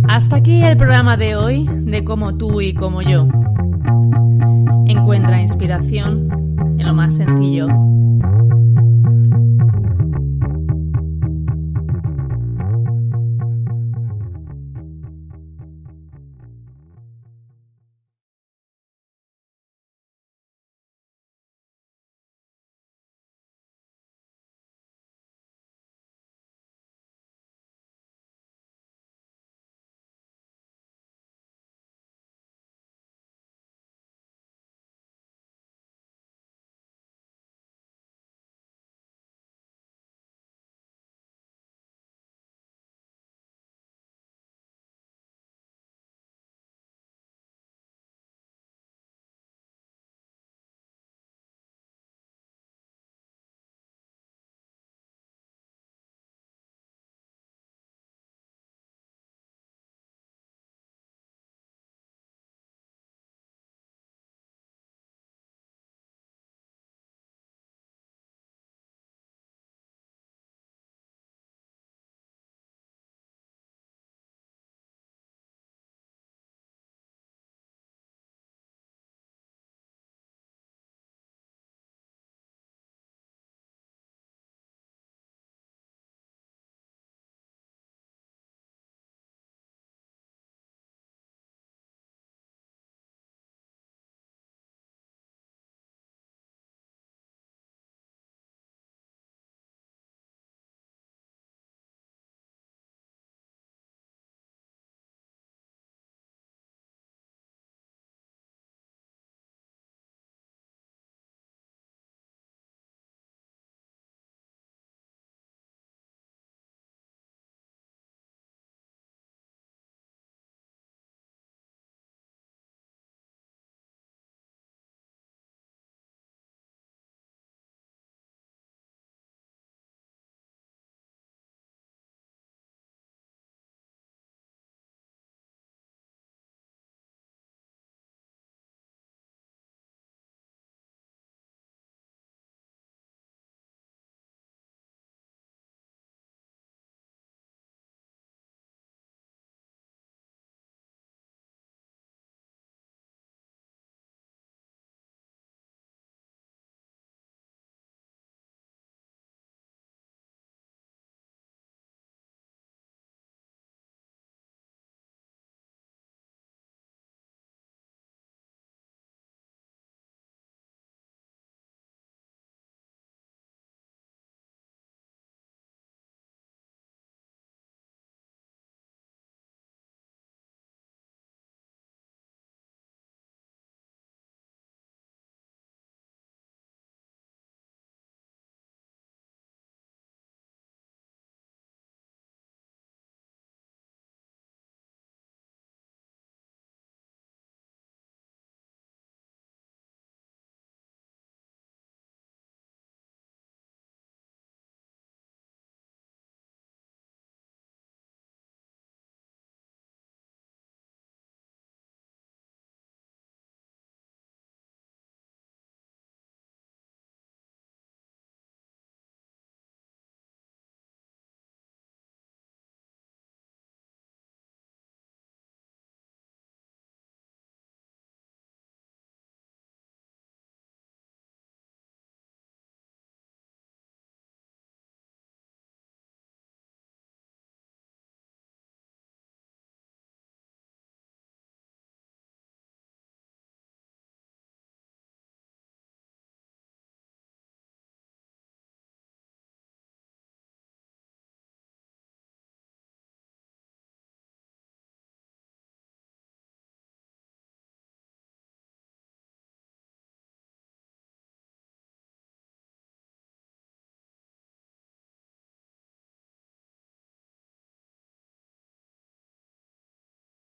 Hasta 0.10 0.38
aquí 0.38 0.64
el 0.64 0.78
programa 0.78 1.18
de 1.18 1.36
hoy 1.36 1.68
de 1.70 2.04
Como 2.04 2.38
tú 2.38 2.62
y 2.62 2.74
como 2.74 3.02
yo. 3.02 3.28
Encuentra 4.88 5.42
inspiración 5.42 6.30
en 6.80 6.86
lo 6.86 6.94
más 6.94 7.16
sencillo 7.16 7.68